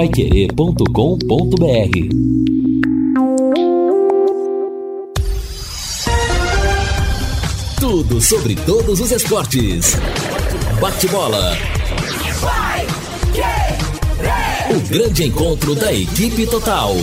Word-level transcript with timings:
paiquerê.com.br 0.00 0.86
Tudo 7.78 8.18
sobre 8.18 8.54
todos 8.54 8.98
os 8.98 9.12
esportes. 9.12 9.98
Bate-bola. 10.80 11.54
O 14.70 14.88
grande 14.88 15.24
encontro 15.24 15.74
da 15.74 15.92
equipe 15.92 16.46
total. 16.46 16.96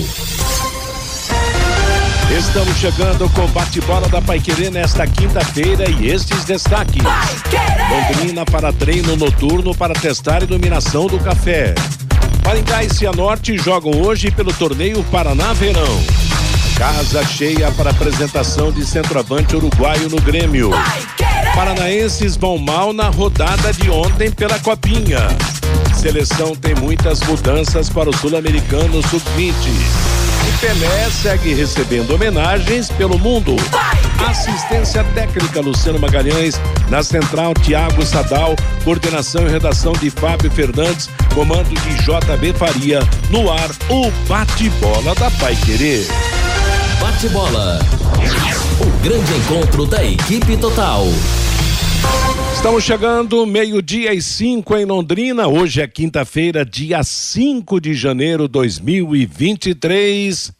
Estamos 2.35 2.77
chegando 2.77 3.29
com 3.29 3.45
o 3.45 3.47
bate-bola 3.49 4.09
da 4.09 4.23
Paiquerê 4.23 4.71
nesta 4.71 5.05
quinta-feira 5.05 5.87
e 5.87 6.07
estes 6.07 6.45
destaques. 6.45 7.03
Londrina 7.91 8.43
para 8.43 8.73
treino 8.73 9.15
noturno 9.15 9.75
para 9.75 9.93
testar 9.93 10.41
a 10.41 10.45
iluminação 10.45 11.05
do 11.05 11.19
café. 11.19 11.75
Maringá 12.47 12.81
e 12.81 12.89
Cianorte 12.89 13.57
jogam 13.57 13.91
hoje 14.03 14.31
pelo 14.31 14.53
torneio 14.53 15.03
Paraná 15.11 15.51
Verão. 15.51 16.01
Casa 16.77 17.21
cheia 17.25 17.69
para 17.73 17.89
apresentação 17.89 18.71
de 18.71 18.85
centroavante 18.85 19.53
uruguaio 19.53 20.07
no 20.07 20.21
Grêmio. 20.21 20.71
Paranaenses 21.53 22.37
vão 22.37 22.57
mal 22.57 22.93
na 22.93 23.09
rodada 23.09 23.73
de 23.73 23.89
ontem 23.89 24.31
pela 24.31 24.57
Copinha. 24.59 25.27
Seleção 25.93 26.55
tem 26.55 26.73
muitas 26.73 27.19
mudanças 27.23 27.89
para 27.89 28.09
o 28.09 28.15
sul-americano 28.15 29.05
sub-20. 29.09 30.16
E 30.45 30.57
Pelé 30.59 31.09
segue 31.09 31.53
recebendo 31.53 32.13
homenagens 32.13 32.89
pelo 32.91 33.17
mundo. 33.17 33.55
Assistência 34.27 35.03
técnica 35.15 35.61
Luciano 35.61 35.99
Magalhães, 35.99 36.59
na 36.89 37.01
central 37.01 37.53
Tiago 37.53 38.05
Sadal, 38.05 38.55
coordenação 38.83 39.47
e 39.47 39.49
redação 39.49 39.93
de 39.93 40.09
Fábio 40.09 40.51
Fernandes, 40.51 41.09
comando 41.33 41.69
de 41.69 41.93
JB 42.03 42.53
Faria, 42.53 42.99
no 43.29 43.51
ar 43.51 43.69
o 43.89 44.11
bate-bola 44.27 45.15
da 45.15 45.31
Pai 45.31 45.55
Querer. 45.55 46.05
Bate-bola. 46.99 47.79
O 48.81 49.03
grande 49.03 49.33
encontro 49.33 49.85
da 49.85 50.03
equipe 50.03 50.57
total. 50.57 51.05
Estamos 52.67 52.83
chegando 52.83 53.45
meio-dia 53.45 54.13
e 54.13 54.21
cinco 54.21 54.75
em 54.75 54.83
Londrina. 54.83 55.47
Hoje 55.47 55.81
é 55.81 55.87
quinta-feira, 55.87 56.65
dia 56.65 57.01
5 57.01 57.79
de 57.79 57.93
janeiro 57.93 58.43
de 58.43 58.51
2023. 58.51 60.51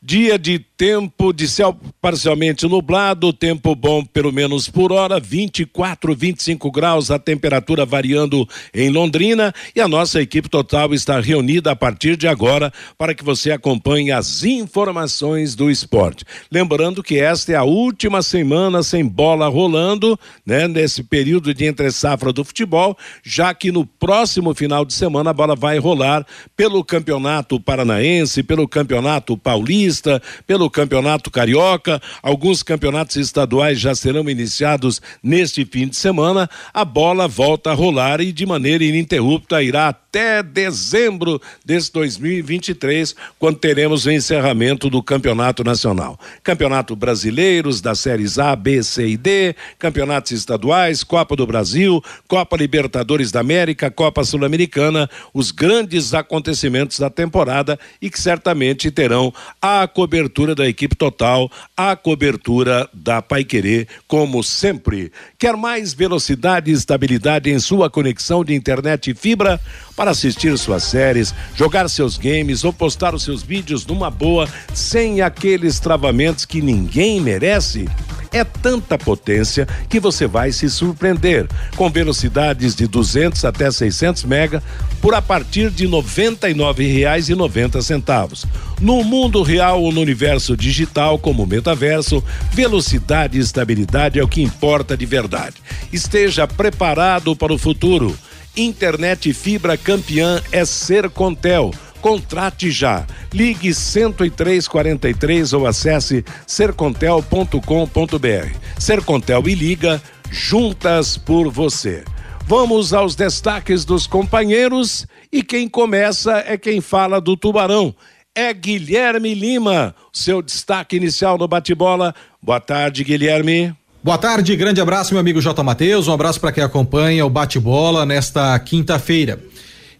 Dia 0.00 0.38
de 0.38 0.60
tempo 0.86 1.32
de 1.32 1.48
céu 1.48 1.74
parcialmente 1.98 2.68
nublado, 2.68 3.32
tempo 3.32 3.74
bom 3.74 4.04
pelo 4.04 4.30
menos 4.30 4.68
por 4.68 4.92
hora, 4.92 5.18
24, 5.18 6.14
25 6.14 6.70
graus, 6.70 7.10
a 7.10 7.18
temperatura 7.18 7.86
variando 7.86 8.46
em 8.74 8.90
Londrina 8.90 9.54
e 9.74 9.80
a 9.80 9.88
nossa 9.88 10.20
equipe 10.20 10.46
total 10.46 10.92
está 10.92 11.18
reunida 11.18 11.70
a 11.70 11.74
partir 11.74 12.18
de 12.18 12.28
agora 12.28 12.70
para 12.98 13.14
que 13.14 13.24
você 13.24 13.50
acompanhe 13.50 14.12
as 14.12 14.44
informações 14.44 15.54
do 15.54 15.70
esporte. 15.70 16.26
Lembrando 16.52 17.02
que 17.02 17.18
esta 17.18 17.52
é 17.52 17.56
a 17.56 17.64
última 17.64 18.20
semana 18.20 18.82
sem 18.82 19.06
bola 19.06 19.48
rolando, 19.48 20.20
né, 20.44 20.68
nesse 20.68 21.02
período 21.02 21.54
de 21.54 21.64
entre 21.64 21.90
safra 21.90 22.30
do 22.30 22.44
futebol, 22.44 22.94
já 23.22 23.54
que 23.54 23.72
no 23.72 23.86
próximo 23.86 24.52
final 24.52 24.84
de 24.84 24.92
semana 24.92 25.30
a 25.30 25.32
bola 25.32 25.56
vai 25.56 25.78
rolar 25.78 26.26
pelo 26.54 26.84
Campeonato 26.84 27.58
Paranaense, 27.58 28.42
pelo 28.42 28.68
Campeonato 28.68 29.34
Paulista, 29.34 30.20
pelo 30.46 30.73
Campeonato 30.74 31.30
Carioca, 31.30 32.02
alguns 32.20 32.64
campeonatos 32.64 33.14
estaduais 33.14 33.78
já 33.78 33.94
serão 33.94 34.28
iniciados 34.28 35.00
neste 35.22 35.64
fim 35.64 35.86
de 35.86 35.94
semana. 35.94 36.50
A 36.72 36.84
bola 36.84 37.28
volta 37.28 37.70
a 37.70 37.74
rolar 37.74 38.20
e 38.20 38.32
de 38.32 38.44
maneira 38.44 38.82
ininterrupta 38.82 39.62
irá 39.62 39.94
até 40.14 40.42
dezembro 40.42 41.40
desse 41.64 41.92
2023, 41.92 43.14
quando 43.38 43.58
teremos 43.58 44.04
o 44.04 44.10
encerramento 44.10 44.90
do 44.90 45.02
Campeonato 45.02 45.62
Nacional. 45.62 46.18
Campeonato 46.42 46.96
Brasileiros 46.96 47.80
das 47.80 48.00
séries 48.00 48.38
A, 48.38 48.56
B, 48.56 48.82
C 48.82 49.08
e 49.08 49.16
D, 49.16 49.54
campeonatos 49.78 50.32
estaduais, 50.32 51.04
Copa 51.04 51.36
do 51.36 51.46
Brasil, 51.46 52.02
Copa 52.26 52.56
Libertadores 52.56 53.30
da 53.30 53.40
América, 53.40 53.90
Copa 53.90 54.24
Sul-Americana, 54.24 55.08
os 55.32 55.52
grandes 55.52 56.14
acontecimentos 56.14 56.98
da 56.98 57.10
temporada 57.10 57.78
e 58.02 58.10
que 58.10 58.20
certamente 58.20 58.90
terão 58.90 59.32
a 59.60 59.86
cobertura 59.86 60.53
da 60.54 60.66
equipe 60.68 60.94
total, 60.94 61.50
a 61.76 61.96
cobertura 61.96 62.88
da 62.92 63.20
Paiquerê, 63.20 63.86
como 64.06 64.42
sempre. 64.42 65.12
Quer 65.38 65.56
mais 65.56 65.92
velocidade 65.94 66.70
e 66.70 66.74
estabilidade 66.74 67.50
em 67.50 67.58
sua 67.58 67.90
conexão 67.90 68.44
de 68.44 68.54
internet 68.54 69.10
e 69.10 69.14
fibra? 69.14 69.60
Para 69.96 70.10
assistir 70.10 70.56
suas 70.58 70.82
séries, 70.82 71.34
jogar 71.54 71.88
seus 71.88 72.16
games 72.16 72.64
ou 72.64 72.72
postar 72.72 73.14
os 73.14 73.22
seus 73.22 73.42
vídeos 73.42 73.86
numa 73.86 74.10
boa, 74.10 74.48
sem 74.72 75.22
aqueles 75.22 75.78
travamentos 75.78 76.44
que 76.44 76.60
ninguém 76.60 77.20
merece? 77.20 77.86
É 78.34 78.42
tanta 78.42 78.98
potência 78.98 79.64
que 79.88 80.00
você 80.00 80.26
vai 80.26 80.50
se 80.50 80.68
surpreender. 80.68 81.46
Com 81.76 81.88
velocidades 81.88 82.74
de 82.74 82.88
200 82.88 83.44
até 83.44 83.70
600 83.70 84.24
mega 84.24 84.60
por 85.00 85.14
a 85.14 85.22
partir 85.22 85.70
de 85.70 85.86
R$ 85.86 85.92
99,90. 85.92 88.44
No 88.80 89.04
mundo 89.04 89.44
real 89.44 89.80
ou 89.80 89.92
no 89.92 90.00
universo 90.00 90.56
digital, 90.56 91.16
como 91.16 91.46
metaverso, 91.46 92.24
velocidade 92.50 93.38
e 93.38 93.40
estabilidade 93.40 94.18
é 94.18 94.24
o 94.24 94.28
que 94.28 94.42
importa 94.42 94.96
de 94.96 95.06
verdade. 95.06 95.54
Esteja 95.92 96.48
preparado 96.48 97.36
para 97.36 97.52
o 97.52 97.58
futuro. 97.58 98.18
Internet 98.56 99.32
fibra 99.32 99.76
campeã 99.76 100.42
é 100.50 100.64
Ser 100.64 101.08
Contel. 101.08 101.72
Contrate 102.04 102.70
já. 102.70 103.06
Ligue 103.32 103.72
10343 103.72 105.54
ou 105.54 105.66
acesse 105.66 106.22
sercontel.com.br. 106.46 108.58
Sercontel 108.78 109.48
e 109.48 109.54
Liga, 109.54 110.02
juntas 110.30 111.16
por 111.16 111.50
você. 111.50 112.04
Vamos 112.46 112.92
aos 112.92 113.14
destaques 113.14 113.86
dos 113.86 114.06
companheiros 114.06 115.06
e 115.32 115.42
quem 115.42 115.66
começa 115.66 116.44
é 116.46 116.58
quem 116.58 116.82
fala 116.82 117.22
do 117.22 117.38
Tubarão. 117.38 117.94
É 118.34 118.52
Guilherme 118.52 119.34
Lima, 119.34 119.94
seu 120.12 120.42
destaque 120.42 120.96
inicial 120.96 121.38
no 121.38 121.48
bate-bola. 121.48 122.14
Boa 122.42 122.60
tarde, 122.60 123.02
Guilherme. 123.02 123.74
Boa 124.02 124.18
tarde, 124.18 124.54
grande 124.56 124.78
abraço, 124.78 125.14
meu 125.14 125.22
amigo 125.22 125.40
J. 125.40 125.62
Matheus. 125.62 126.06
Um 126.06 126.12
abraço 126.12 126.38
para 126.38 126.52
quem 126.52 126.62
acompanha 126.62 127.24
o 127.24 127.30
bate-bola 127.30 128.04
nesta 128.04 128.58
quinta-feira. 128.58 129.42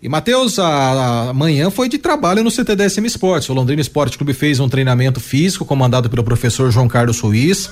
E 0.04 0.08
Matheus, 0.08 0.58
a, 0.58 1.30
a 1.30 1.32
manhã 1.32 1.70
foi 1.70 1.88
de 1.88 1.96
trabalho 1.96 2.44
no 2.44 2.50
CTDSM 2.50 3.06
Esportes. 3.06 3.48
O 3.48 3.54
Londrina 3.54 3.80
Esporte 3.80 4.18
Clube 4.18 4.34
fez 4.34 4.60
um 4.60 4.68
treinamento 4.68 5.18
físico 5.18 5.64
comandado 5.64 6.10
pelo 6.10 6.22
professor 6.22 6.70
João 6.70 6.86
Carlos 6.86 7.20
Ruiz. 7.20 7.70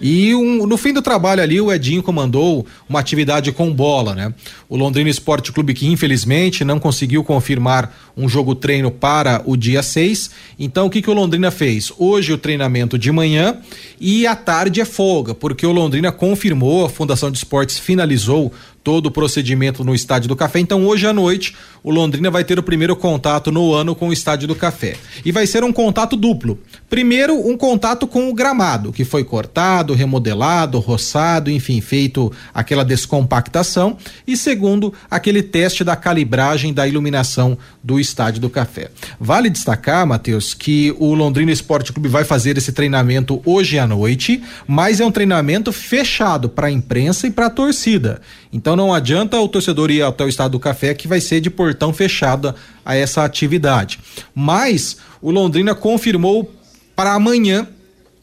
E 0.00 0.34
um, 0.34 0.66
no 0.66 0.76
fim 0.76 0.92
do 0.92 1.00
trabalho 1.00 1.40
ali, 1.40 1.60
o 1.60 1.72
Edinho 1.72 2.02
comandou 2.02 2.66
uma 2.88 2.98
atividade 2.98 3.52
com 3.52 3.72
bola, 3.72 4.12
né? 4.16 4.34
O 4.68 4.76
Londrina 4.76 5.08
Esporte 5.08 5.52
Clube, 5.52 5.72
que 5.72 5.86
infelizmente 5.86 6.64
não 6.64 6.80
conseguiu 6.80 7.22
confirmar 7.22 7.96
um 8.16 8.28
jogo 8.28 8.56
treino 8.56 8.90
para 8.90 9.40
o 9.44 9.56
dia 9.56 9.80
6. 9.80 10.30
Então, 10.58 10.86
o 10.86 10.90
que, 10.90 11.00
que 11.00 11.10
o 11.10 11.14
Londrina 11.14 11.52
fez? 11.52 11.92
Hoje 11.96 12.32
o 12.32 12.38
treinamento 12.38 12.98
de 12.98 13.12
manhã 13.12 13.56
e 14.00 14.26
à 14.26 14.34
tarde 14.34 14.80
é 14.80 14.84
folga, 14.84 15.32
porque 15.32 15.64
o 15.64 15.72
Londrina 15.72 16.10
confirmou, 16.10 16.86
a 16.86 16.90
Fundação 16.90 17.30
de 17.30 17.38
Esportes 17.38 17.78
finalizou 17.78 18.52
todo 18.82 19.06
o 19.06 19.10
procedimento 19.10 19.84
no 19.84 19.94
Estádio 19.94 20.28
do 20.28 20.36
Café. 20.36 20.60
Então, 20.60 20.86
hoje 20.86 21.06
à 21.06 21.12
noite, 21.12 21.54
o 21.82 21.90
Londrina 21.90 22.30
vai 22.30 22.44
ter 22.44 22.58
o 22.58 22.62
primeiro 22.62 22.96
contato 22.96 23.52
no 23.52 23.72
ano 23.72 23.94
com 23.94 24.08
o 24.08 24.12
Estádio 24.12 24.48
do 24.48 24.54
Café. 24.54 24.96
E 25.24 25.32
vai 25.32 25.46
ser 25.46 25.64
um 25.64 25.72
contato 25.72 26.16
duplo. 26.16 26.58
Primeiro, 26.88 27.34
um 27.34 27.56
contato 27.56 28.06
com 28.06 28.28
o 28.30 28.34
gramado, 28.34 28.92
que 28.92 29.04
foi 29.04 29.24
cortado, 29.24 29.94
remodelado, 29.94 30.78
roçado, 30.78 31.50
enfim, 31.50 31.80
feito 31.80 32.32
aquela 32.52 32.84
descompactação. 32.84 33.96
E 34.26 34.36
segundo, 34.36 34.92
aquele 35.10 35.42
teste 35.42 35.84
da 35.84 35.96
calibragem 35.96 36.72
da 36.72 36.86
iluminação 36.86 37.58
do 37.82 38.00
Estádio 38.00 38.40
do 38.40 38.50
Café. 38.50 38.90
Vale 39.20 39.50
destacar, 39.50 40.06
Matheus, 40.06 40.54
que 40.54 40.94
o 40.98 41.14
Londrina 41.14 41.52
Esporte 41.52 41.92
Clube 41.92 42.08
vai 42.08 42.24
fazer 42.24 42.56
esse 42.56 42.72
treinamento 42.72 43.40
hoje 43.44 43.78
à 43.78 43.86
noite, 43.86 44.42
mas 44.66 45.00
é 45.00 45.04
um 45.04 45.10
treinamento 45.10 45.72
fechado 45.72 46.48
para 46.48 46.68
a 46.68 46.70
imprensa 46.70 47.26
e 47.26 47.30
para 47.30 47.46
a 47.46 47.50
torcida. 47.50 48.20
Então 48.52 48.74
não 48.74 48.94
adianta 48.94 49.38
o 49.40 49.48
torcedor 49.48 49.90
ir 49.90 50.02
até 50.02 50.24
o 50.24 50.28
Estádio 50.28 50.52
do 50.52 50.60
Café 50.60 50.94
que 50.94 51.08
vai 51.08 51.20
ser 51.20 51.40
de 51.40 51.50
portão 51.50 51.92
fechado 51.92 52.54
a 52.84 52.94
essa 52.96 53.24
atividade. 53.24 53.98
Mas 54.34 54.98
o 55.20 55.30
Londrina 55.30 55.74
confirmou 55.74 56.50
para 56.96 57.14
amanhã 57.14 57.66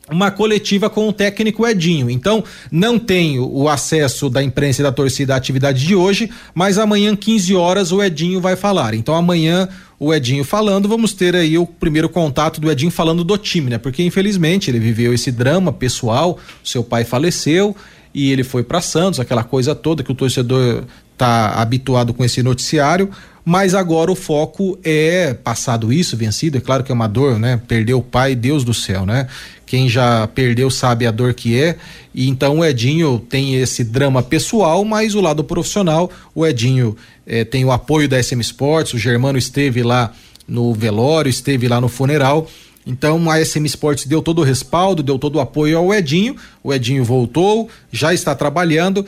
uma 0.10 0.30
coletiva 0.30 0.90
com 0.90 1.08
o 1.08 1.14
técnico 1.14 1.66
Edinho. 1.66 2.10
Então, 2.10 2.44
não 2.72 3.00
tem 3.00 3.40
o 3.40 3.68
acesso 3.68 4.30
da 4.30 4.44
imprensa 4.44 4.82
e 4.82 4.84
da 4.84 4.92
torcida 4.92 5.34
à 5.34 5.38
atividade 5.38 5.86
de 5.86 5.96
hoje, 5.96 6.30
mas 6.54 6.78
amanhã, 6.78 7.16
15 7.16 7.56
horas, 7.56 7.92
o 7.92 8.04
Edinho 8.04 8.40
vai 8.40 8.56
falar. 8.56 8.94
Então, 8.94 9.16
amanhã, 9.16 9.68
o 10.00 10.14
Edinho 10.14 10.44
falando, 10.44 10.88
vamos 10.88 11.14
ter 11.14 11.36
aí 11.36 11.58
o 11.58 11.66
primeiro 11.66 12.08
contato 12.08 12.62
do 12.62 12.70
Edinho 12.70 12.92
falando 12.92 13.24
do 13.24 13.38
time, 13.38 13.72
né? 13.72 13.78
Porque, 13.78 14.04
infelizmente, 14.04 14.70
ele 14.70 14.80
viveu 14.80 15.14
esse 15.14 15.32
drama 15.32 15.74
pessoal, 15.74 16.38
seu 16.64 16.84
pai 16.84 17.04
faleceu 17.04 17.76
e 18.16 18.32
ele 18.32 18.46
foi 18.46 18.64
para 18.64 18.80
Santos, 18.80 19.20
aquela 19.20 19.44
coisa 19.44 19.76
toda 19.76 20.02
que 20.02 20.12
o 20.12 20.16
torcedor 20.16 20.86
está 21.12 21.50
habituado 21.62 22.14
com 22.14 22.24
esse 22.24 22.42
noticiário, 22.42 23.12
mas 23.44 23.76
agora 23.76 24.10
o 24.10 24.16
foco 24.16 24.80
é 24.84 25.34
passado 25.34 25.92
isso, 25.92 26.16
vencido, 26.16 26.58
é 26.58 26.62
claro 26.62 26.82
que 26.82 26.92
é 26.94 26.96
uma 26.96 27.08
dor, 27.08 27.38
né? 27.38 27.62
Perdeu 27.68 28.00
o 28.00 28.02
pai, 28.02 28.34
Deus 28.34 28.64
do 28.64 28.74
céu, 28.74 29.06
né? 29.06 29.28
Quem 29.66 29.90
já 29.90 30.26
perdeu 30.28 30.72
sabe 30.72 31.06
a 31.06 31.12
dor 31.12 31.34
que 31.34 31.60
é. 31.60 31.76
E 32.14 32.30
então 32.30 32.60
o 32.60 32.66
Edinho 32.66 33.20
tem 33.20 33.56
esse 33.56 33.84
drama 33.84 34.24
pessoal, 34.24 34.86
mas 34.86 35.14
o 35.14 35.22
lado 35.22 35.44
profissional, 35.44 36.10
o 36.34 36.46
Edinho 36.46 36.96
eh, 37.28 37.44
tem 37.44 37.66
o 37.66 37.72
apoio 37.72 38.08
da 38.08 38.22
SM 38.22 38.40
Sports, 38.40 38.94
o 38.94 38.98
Germano 38.98 39.38
esteve 39.38 39.84
lá 39.84 40.14
no 40.48 40.74
velório, 40.74 41.30
esteve 41.30 41.68
lá 41.68 41.82
no 41.82 41.90
funeral. 41.90 42.50
Então 42.86 43.30
a 43.30 43.44
SM 43.44 43.66
Sports 43.66 44.06
deu 44.06 44.22
todo 44.22 44.40
o 44.40 44.44
respaldo, 44.44 45.02
deu 45.02 45.18
todo 45.18 45.38
o 45.38 45.40
apoio 45.40 45.78
ao 45.78 45.94
Edinho. 45.94 46.36
O 46.64 46.74
Edinho 46.74 47.04
voltou, 47.04 47.70
já 47.92 48.14
está 48.14 48.36
trabalhando. 48.36 49.06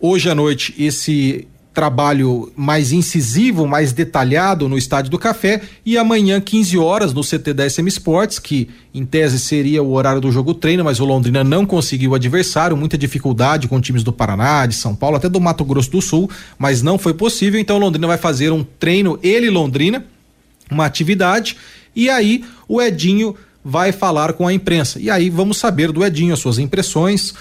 Hoje 0.00 0.30
à 0.30 0.34
noite 0.34 0.74
esse 0.78 1.46
trabalho 1.78 2.50
mais 2.56 2.90
incisivo, 2.90 3.64
mais 3.64 3.92
detalhado 3.92 4.68
no 4.68 4.76
Estádio 4.76 5.12
do 5.12 5.18
Café 5.18 5.60
e 5.86 5.96
amanhã 5.96 6.40
15 6.40 6.76
horas 6.76 7.14
no 7.14 7.22
CT 7.22 7.52
da 7.54 7.70
SM 7.70 7.86
Sports, 7.86 8.40
que 8.40 8.68
em 8.92 9.06
tese 9.06 9.38
seria 9.38 9.80
o 9.80 9.92
horário 9.92 10.20
do 10.20 10.32
jogo 10.32 10.54
treino, 10.54 10.82
mas 10.82 10.98
o 10.98 11.04
Londrina 11.04 11.44
não 11.44 11.64
conseguiu 11.64 12.10
o 12.10 12.14
adversário, 12.16 12.76
muita 12.76 12.98
dificuldade 12.98 13.68
com 13.68 13.80
times 13.80 14.02
do 14.02 14.12
Paraná, 14.12 14.66
de 14.66 14.74
São 14.74 14.92
Paulo, 14.92 15.18
até 15.18 15.28
do 15.28 15.40
Mato 15.40 15.64
Grosso 15.64 15.92
do 15.92 16.02
Sul, 16.02 16.28
mas 16.58 16.82
não 16.82 16.98
foi 16.98 17.14
possível, 17.14 17.60
então 17.60 17.76
o 17.76 17.80
Londrina 17.80 18.08
vai 18.08 18.18
fazer 18.18 18.50
um 18.50 18.64
treino, 18.64 19.16
ele 19.22 19.48
Londrina, 19.48 20.04
uma 20.68 20.84
atividade, 20.84 21.56
e 21.98 22.08
aí 22.08 22.44
o 22.68 22.80
Edinho 22.80 23.34
vai 23.64 23.90
falar 23.90 24.32
com 24.32 24.46
a 24.46 24.52
imprensa. 24.52 25.00
E 25.00 25.10
aí 25.10 25.28
vamos 25.28 25.58
saber 25.58 25.90
do 25.90 26.04
Edinho 26.04 26.32
as 26.32 26.38
suas 26.38 26.58
impressões, 26.58 27.34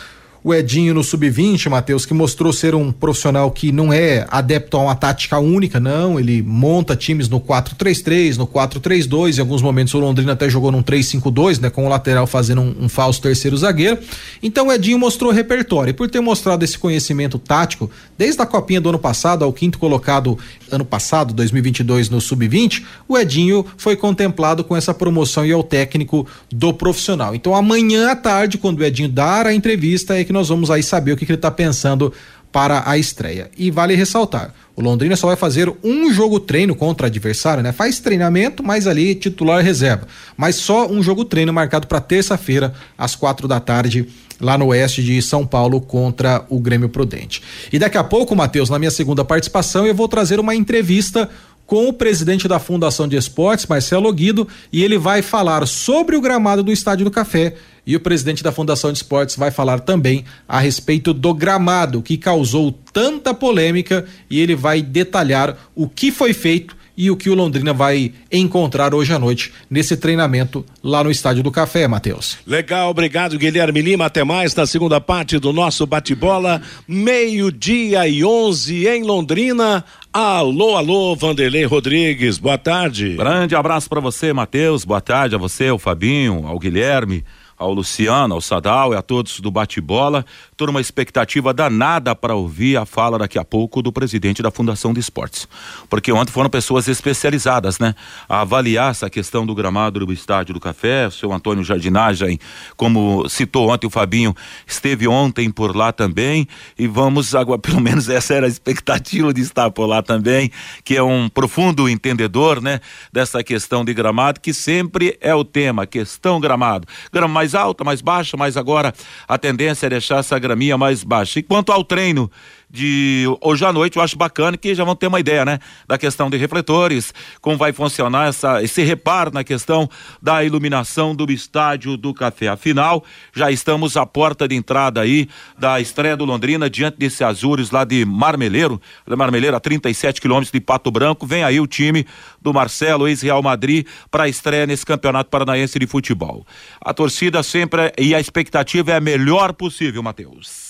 o 0.44 0.54
Edinho 0.54 0.94
no 0.94 1.04
sub-20, 1.04 1.70
Matheus, 1.70 2.06
que 2.06 2.14
mostrou 2.14 2.54
ser 2.54 2.76
um 2.76 2.92
profissional 2.92 3.52
que 3.52 3.72
não 3.72 3.92
é 3.92 4.26
adepto 4.30 4.78
a 4.78 4.82
uma 4.82 4.96
tática 4.96 5.40
única, 5.40 5.80
não. 5.80 6.20
Ele 6.20 6.42
monta 6.42 6.96
times 6.96 7.28
no 7.28 7.40
4-3-3, 7.40 8.38
no 8.38 8.48
4-3-2. 8.48 9.38
Em 9.38 9.42
alguns 9.42 9.62
momentos 9.62 9.94
o 9.94 10.00
Londrina 10.00 10.34
até 10.34 10.50
jogou 10.50 10.72
num 10.72 10.84
3-5-2, 10.84 11.60
né? 11.60 11.70
Com 11.70 11.86
o 11.86 11.90
lateral 11.90 12.28
fazendo 12.28 12.62
um, 12.62 12.76
um 12.82 12.90
falso 12.90 13.22
terceiro 13.22 13.58
zagueiro. 13.58 14.00
Então 14.42 14.68
o 14.68 14.72
Edinho 14.72 15.00
mostrou 15.00 15.32
repertório. 15.32 15.92
E 15.92 15.94
por 15.94 16.10
ter 16.10 16.22
mostrado 16.22 16.64
esse 16.64 16.78
conhecimento 16.78 17.40
tático, 17.40 17.90
desde 18.18 18.42
a 18.42 18.46
copinha 18.46 18.80
do 18.80 18.90
ano 18.90 19.00
passado 19.00 19.44
ao 19.44 19.52
quinto 19.52 19.80
colocado 19.80 20.38
ano 20.72 20.86
passado, 20.86 21.34
2022, 21.34 22.10
no 22.10 22.20
sub-20, 22.20 22.84
o 23.08 23.18
Edinho 23.18 23.66
foi 23.78 23.96
contemplado 23.96 24.64
com 24.64 24.76
essa 24.76 24.94
promoção 24.94 25.46
e 25.46 25.52
é 25.52 25.56
o 25.56 25.64
técnico 25.64 26.28
do 26.52 26.74
profissional. 26.74 27.34
Então 27.34 27.56
amanhã 27.56 28.12
à 28.12 28.16
tarde, 28.16 28.58
quando 28.58 28.80
o 28.80 28.84
Edinho 28.84 29.10
dar 29.10 29.48
a 29.48 29.54
entrevista, 29.54 30.18
é 30.18 30.24
que 30.28 30.34
nós 30.34 30.50
vamos 30.50 30.70
aí 30.70 30.84
saber 30.84 31.14
o 31.14 31.18
que, 31.18 31.26
que 31.26 31.32
ele 31.32 31.38
está 31.38 31.50
pensando 31.50 32.14
para 32.52 32.84
a 32.86 32.98
estreia. 32.98 33.50
E 33.58 33.72
vale 33.72 33.96
ressaltar, 33.96 34.54
o 34.76 34.82
Londrina 34.82 35.16
só 35.16 35.28
vai 35.28 35.36
fazer 35.36 35.72
um 35.84 36.12
jogo 36.14 36.40
treino 36.40 36.76
contra 36.76 37.08
adversário, 37.08 37.64
né? 37.64 37.72
Faz 37.72 38.00
treinamento, 38.00 38.64
mas 38.64 38.88
ali 38.88 39.16
titular 39.16 39.64
reserva. 39.64 40.08
Mas 40.36 40.56
só 40.56 40.88
um 40.88 41.02
jogo 41.02 41.26
treino 41.26 41.52
marcado 41.52 41.88
para 41.88 42.00
terça-feira, 42.00 42.74
às 42.98 43.16
quatro 43.16 43.48
da 43.48 43.60
tarde, 43.60 44.08
lá 44.40 44.58
no 44.58 44.68
oeste 44.68 45.04
de 45.04 45.22
São 45.22 45.46
Paulo 45.46 45.82
contra 45.82 46.46
o 46.50 46.60
Grêmio 46.60 46.90
Prudente. 46.90 47.42
E 47.72 47.80
daqui 47.80 47.98
a 47.98 48.04
pouco, 48.04 48.36
Matheus, 48.36 48.70
na 48.70 48.80
minha 48.80 48.92
segunda 48.92 49.26
participação, 49.26 49.86
eu 49.86 49.96
vou 49.96 50.08
trazer 50.08 50.40
uma 50.40 50.56
entrevista 50.56 51.30
com 51.66 51.90
o 51.90 51.94
presidente 51.94 52.48
da 52.48 52.60
Fundação 52.60 53.08
de 53.08 53.18
Esportes, 53.18 53.66
Marcelo 53.66 54.12
Guido, 54.14 54.48
e 54.72 54.84
ele 54.84 54.98
vai 54.98 55.22
falar 55.22 55.68
sobre 55.68 56.16
o 56.16 56.22
gramado 56.22 56.64
do 56.64 56.72
Estádio 56.72 57.04
do 57.04 57.12
Café. 57.12 57.56
E 57.88 57.96
o 57.96 58.02
presidente 58.02 58.44
da 58.44 58.52
Fundação 58.52 58.92
de 58.92 58.98
Esportes 58.98 59.38
vai 59.38 59.50
falar 59.50 59.80
também 59.80 60.26
a 60.46 60.60
respeito 60.60 61.14
do 61.14 61.34
gramado 61.34 62.02
que 62.02 62.18
causou 62.18 62.78
tanta 62.92 63.34
polêmica 63.34 64.06
e 64.30 64.42
ele 64.42 64.56
vai 64.56 64.82
detalhar 64.82 65.58
o 65.74 65.88
que 65.88 66.12
foi 66.12 66.34
feito 66.34 66.76
e 66.98 67.12
o 67.12 67.16
que 67.16 67.30
o 67.30 67.36
Londrina 67.36 67.72
vai 67.72 68.12
encontrar 68.32 68.94
hoje 68.96 69.14
à 69.14 69.20
noite 69.20 69.54
nesse 69.70 69.96
treinamento 69.96 70.66
lá 70.84 71.04
no 71.04 71.12
Estádio 71.12 71.44
do 71.44 71.52
Café, 71.52 71.88
Matheus. 71.88 72.40
Legal, 72.46 72.90
obrigado 72.90 73.38
Guilherme 73.38 73.82
Lima, 73.82 74.08
até 74.08 74.24
mais 74.24 74.56
na 74.56 74.66
segunda 74.66 75.00
parte 75.00 75.38
do 75.38 75.54
nosso 75.54 75.86
bate-bola, 75.86 76.62
meio-dia 76.88 78.08
e 78.08 78.26
onze 78.26 78.88
em 78.88 79.04
Londrina. 79.04 79.86
Alô, 80.12 80.76
alô, 80.76 81.16
Vanderlei 81.16 81.66
Rodrigues, 81.66 82.40
boa 82.40 82.58
tarde. 82.58 83.16
Grande 83.16 83.56
abraço 83.56 83.88
para 83.88 84.02
você, 84.02 84.34
Matheus, 84.34 84.84
boa 84.84 85.00
tarde 85.00 85.36
a 85.36 85.38
você, 85.38 85.68
ao 85.68 85.78
Fabinho, 85.78 86.48
ao 86.48 86.58
Guilherme, 86.58 87.24
ao 87.58 87.74
Luciano, 87.74 88.36
ao 88.36 88.42
Sadal 88.42 88.94
e 88.94 88.96
a 88.96 89.02
todos 89.02 89.40
do 89.40 89.50
bate-bola. 89.50 90.24
Toda 90.56 90.70
uma 90.70 90.80
expectativa 90.80 91.54
danada 91.54 92.16
para 92.16 92.36
ouvir 92.36 92.78
a 92.78 92.86
fala 92.86 93.18
daqui 93.18 93.40
a 93.40 93.44
pouco 93.44 93.82
do 93.82 93.92
presidente 93.92 94.44
da 94.44 94.52
Fundação 94.52 94.94
de 94.94 95.00
Esportes. 95.00 95.48
Porque 95.90 96.12
ontem 96.12 96.32
foram 96.32 96.50
pessoas 96.50 96.88
especializadas, 96.88 97.80
né? 97.80 97.96
A 98.30 98.42
avaliar 98.42 98.92
essa 98.92 99.10
questão 99.10 99.46
do 99.46 99.56
gramado 99.56 100.06
do 100.06 100.14
Estádio 100.14 100.54
do 100.54 100.60
Café. 100.60 101.08
O 101.08 101.12
seu 101.12 101.34
Antônio 101.34 101.64
Jardinagem, 101.64 102.40
como 102.76 103.28
citou 103.28 103.72
ontem 103.72 103.88
o 103.88 103.90
Fabinho, 103.90 104.36
esteve 104.66 105.08
ontem 105.08 105.50
por 105.50 105.76
lá 105.76 105.92
também. 105.92 106.48
E 106.78 106.86
vamos 106.86 107.34
agora, 107.34 107.58
pelo 107.60 107.82
menos 107.82 108.08
essa 108.08 108.36
era 108.36 108.46
a 108.46 108.50
expectativa 108.50 109.34
de 109.34 109.42
estar 109.42 109.72
por 109.72 109.88
lá 109.88 110.04
também, 110.04 110.52
que 110.84 110.96
é 110.96 111.02
um 111.02 111.28
profundo 111.28 111.90
entendedor, 111.90 112.62
né? 112.62 112.80
Dessa 113.12 113.44
questão 113.44 113.84
de 113.84 113.94
gramado, 113.94 114.40
que 114.40 114.54
sempre 114.54 115.18
é 115.20 115.34
o 115.34 115.44
tema, 115.44 115.88
questão 115.88 116.40
gramado. 116.40 116.88
Grama 117.12 117.47
mais 117.48 117.56
alta, 117.56 117.84
mais 117.84 118.02
baixa, 118.02 118.36
mas 118.36 118.58
agora 118.58 118.94
a 119.28 119.38
tendência 119.38 119.86
é 119.86 119.90
deixar 119.90 120.20
essa 120.20 120.38
graminha 120.38 120.78
mais 120.78 121.04
baixa. 121.04 121.40
E 121.40 121.44
quanto 121.44 121.72
ao 121.72 121.84
treino 121.84 122.30
de 122.70 123.26
hoje 123.42 123.66
à 123.66 123.72
noite, 123.72 123.98
eu 123.98 124.04
acho 124.04 124.18
bacana 124.18 124.58
que 124.58 124.76
já 124.76 124.84
vão 124.84 124.96
ter 124.96 125.08
uma 125.08 125.20
ideia, 125.20 125.46
né? 125.46 125.60
Da 125.88 125.98
questão 125.98 126.30
de 126.30 126.38
refletores, 126.38 127.14
como 127.40 127.58
vai 127.58 127.72
funcionar 127.72 128.28
essa, 128.28 128.62
esse 128.62 128.84
reparo 128.84 129.32
na 129.34 129.44
questão 129.44 129.90
da 130.22 130.44
iluminação 130.44 131.16
do 131.16 131.32
estádio 131.32 131.96
do 131.96 132.14
café. 132.14 132.50
Afinal, 132.50 133.04
já 133.34 133.50
estamos 133.50 133.96
à 133.96 134.06
porta 134.06 134.48
de 134.48 134.56
entrada 134.56 135.00
aí 135.00 135.30
da 135.58 135.80
estreia 135.80 136.18
do 136.18 136.26
Londrina 136.26 136.70
diante 136.70 136.98
desse 136.98 137.24
Azures 137.24 137.72
lá 137.72 137.86
de 137.86 138.04
Marmeleiro, 138.04 138.82
Marmeleiro 139.08 139.56
a 139.56 139.60
37 139.60 140.20
quilômetros 140.20 140.52
de 140.52 140.60
Pato 140.60 140.92
Branco. 140.92 141.26
Vem 141.26 141.44
aí 141.44 141.60
o 141.60 141.68
time 141.68 142.06
do 142.42 142.54
Marcelo, 142.54 143.08
ex-Real 143.08 143.42
Madrid, 143.42 143.88
para 144.12 144.24
a 144.24 144.30
estreia 144.30 144.68
nesse 144.68 144.86
campeonato 144.86 145.30
paranaense 145.30 145.80
de 145.80 145.88
futebol. 145.88 146.46
A 146.82 146.94
torcida 146.94 147.42
sempre 147.44 147.94
e 147.98 148.14
a 148.14 148.20
expectativa 148.20 148.92
é 148.92 148.98
a 148.98 149.02
melhor 149.02 149.54
possível, 149.54 150.04
Matheus. 150.04 150.67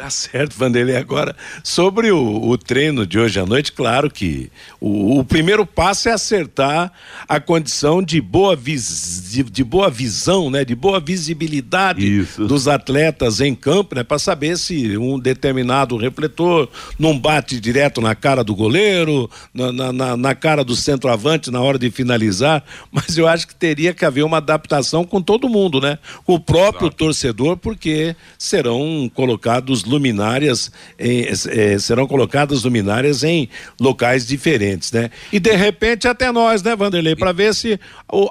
Tá 0.00 0.08
certo, 0.08 0.56
Vanderlei. 0.56 0.96
Agora, 0.96 1.36
sobre 1.62 2.10
o, 2.10 2.48
o, 2.48 2.56
treino 2.56 3.06
de 3.06 3.18
hoje 3.18 3.38
à 3.38 3.44
noite, 3.44 3.70
claro 3.70 4.10
que 4.10 4.50
o, 4.80 5.18
o, 5.18 5.24
primeiro 5.24 5.66
passo 5.66 6.08
é 6.08 6.12
acertar 6.12 6.90
a 7.28 7.38
condição 7.38 8.02
de 8.02 8.18
boa, 8.18 8.56
vis, 8.56 9.28
de, 9.30 9.42
de 9.42 9.62
boa 9.62 9.90
visão, 9.90 10.48
né? 10.48 10.64
De 10.64 10.74
boa 10.74 11.00
visibilidade 11.00 12.20
Isso. 12.20 12.46
dos 12.46 12.66
atletas 12.66 13.42
em 13.42 13.54
campo, 13.54 13.94
né? 13.94 14.02
Para 14.02 14.18
saber 14.18 14.56
se 14.56 14.96
um 14.96 15.18
determinado 15.18 15.98
refletor 15.98 16.70
não 16.98 17.18
bate 17.18 17.60
direto 17.60 18.00
na 18.00 18.14
cara 18.14 18.42
do 18.42 18.54
goleiro, 18.54 19.30
na, 19.52 19.92
na, 19.92 20.16
na 20.16 20.34
cara 20.34 20.64
do 20.64 20.74
centroavante 20.74 21.50
na 21.50 21.60
hora 21.60 21.78
de 21.78 21.90
finalizar. 21.90 22.64
Mas 22.90 23.18
eu 23.18 23.28
acho 23.28 23.46
que 23.46 23.54
teria 23.54 23.92
que 23.92 24.06
haver 24.06 24.24
uma 24.24 24.38
adaptação 24.38 25.04
com 25.04 25.20
todo 25.20 25.46
mundo, 25.46 25.78
né? 25.78 25.98
Com 26.24 26.36
o 26.36 26.40
próprio 26.40 26.86
Exato. 26.86 26.96
torcedor, 26.96 27.58
porque 27.58 28.16
serão 28.38 29.10
colocados 29.14 29.89
luminárias 29.90 30.70
em, 30.98 31.26
eh, 31.26 31.78
serão 31.78 32.06
colocadas 32.06 32.64
luminárias 32.64 33.22
em 33.22 33.48
locais 33.80 34.26
diferentes, 34.26 34.92
né? 34.92 35.10
E 35.32 35.38
de 35.38 35.54
repente 35.54 36.08
até 36.08 36.30
nós, 36.32 36.62
né, 36.62 36.74
Vanderlei, 36.76 37.16
para 37.16 37.32
ver 37.32 37.54
se 37.54 37.78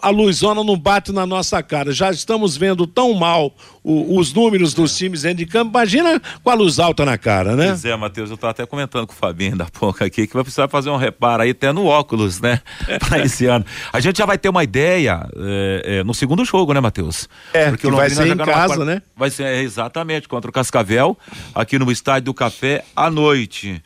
a 0.02 0.10
luzona 0.10 0.64
não 0.64 0.78
bate 0.78 1.12
na 1.12 1.26
nossa 1.26 1.62
cara. 1.62 1.92
Já 1.92 2.10
estamos 2.12 2.58
vendo 2.58 2.88
tão 2.88 3.14
mal 3.14 3.54
o, 3.90 4.20
os 4.20 4.32
números 4.32 4.76
dos 4.76 4.96
times 4.96 5.24
dentro 5.24 5.40
de 5.40 5.48
campo, 5.48 5.72
imagina 5.72 6.22
com 6.44 6.50
a 6.50 6.54
luz 6.54 6.78
alta 6.78 7.04
na 7.04 7.18
cara, 7.18 7.56
né? 7.56 7.70
Pois 7.70 7.86
é, 7.86 7.96
Matheus, 7.96 8.30
eu 8.30 8.36
estava 8.36 8.52
até 8.52 8.66
comentando 8.66 9.08
com 9.08 9.14
o 9.14 9.16
Fabinho 9.16 9.58
da 9.58 9.66
pouco 9.66 10.04
aqui 10.04 10.28
que 10.28 10.34
vai 10.34 10.44
precisar 10.44 10.68
fazer 10.68 10.92
um 10.92 10.96
reparo 10.96 11.42
aí 11.42 11.50
até 11.50 11.72
no 11.72 11.86
óculos, 11.86 12.40
né? 12.40 12.62
para 13.08 13.20
esse 13.26 13.48
ano. 13.48 13.66
A 13.92 14.00
gente 14.00 14.20
já 14.20 14.26
vai 14.28 14.38
ter 14.38 14.48
uma 14.48 14.64
ideia 14.64 15.28
é, 15.36 15.82
é, 15.86 16.04
no 16.04 16.14
segundo 16.14 16.46
jogo, 16.46 16.72
né, 16.74 16.80
Matheus? 16.80 17.28
É, 17.52 17.70
porque 17.70 17.88
o 17.88 17.96
vai 17.96 18.10
ser 18.12 18.28
em 18.28 18.38
casa, 18.38 18.86
né? 18.86 19.02
Vai 19.18 19.32
ser 19.32 19.44
é, 19.44 19.62
exatamente 19.62 20.28
contra 20.28 20.50
o 20.50 20.54
Cascavel 20.54 21.18
aqui 21.56 21.80
no 21.80 21.92
Estádio 21.92 22.26
do 22.26 22.34
Café 22.34 22.84
à 22.96 23.10
noite. 23.10 23.82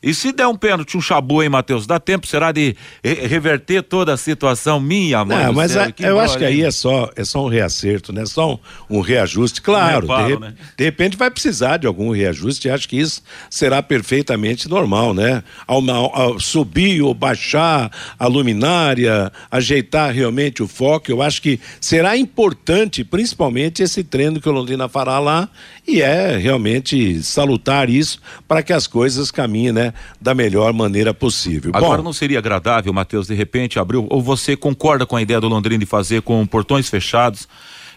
E 0.00 0.14
se 0.14 0.30
der 0.30 0.46
um 0.46 0.54
pênalti, 0.54 0.96
um 0.96 1.00
chabu, 1.00 1.42
hein, 1.42 1.48
Matheus? 1.48 1.84
Dá 1.84 1.98
tempo, 1.98 2.24
será, 2.24 2.52
de 2.52 2.76
reverter 3.02 3.82
toda 3.82 4.12
a 4.12 4.16
situação 4.16 4.78
minha, 4.78 5.24
mãe? 5.24 5.46
Não, 5.46 5.52
mas 5.52 5.72
céu, 5.72 5.82
a, 5.82 5.92
eu 5.98 6.20
acho 6.20 6.38
que 6.38 6.44
aí 6.44 6.62
é 6.62 6.70
só, 6.70 7.10
é 7.16 7.24
só 7.24 7.44
um 7.44 7.48
reacerto, 7.48 8.12
né? 8.12 8.24
Só 8.24 8.54
um, 8.54 8.58
um 8.88 9.00
reajuste. 9.00 9.60
Claro, 9.60 10.06
um 10.06 10.10
reparo, 10.10 10.36
de, 10.36 10.40
né? 10.40 10.54
de, 10.76 10.84
repente 10.84 11.16
vai 11.16 11.28
precisar 11.32 11.78
de 11.78 11.86
algum 11.88 12.12
reajuste 12.12 12.68
e 12.68 12.70
acho 12.70 12.88
que 12.88 12.96
isso 12.96 13.22
será 13.50 13.82
perfeitamente 13.82 14.68
normal, 14.68 15.12
né? 15.12 15.42
Ao, 15.66 15.82
ao, 15.90 16.16
ao, 16.16 16.40
subir 16.40 17.02
ou 17.02 17.12
baixar 17.12 17.90
a 18.16 18.26
luminária, 18.28 19.32
ajeitar 19.50 20.14
realmente 20.14 20.62
o 20.62 20.68
foco, 20.68 21.10
eu 21.10 21.20
acho 21.20 21.42
que 21.42 21.58
será 21.80 22.16
importante, 22.16 23.02
principalmente 23.02 23.82
esse 23.82 24.04
treino 24.04 24.40
que 24.40 24.48
o 24.48 24.52
Londrina 24.52 24.88
fará 24.88 25.18
lá 25.18 25.48
e 25.88 26.00
é 26.00 26.36
realmente 26.36 27.20
salutar 27.22 27.90
isso 27.90 28.20
para 28.46 28.62
que 28.62 28.72
as 28.72 28.86
coisas 28.86 29.32
caminhem, 29.32 29.72
né? 29.72 29.87
Né, 29.88 29.94
da 30.20 30.34
melhor 30.34 30.72
maneira 30.72 31.12
possível. 31.12 31.70
Agora 31.74 31.98
Bom, 31.98 32.04
não 32.04 32.12
seria 32.12 32.38
agradável, 32.38 32.92
Matheus, 32.92 33.26
de 33.26 33.34
repente 33.34 33.78
abrir, 33.78 33.96
ou 33.98 34.22
você 34.22 34.56
concorda 34.56 35.04
com 35.06 35.16
a 35.16 35.22
ideia 35.22 35.40
do 35.40 35.48
Londrina 35.48 35.78
de 35.78 35.86
fazer 35.86 36.22
com 36.22 36.44
portões 36.46 36.88
fechados, 36.88 37.48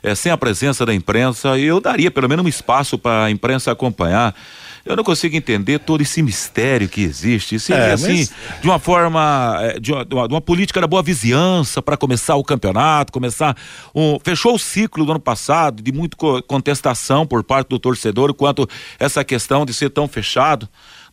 é, 0.03 0.15
sem 0.15 0.31
a 0.31 0.37
presença 0.37 0.85
da 0.85 0.93
imprensa, 0.93 1.57
eu 1.59 1.79
daria 1.79 2.09
pelo 2.09 2.27
menos 2.27 2.43
um 2.43 2.47
espaço 2.49 2.97
para 2.97 3.25
a 3.25 3.31
imprensa 3.31 3.71
acompanhar. 3.71 4.33
Eu 4.83 4.95
não 4.95 5.03
consigo 5.03 5.35
entender 5.35 5.77
todo 5.77 6.01
esse 6.01 6.23
mistério 6.23 6.89
que 6.89 7.03
existe. 7.03 7.59
Seria 7.59 7.83
É, 7.83 7.93
assim, 7.93 8.17
mas- 8.17 8.33
de 8.61 8.67
uma 8.67 8.79
forma, 8.79 9.59
eh, 9.61 9.79
de 9.79 9.91
uma, 9.93 10.03
de 10.03 10.15
uma- 10.15 10.41
política 10.41 10.81
da 10.81 10.87
boa 10.87 11.03
vizinhança 11.03 11.83
para 11.83 11.95
começar 11.95 12.35
o 12.35 12.43
campeonato, 12.43 13.13
começar 13.13 13.55
um, 13.93 14.17
fechou 14.23 14.55
o 14.55 14.57
ciclo 14.59 15.05
do 15.05 15.11
ano 15.11 15.19
passado 15.19 15.83
de 15.83 15.91
muita 15.91 16.17
co- 16.17 16.41
contestação 16.41 17.27
por 17.27 17.43
parte 17.43 17.67
do 17.69 17.77
torcedor 17.77 18.33
quanto 18.33 18.67
essa 18.99 19.23
questão 19.23 19.67
de 19.67 19.73
ser 19.75 19.91
tão 19.91 20.07
fechado. 20.07 20.67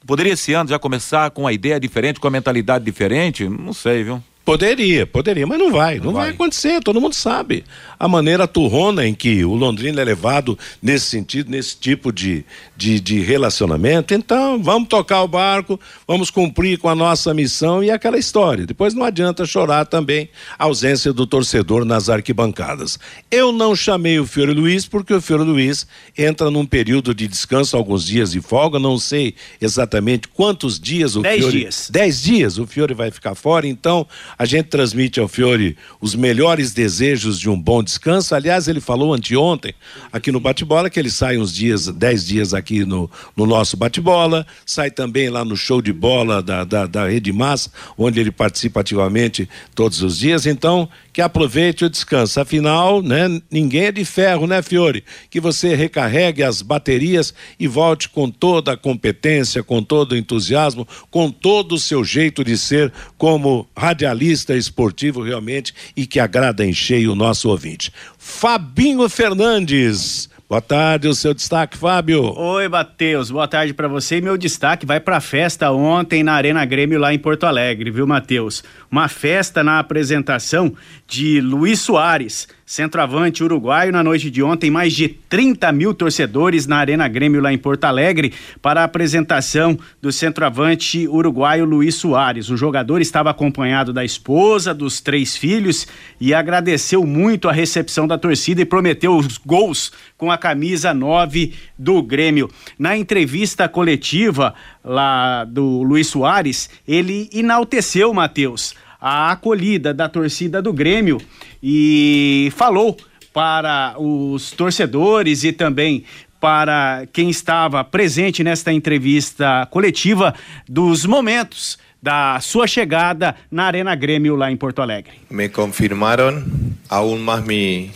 Poderia 0.07 0.33
esse 0.33 0.53
ano 0.55 0.71
já 0.71 0.79
começar 0.79 1.31
com 1.31 1.43
uma 1.43 1.53
ideia 1.53 1.79
diferente, 1.79 2.21
com 2.21 2.27
uma 2.27 2.33
mentalidade 2.33 2.85
diferente? 2.85 3.49
Não 3.49 3.73
sei, 3.73 4.05
viu? 4.05 4.23
Poderia, 4.49 5.07
poderia, 5.07 5.47
mas 5.47 5.59
não 5.59 5.71
vai, 5.71 5.99
não, 5.99 6.07
Não 6.07 6.13
vai. 6.15 6.29
vai. 6.29 6.35
acontecer, 6.35 6.81
todo 6.83 6.99
mundo 6.99 7.13
sabe. 7.15 7.67
A 7.99 8.09
maneira 8.09 8.49
turrona 8.49 9.07
em 9.07 9.13
que 9.13 9.45
o 9.45 9.55
Londrina 9.55 10.01
é 10.01 10.05
levado 10.05 10.59
nesse 10.81 11.05
sentido, 11.05 11.51
nesse 11.51 11.77
tipo 11.77 12.11
de, 12.11 12.47
de, 12.75 12.99
de 12.99 13.21
relacionamento, 13.21 14.15
então 14.15 14.63
vamos 14.63 14.89
tocar 14.89 15.23
o 15.23 15.29
barco, 15.29 15.79
vamos 16.07 16.31
cumprir 16.31 16.79
com 16.79 16.89
a 16.89 16.95
nossa 16.95 17.35
missão 17.35 17.85
e 17.85 17.91
aquela 17.91 18.17
história. 18.17 18.65
Depois 18.65 18.95
não 18.95 19.05
adianta 19.05 19.45
chorar 19.45 19.85
também 19.85 20.31
a 20.59 20.65
ausência 20.65 21.13
do 21.13 21.27
torcedor 21.27 21.85
nas 21.85 22.09
arquibancadas. 22.09 22.99
Eu 23.31 23.53
não 23.53 23.77
chamei 23.77 24.19
o 24.19 24.27
Fiore 24.27 24.55
Luiz 24.55 24.87
porque 24.87 25.13
o 25.13 25.21
Fiore 25.21 25.43
Luiz 25.45 25.87
entra 26.17 26.51
num 26.51 26.65
período 26.65 27.15
de 27.15 27.29
descanso, 27.29 27.77
alguns 27.77 28.03
dias 28.07 28.31
de 28.31 28.41
folga, 28.41 28.79
não 28.79 28.97
sei 28.99 29.35
exatamente 29.61 30.27
quantos 30.27 30.81
dias 30.81 31.17
o 31.17 31.21
Dez 31.21 31.41
Fiore... 31.41 31.59
dias. 31.59 31.89
Dez 31.93 32.23
dias 32.23 32.57
o 32.57 32.67
Fiore 32.67 32.95
vai 32.95 33.11
ficar 33.11 33.35
fora, 33.35 33.67
então 33.67 34.07
a 34.39 34.45
gente 34.45 34.67
transmite 34.67 35.19
ao 35.19 35.27
Fiore 35.27 35.77
os 36.01 36.15
melhores 36.15 36.73
desejos 36.73 37.41
de 37.41 37.51
um 37.51 37.61
bom 37.61 37.83
descanso. 37.83 38.37
Aliás, 38.37 38.69
ele 38.69 38.81
falou 38.81 39.13
anteontem 39.13 39.75
aqui 40.13 40.31
no 40.31 40.39
bate-bola 40.39 40.89
que 40.89 41.01
ele 41.01 41.11
sai 41.11 41.37
uns 41.39 41.53
dias, 41.53 41.89
dez 41.89 42.25
dias 42.25 42.55
aqui 42.55 42.85
no, 42.85 43.11
no 43.37 43.47
nosso 43.47 43.77
bate-bola, 43.77 44.47
sai 44.65 44.93
também 44.93 45.29
lá 45.29 45.45
no 45.45 45.57
show 45.57 45.83
de 45.83 45.93
bola 45.93 46.41
da, 46.41 46.63
da, 46.63 46.87
da 46.87 47.09
Rede 47.09 47.33
Massa, 47.33 47.73
onde 47.97 48.21
ele 48.21 48.31
participa 48.31 48.81
ativamente 48.81 49.49
todos 49.75 50.03
os 50.03 50.19
dias. 50.19 50.47
Então, 50.47 50.89
que 51.13 51.21
aproveite 51.21 51.85
o 51.85 51.91
descanso. 51.91 52.41
Afinal, 52.41 53.03
né, 53.03 53.43
ninguém 53.51 53.87
é 53.87 53.93
de 53.93 54.05
ferro, 54.05 54.47
né, 54.47 54.63
Fiore? 54.63 55.03
Que 55.29 55.41
você 55.41 55.75
recarregue 55.75 56.45
as 56.45 56.63
baterias 56.63 57.35
e 57.59 57.67
volte 57.67 58.09
com 58.09 58.31
toda 58.31 58.75
a 58.75 58.77
competência, 58.77 59.65
com 59.65 59.83
todo 59.83 60.13
o 60.13 60.17
entusiasmo, 60.17 60.87
com 61.11 61.29
todo 61.29 61.73
o 61.75 61.79
seu 61.79 62.05
jeito 62.05 62.45
de 62.45 62.57
ser 62.57 62.93
como 63.17 63.67
radialista 63.77 64.28
esportivo 64.31 65.23
realmente 65.23 65.75
e 65.97 66.07
que 66.07 66.21
agrada 66.21 66.65
em 66.65 66.73
cheio 66.73 67.13
o 67.13 67.15
nosso 67.15 67.49
ouvinte. 67.49 67.93
Fabinho 68.19 69.09
Fernandes. 69.09 70.29
Boa 70.49 70.63
tarde, 70.63 71.07
o 71.09 71.15
seu 71.15 71.35
destaque, 71.35 71.77
Fábio. 71.77 72.33
Oi, 72.35 72.69
Matheus. 72.69 73.31
Boa 73.31 73.47
tarde 73.47 73.75
pra 73.75 73.87
você. 73.87 74.19
Meu 74.19 74.39
destaque 74.39 74.87
vai 74.87 74.99
pra 74.99 75.21
festa 75.21 75.71
ontem 75.71 76.23
na 76.23 76.33
Arena 76.33 76.65
Grêmio 76.65 76.99
lá 76.99 77.13
em 77.13 77.19
Porto 77.19 77.45
Alegre, 77.45 77.91
viu, 77.91 78.07
Matheus? 78.07 78.65
Uma 78.91 79.09
festa 79.09 79.63
na 79.63 79.79
apresentação 79.79 80.75
de 81.07 81.39
Luiz 81.43 81.81
Soares, 81.81 82.49
centroavante 82.69 83.43
uruguaio. 83.43 83.91
Na 83.91 84.05
noite 84.05 84.31
de 84.31 84.43
ontem, 84.43 84.71
mais 84.71 84.93
de 84.93 85.09
30 85.09 85.73
mil 85.73 85.95
torcedores 85.95 86.67
na 86.67 86.77
Arena 86.77 87.09
Grêmio 87.09 87.41
lá 87.41 87.51
em 87.51 87.57
Porto 87.57 87.85
Alegre 87.85 88.35
para 88.61 88.83
a 88.83 88.85
apresentação 88.85 89.79
do 90.03 90.13
centroavante 90.13 91.09
uruguaio 91.09 91.65
Luiz 91.65 91.95
Soares. 91.95 92.51
O 92.51 92.59
jogador 92.59 93.01
estava 93.01 93.31
acompanhado 93.31 93.91
da 93.91 94.05
esposa, 94.05 94.75
dos 94.75 95.01
três 95.01 95.35
filhos 95.35 95.89
e 96.21 96.35
agradeceu 96.35 97.07
muito 97.07 97.49
a 97.49 97.53
recepção 97.53 98.07
da 98.07 98.19
torcida 98.19 98.61
e 98.61 98.67
prometeu 98.67 99.17
os 99.17 99.39
gols 99.39 99.91
com 100.19 100.31
a 100.31 100.37
camisa 100.37 100.93
9 100.93 101.55
do 101.79 102.03
Grêmio. 102.03 102.51
Na 102.79 102.95
entrevista 102.95 103.67
coletiva 103.67 104.53
lá 104.85 105.45
do 105.45 105.83
Luiz 105.83 106.09
Soares, 106.09 106.69
ele 106.87 107.31
enalteceu, 107.33 108.13
Matheus, 108.13 108.75
a 109.01 109.31
acolhida 109.31 109.95
da 109.95 110.09
torcida 110.09 110.61
do 110.61 110.73
Grêmio 110.73 111.19
e 111.63 112.53
falou 112.57 112.97
para 113.33 113.95
os 113.99 114.51
torcedores 114.53 115.45
e 115.45 115.53
também 115.53 116.05
para 116.41 117.07
quem 117.13 117.31
estava 117.31 117.83
presente 117.85 118.45
nesta 118.45 118.73
entrevista 118.73 119.67
coletiva 119.71 120.35
dos 120.69 121.05
momentos 121.05 121.79
da 122.01 122.39
sua 122.41 122.67
chegada 122.67 123.35
na 123.51 123.65
Arena 123.65 123.95
Grêmio 123.95 124.37
lá 124.37 124.51
em 124.51 124.57
Porto 124.57 124.81
Alegre. 124.81 125.15
me 125.31 125.51
confirmaron 125.51 126.45
aún 126.89 127.25
más 127.25 127.45
mi, 127.45 127.91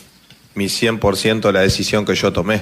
mi 0.55 0.67
100% 0.67 1.53
la 1.53 1.61
decisión 1.61 2.05
que 2.05 2.15
yo 2.15 2.33
tomé. 2.33 2.61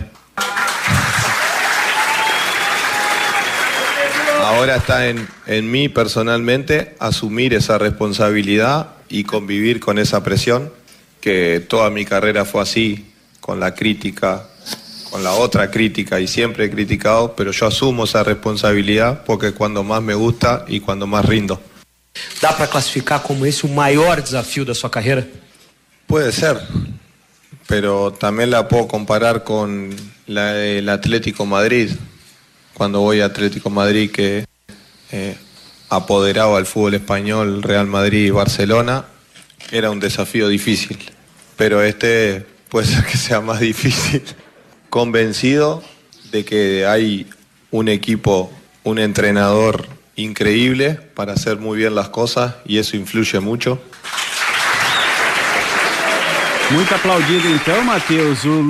Ahora 4.43 4.77
está 4.77 5.09
en, 5.09 5.29
en 5.47 5.71
mí 5.71 5.89
personalmente 5.89 6.95
asumir 6.99 7.55
esa 7.55 7.79
responsabilidad 7.79 8.95
y 9.09 9.25
convivir 9.25 9.81
con 9.81 9.99
esa 9.99 10.23
presión, 10.23 10.73
que 11.21 11.61
toda 11.61 11.91
mi 11.91 12.05
carrera 12.05 12.45
fue 12.45 12.63
así, 12.63 13.07
con 13.41 13.61
la 13.61 13.75
crítica, 13.75 14.47
con 15.11 15.23
la 15.25 15.33
otra 15.33 15.71
crítica 15.71 16.21
y 16.21 16.27
siempre 16.29 16.67
he 16.67 16.71
criticado, 16.71 17.35
pero 17.35 17.51
yo 17.53 17.67
asumo 17.67 18.05
esa 18.05 18.23
responsabilidad 18.23 19.25
porque 19.25 19.49
es 19.49 19.53
cuando 19.53 19.83
más 19.83 20.03
me 20.03 20.15
gusta 20.15 20.65
y 20.69 20.81
cuando 20.81 21.07
más 21.07 21.25
rindo. 21.25 21.61
Dá 22.41 22.51
para 22.57 22.69
classificar 22.71 23.23
como 23.23 23.45
esse 23.47 23.67
o 23.67 23.71
maior 23.71 24.21
desafio 24.23 24.65
da 24.65 24.75
sua 24.75 24.91
carreira? 24.91 25.27
Puede 26.07 26.33
ser, 26.33 26.61
pero 27.67 28.13
también 28.13 28.51
la 28.51 28.67
puedo 28.69 28.89
comparar 28.89 29.45
con 29.45 29.91
la- 30.27 30.57
el 30.57 30.89
Atlético 30.89 31.47
Madrid. 31.47 31.91
Cuando 32.75 33.01
voy 33.01 33.21
a 33.21 33.27
Atlético 33.27 33.71
Madrid 33.71 34.11
que 34.11 34.45
eh, 35.13 35.37
apoderaba 35.89 36.59
al 36.59 36.67
fútbol 36.67 36.95
español, 36.95 37.63
Real 37.63 37.87
Madrid 37.87 38.27
y 38.27 38.31
Barcelona, 38.31 39.05
era 39.71 39.91
un 39.91 40.01
desafío 40.01 40.49
difícil. 40.49 40.99
Pero 41.57 41.83
este 41.83 42.47
puede 42.69 42.87
ser 42.87 43.05
que 43.05 43.17
sea 43.17 43.41
más 43.41 43.61
difícil. 43.61 44.23
Convencido 44.91 45.83
de 46.33 46.45
que 46.45 46.87
hay 46.87 47.27
un 47.71 47.89
equipo, 47.89 48.53
un 48.83 48.99
entrenador 48.99 49.87
increíble 50.17 50.95
para 51.15 51.33
hacer 51.33 51.59
muy 51.59 51.79
bien 51.79 51.95
las 51.95 52.09
cosas 52.09 52.57
y 52.67 52.79
eso 52.79 52.97
influye 52.97 53.41
mucho. 53.41 53.81
Muito 56.71 56.95
aplaudido 56.95 57.49
então, 57.49 57.83
Matheus, 57.85 58.45
o 58.45 58.63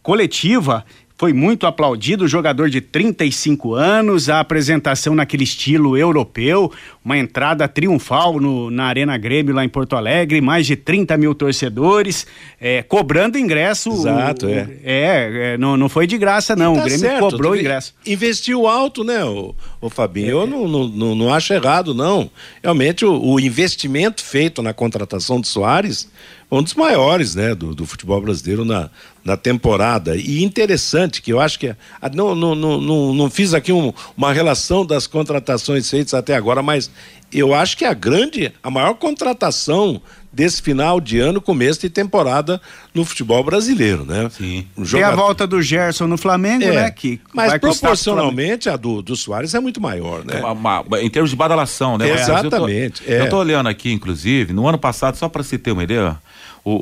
coletiva, 0.00 0.86
foi 1.18 1.32
muito 1.32 1.66
aplaudido, 1.66 2.24
o 2.24 2.28
jogador 2.28 2.70
de 2.70 2.80
35 2.80 3.74
anos, 3.74 4.28
a 4.28 4.38
apresentação 4.38 5.16
naquele 5.16 5.42
estilo 5.42 5.96
europeu, 5.96 6.70
uma 7.04 7.18
entrada 7.18 7.66
triunfal 7.66 8.38
no, 8.38 8.70
na 8.70 8.84
Arena 8.84 9.18
Grêmio 9.18 9.52
lá 9.52 9.64
em 9.64 9.68
Porto 9.68 9.96
Alegre, 9.96 10.40
mais 10.40 10.64
de 10.64 10.76
30 10.76 11.16
mil 11.16 11.34
torcedores, 11.34 12.24
é, 12.60 12.84
cobrando 12.84 13.36
ingresso. 13.36 13.90
Exato, 13.90 14.46
o- 14.46 14.48
é. 14.48 14.68
É, 14.84 15.52
é, 15.54 15.58
não, 15.58 15.76
não 15.76 15.88
foi 15.88 16.06
de 16.06 16.16
graça 16.16 16.54
não, 16.54 16.74
Tá 16.74 16.82
o 16.82 16.84
Grêmio 16.84 17.00
certo, 17.00 17.20
cobrou 17.20 17.56
ingresso. 17.56 17.94
Investiu 18.06 18.68
alto, 18.68 19.02
né, 19.02 19.24
o, 19.24 19.56
o 19.80 19.90
Fabinho? 19.90 20.28
Eu 20.28 20.46
não, 20.46 20.68
não, 20.68 20.86
não, 20.86 21.14
não 21.16 21.34
acho 21.34 21.52
errado, 21.52 21.92
não. 21.92 22.30
Realmente, 22.62 23.04
o, 23.04 23.20
o 23.20 23.40
investimento 23.40 24.22
feito 24.22 24.62
na 24.62 24.72
contratação 24.72 25.40
de 25.40 25.48
Soares 25.48 26.08
um 26.50 26.62
dos 26.62 26.74
maiores, 26.74 27.34
né, 27.34 27.54
do, 27.54 27.74
do 27.74 27.84
futebol 27.84 28.20
brasileiro 28.22 28.64
na, 28.64 28.88
na 29.28 29.36
temporada. 29.36 30.16
E 30.16 30.42
interessante 30.42 31.22
que 31.22 31.32
eu 31.32 31.38
acho 31.40 31.58
que. 31.58 31.68
ah, 31.68 32.10
Não, 32.12 32.34
não, 32.34 32.54
não, 32.54 32.80
não, 32.80 33.14
não 33.14 33.30
fiz 33.30 33.54
aqui 33.54 33.72
um- 33.72 33.92
uma 34.16 34.32
relação 34.32 34.84
das 34.84 35.06
contratações 35.06 35.88
feitas 35.88 36.14
até 36.14 36.34
agora, 36.34 36.62
mas 36.62 36.90
eu 37.32 37.54
acho 37.54 37.76
que 37.76 37.84
a 37.84 37.92
grande, 37.94 38.52
a 38.62 38.70
maior 38.70 38.94
contratação 38.94 40.00
desse 40.32 40.62
final 40.62 41.00
de 41.00 41.18
ano, 41.18 41.40
começo 41.40 41.80
de 41.80 41.90
temporada 41.90 42.60
no 42.94 43.04
futebol 43.04 43.42
brasileiro, 43.42 44.04
né? 44.04 44.30
Sim. 44.30 44.66
Um 44.76 44.82
Tem 44.82 44.82
a 44.82 44.84
jogador- 44.86 45.16
volta 45.16 45.46
do 45.46 45.60
Gerson 45.60 46.06
no 46.06 46.16
Flamengo, 46.18 46.64
é, 46.64 46.72
né? 46.72 46.90
Que 46.90 47.20
mas 47.34 47.52
proporcionalmente 47.58 48.68
a 48.68 48.76
do, 48.76 49.02
do 49.02 49.16
Soares 49.16 49.54
é 49.54 49.60
muito 49.60 49.80
maior, 49.80 50.24
né? 50.24 50.40
Uma- 50.40 50.80
uma- 50.82 51.00
em 51.00 51.10
termos 51.10 51.30
de 51.30 51.36
badalação, 51.36 51.98
né? 51.98 52.08
Mas 52.10 52.20
Exatamente, 52.22 53.02
Eu 53.02 53.06
tô, 53.06 53.12
é. 53.12 53.20
eu 53.26 53.28
tô 53.30 53.38
olhando 53.38 53.68
aqui, 53.68 53.90
inclusive, 53.92 54.52
no 54.52 54.66
ano 54.68 54.78
passado, 54.78 55.16
só 55.16 55.28
para 55.28 55.42
se 55.42 55.58
ter 55.58 55.72
uma 55.72 55.82
ideia, 55.82 56.16
o, 56.64 56.72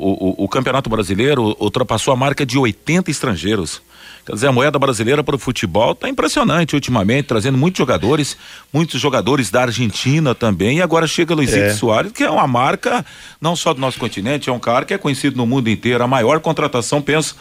o- 0.43 0.45
o 0.45 0.49
Campeonato 0.49 0.89
Brasileiro 0.91 1.57
ultrapassou 1.61 2.13
a 2.13 2.17
marca 2.17 2.45
de 2.45 2.59
80 2.59 3.11
estrangeiros. 3.11 3.81
Quer 4.25 4.33
dizer, 4.33 4.49
a 4.49 4.53
moeda 4.53 4.77
brasileira 4.79 5.23
para 5.23 5.37
o 5.37 5.39
futebol 5.39 5.93
está 5.93 6.09
impressionante 6.09 6.75
ultimamente, 6.75 7.27
trazendo 7.27 7.57
muitos 7.57 7.79
jogadores, 7.79 8.37
muitos 8.73 9.01
jogadores 9.01 9.51
da 9.51 9.63
Argentina 9.63 10.35
também, 10.35 10.79
e 10.79 10.83
agora 10.83 11.07
chega 11.07 11.33
Luizito 11.35 11.59
É. 11.61 11.71
Soares, 11.75 12.11
que 12.11 12.25
é 12.25 12.31
uma 12.31 12.47
marca 12.47 13.07
não 13.41 13.55
só 13.55 13.73
do 13.73 13.81
nosso 13.81 13.99
continente, 14.01 14.51
é 14.51 14.53
um 14.53 14.59
cara 14.59 14.85
que 14.85 14.93
é 14.93 14.99
conhecido 14.99 15.37
no 15.37 15.47
mundo 15.47 15.71
inteiro, 15.71 16.03
a 16.03 16.09
maior 16.09 16.41
contratação, 16.41 17.01
penso, 17.01 17.37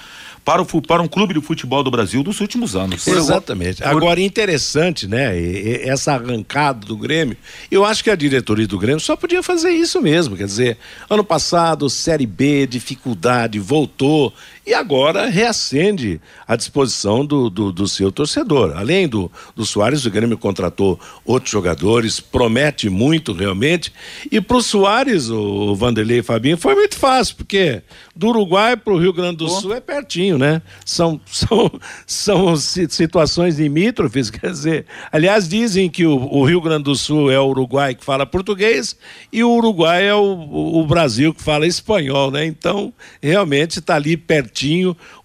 para, 0.45 0.61
o, 0.61 0.81
para 0.81 1.01
um 1.01 1.07
clube 1.07 1.33
de 1.33 1.41
futebol 1.41 1.83
do 1.83 1.89
Brasil 1.89 2.21
dos 2.21 2.39
últimos 2.39 2.75
anos. 2.75 3.07
Exatamente. 3.07 3.83
Agora, 3.83 4.21
interessante, 4.21 5.07
né? 5.07 5.33
Essa 5.81 6.13
arrancada 6.13 6.85
do 6.85 6.95
Grêmio. 6.95 7.35
Eu 7.71 7.83
acho 7.83 8.03
que 8.03 8.11
a 8.11 8.15
diretoria 8.15 8.67
do 8.67 8.77
Grêmio 8.77 8.99
só 8.99 9.15
podia 9.15 9.41
fazer 9.41 9.71
isso 9.71 9.99
mesmo. 9.99 10.37
Quer 10.37 10.45
dizer, 10.45 10.77
ano 11.09 11.23
passado, 11.23 11.89
Série 11.89 12.27
B, 12.27 12.67
dificuldade, 12.67 13.57
voltou 13.57 14.31
e 14.65 14.74
agora 14.74 15.27
reacende 15.27 16.19
à 16.48 16.55
disposição 16.55 17.24
do, 17.24 17.50
do, 17.50 17.72
do, 17.72 17.88
seu 17.88 18.12
torcedor. 18.12 18.74
Além 18.75 19.07
do, 19.07 19.31
do 19.55 19.63
Soares, 19.63 20.05
o 20.05 20.10
Grêmio 20.10 20.38
contratou 20.38 21.00
outros 21.24 21.51
jogadores, 21.51 22.19
promete 22.19 22.89
muito 22.89 23.31
realmente. 23.31 23.93
E 24.31 24.41
para 24.41 24.57
o 24.57 24.63
Soares, 24.63 25.29
o 25.29 25.75
Vanderlei 25.75 26.19
e 26.19 26.24
Fabinho, 26.24 26.57
foi 26.57 26.74
muito 26.74 26.98
fácil, 26.98 27.36
porque 27.36 27.84
do 28.15 28.29
Uruguai 28.29 28.75
para 28.75 28.93
o 28.93 28.98
Rio 28.98 29.13
Grande 29.13 29.38
do 29.38 29.50
Sul 29.50 29.74
é 29.74 29.79
pertinho, 29.79 30.38
né? 30.38 30.62
São, 30.84 31.22
são, 31.27 31.72
são 32.07 32.55
situações 32.55 33.60
limítrofes, 33.60 34.29
quer 34.31 34.50
dizer. 34.50 34.86
Aliás, 35.12 35.48
dizem 35.48 35.89
que 35.89 36.05
o, 36.05 36.15
o 36.15 36.43
Rio 36.43 36.62
Grande 36.62 36.86
do 36.86 36.95
Sul 36.95 37.29
é 37.31 37.39
o 37.39 37.45
Uruguai 37.45 37.93
que 37.93 38.03
fala 38.03 38.25
português 38.25 38.98
e 39.31 39.43
o 39.43 39.51
Uruguai 39.51 40.07
é 40.07 40.15
o, 40.15 40.79
o 40.79 40.86
Brasil 40.88 41.34
que 41.34 41.43
fala 41.43 41.67
espanhol, 41.67 42.31
né? 42.31 42.45
Então, 42.45 42.91
realmente 43.22 43.79
está 43.79 43.95
ali 43.95 44.17
pertinho. 44.17 44.54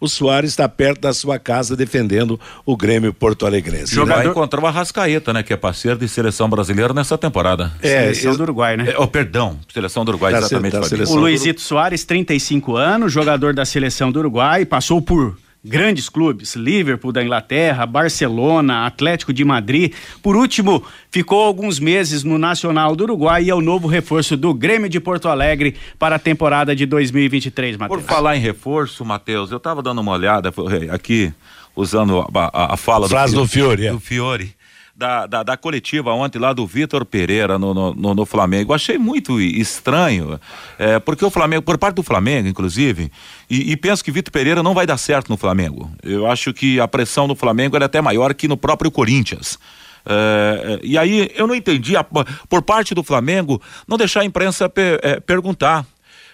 O 0.00 0.08
Soares 0.08 0.50
está 0.50 0.68
perto 0.68 1.02
da 1.02 1.12
sua 1.12 1.38
casa 1.38 1.76
defendendo 1.76 2.38
o 2.64 2.76
Grêmio 2.76 3.12
Porto 3.12 3.46
Alegrense. 3.46 3.94
Jogador... 3.94 4.22
Vai 4.22 4.30
encontrar 4.30 4.60
o 4.60 4.66
Arrascaeta, 4.66 5.32
né? 5.32 5.42
Que 5.42 5.52
é 5.52 5.56
parceiro 5.56 5.98
de 5.98 6.08
seleção 6.08 6.48
brasileira 6.48 6.92
nessa 6.92 7.16
temporada. 7.16 7.72
É, 7.82 8.12
seleção 8.12 8.36
do 8.36 8.42
Uruguai, 8.42 8.76
né? 8.76 8.90
É, 8.90 8.98
oh, 8.98 9.06
perdão, 9.06 9.58
seleção 9.72 10.04
do 10.04 10.08
Uruguai, 10.10 10.32
da 10.32 10.38
exatamente. 10.38 10.72
Da 10.72 11.10
o 11.10 11.16
Luizito 11.16 11.60
Soares, 11.60 12.04
35 12.04 12.76
anos, 12.76 13.12
jogador 13.12 13.54
da 13.54 13.64
seleção 13.64 14.10
do 14.10 14.18
Uruguai, 14.18 14.64
passou 14.64 15.00
por 15.00 15.36
grandes 15.64 16.08
clubes, 16.08 16.54
Liverpool 16.56 17.12
da 17.12 17.22
Inglaterra, 17.22 17.84
Barcelona, 17.86 18.86
Atlético 18.86 19.32
de 19.32 19.44
Madrid. 19.44 19.92
Por 20.22 20.36
último, 20.36 20.82
ficou 21.10 21.42
alguns 21.42 21.78
meses 21.78 22.24
no 22.24 22.38
Nacional 22.38 22.96
do 22.96 23.04
Uruguai 23.04 23.44
e 23.44 23.50
é 23.50 23.54
o 23.54 23.60
novo 23.60 23.86
reforço 23.86 24.36
do 24.36 24.54
Grêmio 24.54 24.88
de 24.88 24.98
Porto 24.98 25.28
Alegre 25.28 25.76
para 25.98 26.16
a 26.16 26.18
temporada 26.18 26.74
de 26.74 26.86
2023, 26.86 27.76
Matheus. 27.76 28.00
Por 28.00 28.08
falar 28.08 28.36
em 28.36 28.40
reforço, 28.40 29.04
Matheus, 29.04 29.50
eu 29.50 29.58
estava 29.58 29.82
dando 29.82 30.00
uma 30.00 30.12
olhada 30.12 30.52
aqui, 30.90 31.32
usando 31.76 32.20
a, 32.20 32.50
a, 32.52 32.74
a 32.74 32.76
fala 32.76 33.08
Frase 33.08 33.34
do, 33.34 33.42
do 33.42 33.48
Fiore. 33.48 33.86
É. 33.86 33.92
Do 33.92 34.00
Fiore 34.00 34.59
da, 35.00 35.26
da, 35.26 35.42
da, 35.42 35.56
coletiva 35.56 36.12
ontem 36.12 36.38
lá 36.38 36.52
do 36.52 36.66
Vitor 36.66 37.06
Pereira 37.06 37.58
no, 37.58 37.72
no, 37.72 38.14
no, 38.14 38.26
Flamengo. 38.26 38.74
Achei 38.74 38.98
muito 38.98 39.40
estranho, 39.40 40.38
é, 40.78 40.98
porque 40.98 41.24
o 41.24 41.30
Flamengo, 41.30 41.62
por 41.62 41.78
parte 41.78 41.96
do 41.96 42.02
Flamengo, 42.02 42.46
inclusive, 42.46 43.10
e, 43.48 43.72
e 43.72 43.76
penso 43.78 44.04
que 44.04 44.12
Vitor 44.12 44.30
Pereira 44.30 44.62
não 44.62 44.74
vai 44.74 44.86
dar 44.86 44.98
certo 44.98 45.30
no 45.30 45.38
Flamengo. 45.38 45.90
Eu 46.02 46.26
acho 46.26 46.52
que 46.52 46.78
a 46.78 46.86
pressão 46.86 47.26
no 47.26 47.34
Flamengo 47.34 47.78
é 47.78 47.82
até 47.82 48.02
maior 48.02 48.34
que 48.34 48.46
no 48.46 48.58
próprio 48.58 48.90
Corinthians. 48.90 49.58
É, 50.04 50.80
e 50.82 50.98
aí 50.98 51.30
eu 51.34 51.46
não 51.46 51.54
entendi, 51.54 51.96
a, 51.96 52.04
por 52.04 52.60
parte 52.62 52.94
do 52.94 53.02
Flamengo, 53.02 53.60
não 53.88 53.96
deixar 53.96 54.20
a 54.20 54.24
imprensa 54.26 54.70
é, 55.02 55.18
perguntar. 55.18 55.86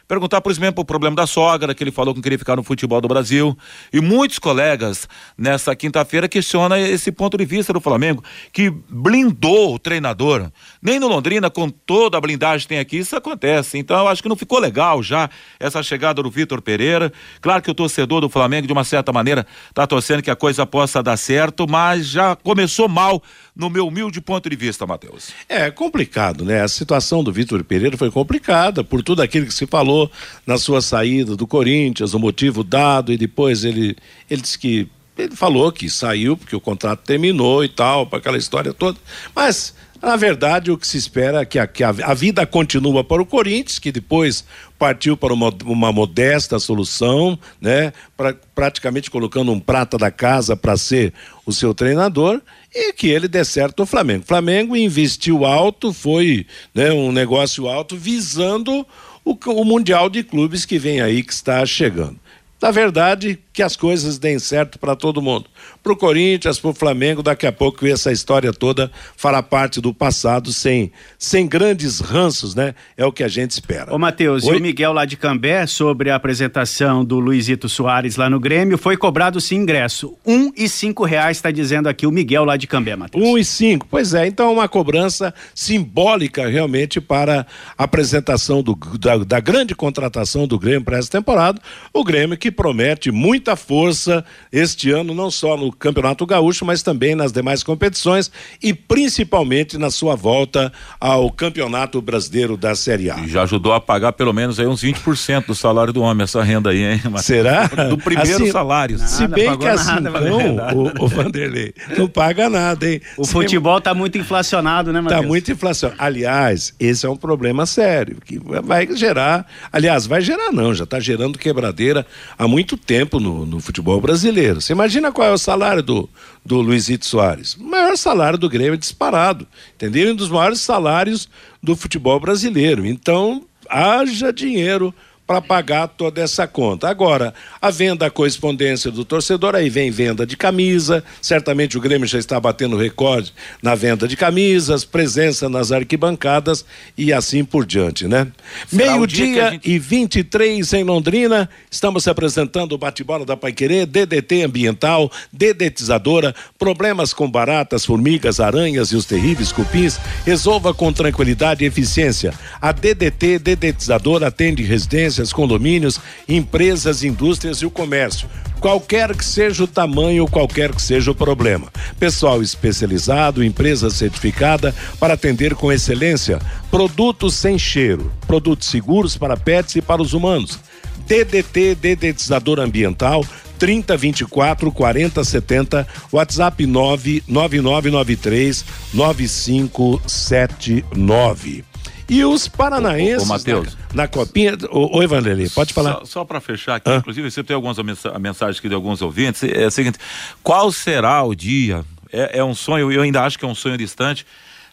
Perguntar, 0.09 0.41
por 0.41 0.53
exemplo, 0.53 0.83
o 0.83 0.85
problema 0.85 1.17
da 1.17 1.27
sogra, 1.27 1.75
que 1.75 1.83
ele 1.83 1.91
falou 1.91 2.15
que 2.15 2.21
queria 2.21 2.39
ficar 2.39 2.55
no 2.55 2.63
futebol 2.63 3.01
do 3.01 3.09
Brasil. 3.09 3.57
E 3.93 4.01
muitos 4.01 4.39
colegas, 4.39 5.09
nessa 5.37 5.75
quinta-feira, 5.75 6.29
questionam 6.29 6.77
esse 6.77 7.11
ponto 7.11 7.37
de 7.37 7.45
vista 7.45 7.73
do 7.73 7.81
Flamengo, 7.81 8.23
que 8.53 8.71
blindou 8.71 9.75
o 9.75 9.79
treinador. 9.79 10.51
Nem 10.81 11.01
no 11.01 11.09
Londrina, 11.09 11.51
com 11.51 11.69
toda 11.69 12.17
a 12.17 12.21
blindagem 12.21 12.63
que 12.63 12.69
tem 12.69 12.79
aqui, 12.79 12.99
isso 12.99 13.17
acontece. 13.17 13.79
Então, 13.79 13.99
eu 13.99 14.09
acho 14.09 14.23
que 14.23 14.29
não 14.29 14.37
ficou 14.37 14.61
legal 14.61 15.03
já 15.03 15.29
essa 15.59 15.83
chegada 15.83 16.23
do 16.23 16.31
Vitor 16.31 16.63
Pereira. 16.63 17.13
Claro 17.41 17.63
que 17.63 17.71
o 17.71 17.75
torcedor 17.75 18.21
do 18.21 18.29
Flamengo, 18.29 18.67
de 18.67 18.73
uma 18.73 18.85
certa 18.85 19.13
maneira, 19.13 19.47
está 19.69 19.87
torcendo 19.87 20.23
que 20.23 20.31
a 20.31 20.37
coisa 20.37 20.65
possa 20.65 21.03
dar 21.03 21.17
certo, 21.17 21.67
mas 21.69 22.07
já 22.07 22.37
começou 22.37 22.89
mal 22.89 23.23
no 23.57 23.71
meu 23.71 23.89
humilde 23.89 24.21
ponto 24.21 24.51
de 24.51 24.55
vista, 24.55 24.87
Matheus. 24.87 25.31
É 25.49 25.71
complicado, 25.71 26.45
né? 26.45 26.61
A 26.61 26.69
situação 26.69 27.25
do 27.25 27.33
Vitor 27.33 27.65
Pereira 27.65 27.97
foi 27.97 28.11
complicada 28.11 28.85
por 28.85 29.03
tudo 29.03 29.23
aquilo 29.23 29.47
que 29.47 29.55
se 29.55 29.67
falou 29.67 30.11
na 30.47 30.59
sua 30.59 30.83
saída 30.83 31.35
do 31.35 31.47
Corinthians, 31.47 32.13
o 32.13 32.19
motivo 32.19 32.63
dado, 32.63 33.11
e 33.11 33.17
depois 33.17 33.65
ele, 33.65 33.97
ele 34.31 34.43
disse 34.43 34.59
que. 34.59 34.89
Ele 35.17 35.35
falou 35.35 35.73
que 35.73 35.89
saiu 35.89 36.37
porque 36.37 36.55
o 36.55 36.61
contrato 36.61 37.01
terminou 37.01 37.65
e 37.65 37.71
tal, 37.71 38.07
para 38.07 38.19
aquela 38.19 38.37
história 38.37 38.75
toda. 38.75 38.99
Mas 39.35 39.75
na 40.03 40.17
verdade, 40.17 40.71
o 40.71 40.79
que 40.79 40.87
se 40.87 40.97
espera 40.97 41.41
é 41.41 41.45
que 41.45 41.59
a, 41.59 41.67
que 41.67 41.83
a, 41.83 41.89
a 41.89 42.15
vida 42.15 42.47
continua 42.47 43.03
para 43.03 43.23
o 43.23 43.27
Corinthians, 43.27 43.79
que 43.79 43.91
depois 43.91 44.45
partiu 44.79 45.17
para 45.17 45.33
uma, 45.33 45.53
uma 45.65 45.93
modesta 45.93 46.59
solução, 46.59 47.39
né? 47.61 47.93
Pra, 48.17 48.35
praticamente 48.55 49.11
colocando 49.11 49.53
um 49.53 49.61
prata 49.61 49.97
da 49.97 50.11
casa 50.11 50.57
para 50.57 50.77
ser 50.77 51.13
o 51.45 51.53
seu 51.53 51.75
treinador 51.75 52.41
e 52.75 52.93
que 52.93 53.09
ele 53.09 53.29
dê 53.29 53.45
certo 53.45 53.83
o 53.83 53.87
Flamengo. 53.87 54.25
O 54.25 54.27
Flamengo 54.27 54.77
investiu 54.77 55.45
alto, 55.45 55.93
foi 55.93 56.47
né, 56.75 56.93
um 56.93 57.11
negócio 57.11 57.69
alto 57.69 57.97
visando 57.97 58.87
o, 59.25 59.37
o 59.47 59.65
Mundial 59.65 60.11
de 60.11 60.23
Clubes 60.23 60.65
que 60.65 60.79
vem 60.79 61.01
aí, 61.01 61.23
que 61.23 61.33
está 61.33 61.65
chegando. 61.65 62.19
Na 62.61 62.71
verdade, 62.71 63.39
que 63.57 63.63
as 63.63 63.75
coisas 63.75 64.19
deem 64.19 64.39
certo 64.39 64.79
para 64.79 64.95
todo 64.95 65.23
mundo. 65.23 65.47
Para 65.83 65.91
o 65.91 65.97
Corinthians, 65.97 66.59
para 66.59 66.69
o 66.69 66.75
Flamengo, 66.75 67.23
daqui 67.23 67.47
a 67.47 67.53
pouco 67.53 67.87
essa 67.87 68.13
história 68.13 68.53
toda 68.53 68.93
fará 69.17 69.43
parte 69.43 69.81
do 69.81 69.95
passado 69.95 70.53
sem, 70.53 70.93
sem 71.19 71.47
grandes 71.47 72.01
ranços, 72.01 72.55
né? 72.55 72.75
É 72.99 73.07
o 73.07 73.11
que 73.11 73.25
a 73.25 73.29
gente 73.29 73.53
espera. 73.53 73.95
Ô, 73.95 73.99
Matheus, 73.99 74.45
e 74.45 74.51
o 74.51 74.61
Miguel 74.61 74.93
lá 74.93 75.07
de 75.07 75.17
Cambé, 75.17 75.67
sobre 75.67 76.11
a 76.11 76.17
apresentação 76.17 77.03
do 77.03 77.19
Luizito 77.19 77.67
Soares 77.67 78.17
lá 78.17 78.29
no 78.29 78.39
Grêmio, 78.39 78.77
foi 78.77 78.95
cobrado 78.95 79.41
sim 79.41 79.57
ingresso. 79.57 80.15
Um 80.27 80.53
e 80.55 80.69
cinco 80.69 81.07
reais, 81.07 81.39
está 81.39 81.51
dizendo 81.51 81.89
aqui 81.89 82.07
o 82.07 82.11
Miguel 82.11 82.45
lá 82.45 82.59
de 82.59 82.67
Cambé, 82.67 82.95
Matheus. 82.95 83.25
Um 83.25 83.39
e 83.39 83.45
cinco, 83.45 83.87
pois 83.91 84.13
é, 84.13 84.27
então 84.27 84.53
uma 84.53 84.69
cobrança 84.69 85.33
simbólica 85.55 86.47
realmente 86.47 87.01
para 87.01 87.47
a 87.79 87.85
apresentação 87.85 88.63
do, 88.63 88.75
da, 88.99 89.17
da 89.17 89.41
grande 89.41 89.75
contratação 89.75 90.47
do 90.47 90.59
Grêmio 90.59 90.85
para 90.85 90.99
essa 90.99 91.11
temporada. 91.11 91.59
O 91.91 92.05
Grêmio 92.05 92.37
que 92.37 92.51
promete 92.51 93.11
muito 93.11 93.46
muita 93.47 93.55
força 93.55 94.25
este 94.51 94.91
ano, 94.91 95.15
não 95.15 95.31
só 95.31 95.57
no 95.57 95.71
Campeonato 95.71 96.27
Gaúcho, 96.27 96.65
mas 96.65 96.83
também 96.83 97.15
nas 97.15 97.31
demais 97.31 97.63
competições 97.63 98.31
e 98.61 98.75
principalmente 98.75 99.79
na 99.79 99.89
sua 99.91 100.17
volta 100.17 100.73
ao 100.99 101.31
Campeonato 101.31 102.03
Brasileiro 102.03 102.57
da 102.57 102.75
Série 102.75 103.09
A. 103.09 103.19
E 103.21 103.29
já 103.29 103.45
ajudou 103.45 103.73
a 103.73 103.81
pagar 103.81 104.13
pelo 104.13 104.33
menos 104.33 104.59
aí 104.59 104.67
uns 104.67 104.83
20% 104.83 105.47
do 105.47 105.55
salário 105.55 105.93
do 105.93 106.03
homem, 106.03 106.25
essa 106.25 106.43
renda 106.43 106.71
aí, 106.71 106.83
hein? 106.83 107.01
Será? 107.19 107.67
Do 107.67 107.99
primeiro 107.99 108.43
assim, 108.43 108.51
salário. 108.51 108.99
Nada, 108.99 109.11
se 109.11 109.29
bem 109.29 109.57
que 109.57 109.69
assim, 109.69 110.01
nada, 110.01 110.21
não, 110.21 110.75
o, 110.75 111.05
o, 111.05 111.09
Vanderlei, 111.09 111.73
não 111.97 112.09
paga 112.09 112.51
nada, 112.51 112.91
hein? 112.91 113.01
O 113.17 113.25
futebol 113.25 113.81
tá 113.81 113.95
muito 113.95 114.19
inflacionado, 114.19 114.93
né, 114.93 115.01
Matheus? 115.01 115.23
Tá 115.23 115.27
muito 115.27 115.53
inflacionado. 115.53 116.03
Aliás, 116.03 116.75
esse 116.81 117.07
é 117.07 117.09
um 117.09 117.17
problema 117.17 117.65
sério, 117.67 118.17
que 118.25 118.39
vai 118.39 118.89
gerar, 118.97 119.47
aliás, 119.73 120.07
vai 120.07 120.21
gerar 120.21 120.51
não, 120.51 120.75
já 120.75 120.85
está 120.85 120.99
gerando 120.99 121.39
quebradeira 121.39 122.05
há 122.39 122.49
muito 122.49 122.77
tempo 122.77 123.21
no 123.21 123.36
no, 123.45 123.61
futebol 123.61 124.01
brasileiro. 124.01 124.61
Você 124.61 124.73
imagina 124.73 125.13
qual 125.13 125.29
é 125.29 125.33
o 125.33 125.39
salário 125.39 125.83
do, 125.83 126.09
do 126.45 126.61
Luizito 126.61 127.05
Soares? 127.05 127.55
O 127.55 127.65
maior 127.65 127.97
salário 127.97 128.39
do 128.39 128.49
Grêmio 128.49 128.75
é 128.75 128.79
disparado, 128.79 129.47
entendeu? 129.75 130.13
Um 130.13 130.17
dos 130.17 130.31
maiores 130.31 130.61
salários 130.61 131.29
do 131.63 131.77
futebol 131.77 132.19
brasileiro. 132.19 132.87
Então, 132.87 133.45
haja 133.69 134.33
dinheiro 134.33 134.95
para 135.27 135.41
pagar 135.41 135.89
toda 135.89 136.21
essa 136.21 136.47
conta. 136.47 136.89
Agora, 136.89 137.35
a 137.61 137.71
venda, 137.71 138.07
a 138.07 138.11
correspondência 138.11 138.91
do 138.91 139.05
torcedor, 139.05 139.57
aí 139.57 139.69
vem 139.69 139.91
venda 139.91 140.25
de 140.25 140.37
camisa, 140.37 141.03
certamente 141.21 141.77
o 141.77 141.81
Grêmio 141.81 142.07
já 142.07 142.19
está 142.19 142.39
batendo 142.39 142.77
recorde 142.77 143.33
na 143.61 143.75
venda 143.75 144.07
de 144.07 144.17
camisas, 144.17 144.85
presença 144.85 145.49
nas 145.49 145.73
arquibancadas 145.73 146.65
e 146.97 147.13
assim 147.13 147.45
por 147.45 147.67
diante, 147.67 148.07
né? 148.07 148.29
Meio-dia 148.71 149.51
gente... 149.51 149.69
e 149.69 149.79
23 149.79 150.73
em 150.75 150.85
Londrina, 150.85 151.49
estamos 151.69 152.07
apresentando 152.07 152.73
o 152.73 152.79
bate-bola 152.79 153.25
da 153.25 153.37
Paiquerê, 153.37 153.85
DDT 153.85 154.45
ambiental, 154.45 155.11
dedetizadora, 155.33 156.35
problemas 156.57 157.13
com 157.13 157.29
baratas, 157.29 157.85
formigas, 157.85 158.39
aranhas 158.39 158.89
e 158.91 158.97
os 158.97 159.05
terríveis 159.05 159.51
cupins, 159.51 159.99
resolva 160.25 160.73
com 160.73 160.93
tranquilidade 160.93 161.65
e 161.65 161.67
eficiência. 161.67 162.33
A 162.61 162.71
DDT 162.71 163.41
dedetizadora 163.41 164.29
atende 164.29 164.63
residência 164.63 165.16
residências, 165.17 165.33
condomínios, 165.33 165.99
empresas, 166.29 167.03
indústrias 167.03 167.57
e 167.59 167.67
o 167.67 167.71
comércio. 167.71 168.29
Qualquer 168.61 169.17
que 169.17 169.25
seja 169.25 169.65
o 169.65 169.67
tamanho, 169.67 170.29
qualquer 170.29 170.73
que 170.75 170.83
seja 170.83 171.11
o 171.11 171.15
problema. 171.15 171.69
Pessoal 171.99 172.43
especializado, 172.43 173.43
empresa 173.45 173.91
certificada 173.91 174.75
para 174.99 175.15
atender 175.15 175.55
com 175.55 175.73
excelência. 175.73 176.39
Produtos 176.71 177.35
sem 177.35 177.59
cheiro, 177.59 178.13
produtos 178.27 178.69
seguros 178.69 179.17
para 179.17 179.37
pets 179.37 179.77
e 179.77 179.83
para 179.83 180.03
os 180.03 180.13
humanos. 180.13 180.59
DDT, 181.07 181.77
dedetizador 181.77 182.59
ambiental, 182.59 183.25
30 183.59 183.97
24 183.97 184.73
40 184.73 185.25
70, 185.25 185.87
WhatsApp 186.13 186.67
99993 186.67 188.65
9579. 188.93 191.76
E 192.09 192.25
os 192.25 192.47
paranaenses. 192.49 193.23
Ô, 193.23 193.33
ô 193.33 193.37
Matheus. 193.37 193.77
Na, 193.93 194.03
na, 194.03 194.09
copinha. 194.09 194.57
Ô, 194.71 194.99
oi, 194.99 195.07
Vanderlei, 195.07 195.49
pode 195.51 195.73
falar. 195.73 195.95
Só, 195.95 196.05
só 196.05 196.25
para 196.25 196.41
fechar 196.41 196.77
aqui, 196.77 196.89
Hã? 196.91 196.99
inclusive, 196.99 197.31
você 197.31 197.43
tem 197.43 197.55
algumas 197.55 197.77
mensagens 198.21 198.59
aqui 198.59 198.69
de 198.69 198.75
alguns 198.75 199.03
ouvintes. 199.03 199.43
É 199.43 199.67
o 199.67 199.71
seguinte: 199.71 199.99
qual 200.43 200.71
será 200.71 201.23
o 201.23 201.35
dia? 201.35 201.85
É, 202.13 202.39
é 202.39 202.45
um 202.45 202.55
sonho, 202.55 202.93
eu 202.93 203.03
ainda 203.03 203.23
acho 203.23 203.39
que 203.39 203.45
é 203.45 203.49
um 203.49 203.55
sonho 203.55 203.77
distante 203.77 204.25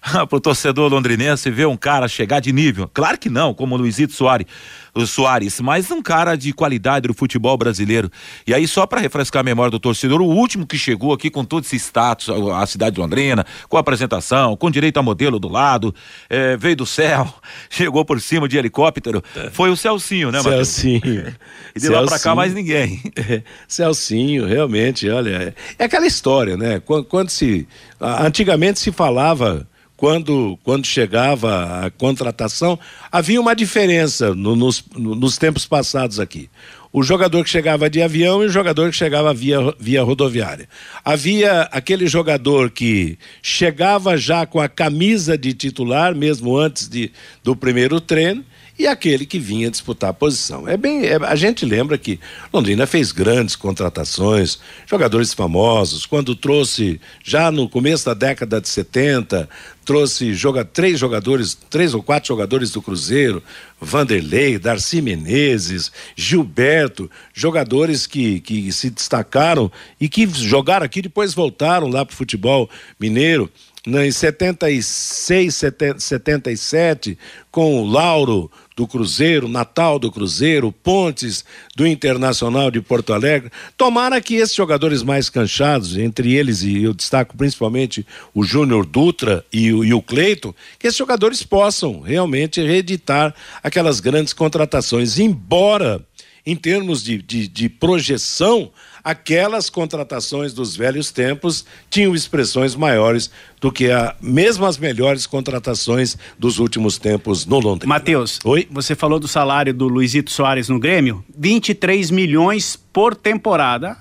para 0.28 0.36
o 0.36 0.40
torcedor 0.40 0.92
londrinense 0.92 1.50
ver 1.50 1.68
um 1.68 1.78
cara 1.78 2.08
chegar 2.08 2.40
de 2.40 2.52
nível. 2.52 2.90
Claro 2.94 3.18
que 3.18 3.30
não, 3.30 3.54
como 3.54 3.76
o 3.76 3.78
Luizito 3.78 4.14
Soares, 4.14 4.48
o 4.96 5.08
Soares, 5.08 5.60
mas 5.60 5.90
um 5.90 6.02
cara 6.02 6.36
de 6.36 6.54
qualidade 6.54 7.08
do 7.08 7.14
futebol 7.14 7.58
brasileiro. 7.58 8.12
E 8.46 8.54
aí, 8.54 8.68
só 8.68 8.86
para 8.86 9.00
refrescar 9.02 9.40
a 9.40 9.44
memória 9.44 9.72
do 9.72 9.80
torcedor, 9.80 10.22
o 10.22 10.28
último 10.28 10.68
que 10.68 10.78
chegou 10.78 11.14
aqui 11.14 11.30
com 11.30 11.44
todo 11.44 11.64
esse 11.64 11.78
status, 11.78 12.30
a 12.30 12.66
cidade 12.66 12.96
de 12.96 13.02
Londrina, 13.02 13.46
com 13.68 13.78
apresentação, 13.78 14.56
com 14.56 14.70
direito 14.70 14.98
a 14.98 15.04
modelo 15.04 15.40
do 15.40 15.50
lado, 15.50 15.94
é, 16.30 16.56
veio 16.56 16.76
do 16.76 16.86
céu, 16.86 17.34
chegou 17.70 18.06
por 18.06 18.22
cima 18.22 18.48
de 18.48 18.58
helicóptero, 18.58 19.24
foi 19.52 19.70
o 19.70 19.76
Celcinho, 19.76 20.32
né, 20.32 20.38
Matheus? 20.38 20.68
Celcinho. 20.68 21.36
e 21.76 21.80
de 21.80 21.90
lá 21.90 22.06
para 22.06 22.20
cá 22.20 22.36
mais 22.36 22.54
ninguém. 22.54 23.02
É, 23.16 23.42
Celcinho, 23.68 24.46
realmente, 24.46 25.10
olha, 25.10 25.56
é 25.80 25.84
aquela 25.84 26.06
história, 26.06 26.58
né? 26.58 26.80
Quando, 26.80 27.06
quando 27.06 27.30
se. 27.30 27.68
Antigamente 28.00 28.80
se 28.80 28.92
falava 28.92 29.68
quando, 30.04 30.60
quando 30.66 30.86
chegava 30.86 31.86
a 31.86 31.90
contratação, 31.90 32.78
havia 33.10 33.40
uma 33.40 33.56
diferença 33.56 34.36
no, 34.36 34.54
nos, 34.54 34.84
nos 34.94 35.38
tempos 35.38 35.66
passados 35.66 36.20
aqui. 36.20 36.50
O 36.92 37.02
jogador 37.02 37.42
que 37.42 37.50
chegava 37.50 37.90
de 37.90 38.02
avião 38.02 38.44
e 38.44 38.48
o 38.48 38.50
jogador 38.50 38.90
que 38.90 38.98
chegava 38.98 39.34
via, 39.34 39.60
via 39.80 40.04
rodoviária. 40.04 40.68
Havia 41.06 41.62
aquele 41.72 42.06
jogador 42.06 42.70
que 42.70 43.18
chegava 43.42 44.18
já 44.18 44.46
com 44.46 44.60
a 44.60 44.68
camisa 44.68 45.38
de 45.38 45.54
titular, 45.54 46.14
mesmo 46.14 46.58
antes 46.58 46.90
de, 46.90 47.10
do 47.42 47.56
primeiro 47.56 48.02
treino, 48.02 48.44
e 48.78 48.88
aquele 48.88 49.26
que 49.26 49.38
vinha 49.38 49.70
disputar 49.70 50.10
a 50.10 50.14
posição. 50.14 50.68
É 50.68 50.76
bem, 50.76 51.06
é, 51.06 51.16
a 51.16 51.36
gente 51.36 51.64
lembra 51.64 51.98
que 51.98 52.20
Londrina 52.52 52.88
fez 52.88 53.12
grandes 53.12 53.56
contratações, 53.56 54.58
jogadores 54.88 55.34
famosos, 55.34 56.06
quando 56.06 56.36
trouxe 56.36 57.00
já 57.24 57.52
no 57.52 57.70
começo 57.70 58.06
da 58.06 58.16
década 58.16 58.60
de 58.60 58.68
70, 58.68 59.48
trouxe 59.86 60.34
joga, 60.34 60.66
três 60.66 61.00
jogadores, 61.00 61.56
três 61.70 61.94
ou 61.94 62.02
quatro 62.02 62.30
jogadores 62.30 62.72
do 62.72 62.82
Cruzeiro, 62.82 63.44
Vanderlei, 63.80 64.58
Darcy 64.58 65.02
Menezes, 65.02 65.92
Gilberto, 66.16 67.12
jogadores 67.32 68.08
que, 68.08 68.40
que 68.40 68.72
se 68.72 68.90
destacaram 68.90 69.72
e 70.02 70.10
que 70.10 70.28
jogaram 70.28 70.86
aqui 70.86 71.02
depois 71.02 71.34
voltaram 71.34 71.88
lá 71.88 72.04
para 72.04 72.14
o 72.14 72.18
futebol 72.18 72.68
mineiro 73.00 73.52
em 73.86 74.12
76, 74.12 75.62
77, 75.98 77.18
com 77.52 77.82
o 77.82 77.86
Lauro 77.86 78.50
do 78.76 78.88
Cruzeiro, 78.88 79.48
Natal 79.48 80.00
do 80.00 80.12
Cruzeiro, 80.12 80.72
Pontes 80.72 81.46
do 81.76 81.86
Internacional 81.86 82.72
de 82.72 82.82
Porto 82.82 83.14
Alegre. 83.14 83.52
Tomara 83.78 84.22
que 84.22 84.36
esses 84.36 84.56
jogadores 84.56 85.04
mais 85.04 85.30
canchados, 85.30 85.98
entre 85.98 86.34
eles, 86.34 86.64
e 86.64 86.84
eu 86.84 86.94
destaco 86.94 87.38
principalmente 87.38 88.06
o 88.34 88.44
Júnior 88.44 88.86
Dutra 88.86 89.46
e 89.52 89.72
o, 89.72 89.84
e 89.84 89.94
o 89.94 90.02
Cleito, 90.02 90.56
que 90.80 90.88
esses 90.88 90.98
jogadores 90.98 91.44
possam 91.44 92.02
realmente 92.02 92.62
reeditar 92.62 93.34
aquelas 93.62 94.00
grandes 94.00 94.34
contratações, 94.34 95.20
embora 95.20 96.04
em 96.46 96.56
termos 96.56 97.04
de, 97.04 97.22
de, 97.22 97.48
de 97.48 97.70
projeção, 97.70 98.72
aquelas 99.04 99.70
contratações 99.70 100.54
dos 100.54 100.76
velhos 100.76 101.12
tempos 101.12 101.66
tinham 101.90 102.16
expressões 102.16 102.76
maiores 102.76 103.30
do 103.60 103.72
que 103.72 103.92
a, 103.92 104.16
mesmo 104.22 104.66
as 104.66 104.78
melhores 104.78 105.28
contratações 105.28 106.18
dos 106.40 106.58
últimos 106.58 106.98
tempos 106.98 107.46
no 107.46 107.60
Londrina. 107.60 107.94
Matheus, 107.94 108.40
Oi? 108.46 108.68
você 108.72 108.96
falou 108.96 109.20
do 109.20 109.28
salário 109.28 109.74
do 109.74 109.88
Luizito 109.88 110.32
Soares 110.32 110.70
no 110.70 110.80
Grêmio, 110.80 111.24
23 111.38 112.10
milhões 112.12 112.76
por 112.92 113.16
temporada. 113.16 113.98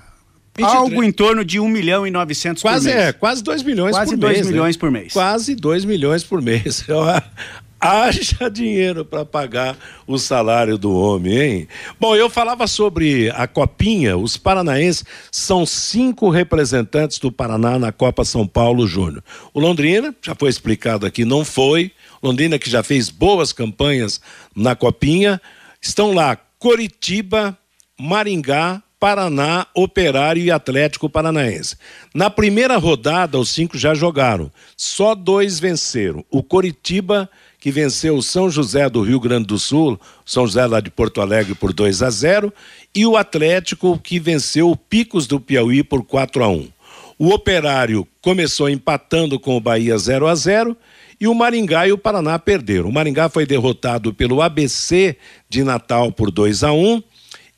23. 0.55 0.83
Algo 0.83 1.03
em 1.03 1.11
torno 1.11 1.43
de 1.47 1.59
1 1.59 1.67
milhão 1.67 2.07
e 2.07 2.11
900 2.11 2.63
quase, 2.63 2.87
por 2.87 2.95
mês. 2.95 3.09
É, 3.09 3.13
quase 3.15 3.43
2 3.43 3.63
milhões 3.63 3.97
quase 3.97 4.11
por 4.11 4.19
dois 4.19 4.33
mês. 4.33 4.43
Quase 4.43 4.43
2 4.43 4.53
milhões 4.53 4.77
né? 4.77 4.81
por 4.81 4.91
mês. 4.91 5.13
Quase 5.15 5.55
2 5.55 5.85
milhões 5.87 6.25
por 6.25 6.43
mês. 6.43 6.85
haja 7.83 8.47
dinheiro 8.49 9.05
para 9.05 9.25
pagar 9.25 9.77
o 10.07 10.17
salário 10.17 10.79
do 10.79 10.95
homem, 10.95 11.39
hein? 11.39 11.69
Bom, 11.99 12.15
eu 12.15 12.31
falava 12.31 12.69
sobre 12.69 13.29
a 13.31 13.49
Copinha. 13.49 14.17
Os 14.17 14.37
paranaenses 14.37 15.05
são 15.33 15.67
cinco 15.67 16.31
representantes 16.31 17.19
do 17.19 17.33
Paraná 17.33 17.79
na 17.81 17.91
Copa 17.91 18.25
São 18.25 18.47
Paulo 18.47 18.87
Júnior. 18.87 19.25
O 19.53 19.59
Londrina, 19.59 20.15
já 20.23 20.37
foi 20.37 20.49
explicado 20.49 21.05
aqui, 21.05 21.25
não 21.25 21.45
foi. 21.45 21.91
Londrina, 22.23 22.59
que 22.59 22.71
já 22.71 22.85
fez 22.85 23.11
boas 23.11 23.53
campanhas 23.53 24.21
na 24.55 24.77
Copinha. 24.77 25.43
Estão 25.81 26.15
lá 26.15 26.39
Coritiba, 26.61 27.59
Maringá, 27.99 28.81
Paraná, 29.01 29.67
Operário 29.75 30.41
e 30.41 30.49
Atlético 30.49 31.11
Paranaense. 31.11 31.77
Na 32.15 32.31
primeira 32.31 32.77
rodada, 32.77 33.37
os 33.37 33.49
cinco 33.49 33.77
já 33.77 33.95
jogaram. 33.95 34.49
Só 34.77 35.17
dois 35.17 35.59
venceram. 35.59 36.25
O 36.31 36.41
Coritiba 36.41 37.29
que 37.63 37.71
venceu 37.71 38.17
o 38.17 38.23
São 38.25 38.51
José 38.51 38.91
do 38.91 39.03
Rio 39.03 39.21
Grande 39.21 39.47
do 39.47 39.57
Sul, 39.57 39.97
São 40.27 40.45
José 40.49 40.67
lá 40.67 40.81
de 40.81 40.91
Porto 40.91 41.21
Alegre 41.21 41.55
por 41.55 41.73
2 41.73 42.03
a 42.03 42.11
0, 42.11 42.53
e 42.93 43.07
o 43.07 43.17
Atlético 43.17 43.97
que 44.01 44.19
venceu 44.19 44.69
o 44.69 44.77
Picos 44.77 45.29
do 45.29 45.39
Piauí 45.39 45.85
por 45.85 46.03
4 46.03 46.43
a 46.43 46.49
1. 46.49 46.69
O 47.17 47.29
Operário 47.29 48.05
começou 48.21 48.69
empatando 48.69 49.39
com 49.39 49.57
o 49.57 49.61
Bahia 49.61 49.97
0 49.97 50.27
a 50.27 50.35
0 50.35 50.77
e 51.21 51.29
o 51.29 51.35
Maringá 51.37 51.87
e 51.87 51.93
o 51.93 51.99
Paraná 51.99 52.37
perderam. 52.37 52.89
O 52.89 52.93
Maringá 52.93 53.29
foi 53.29 53.47
derrotado 53.47 54.13
pelo 54.13 54.43
ABC 54.43 55.17
de 55.49 55.63
Natal 55.63 56.11
por 56.11 56.33
2 56.33 56.65
a 56.65 56.73
1 56.73 57.01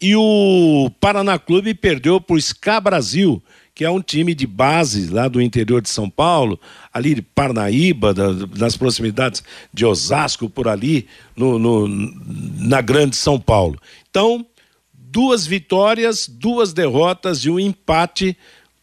e 0.03 0.14
o 0.14 0.90
Paraná 1.01 1.38
Clube 1.38 1.73
perdeu 1.73 2.21
por 2.21 2.38
Ska 2.38 2.79
Brasil 2.79 3.43
que 3.74 3.84
é 3.84 3.90
um 3.90 4.00
time 4.00 4.34
de 4.34 4.46
base 4.46 5.08
lá 5.08 5.26
do 5.26 5.42
interior 5.42 5.82
de 5.82 5.88
São 5.88 6.08
Paulo, 6.08 6.60
ali 6.92 7.14
de 7.14 7.22
Parnaíba, 7.22 8.14
da, 8.14 8.32
das 8.32 8.76
proximidades 8.76 9.42
de 9.72 9.84
Osasco, 9.84 10.48
por 10.48 10.68
ali, 10.68 11.08
no, 11.37 11.58
no, 11.58 11.88
na 11.88 12.80
Grande 12.80 13.16
São 13.16 13.40
Paulo. 13.40 13.76
Então, 14.08 14.46
duas 14.92 15.44
vitórias, 15.44 16.28
duas 16.28 16.72
derrotas 16.72 17.38
e 17.40 17.50
um 17.50 17.58
empate 17.58 18.37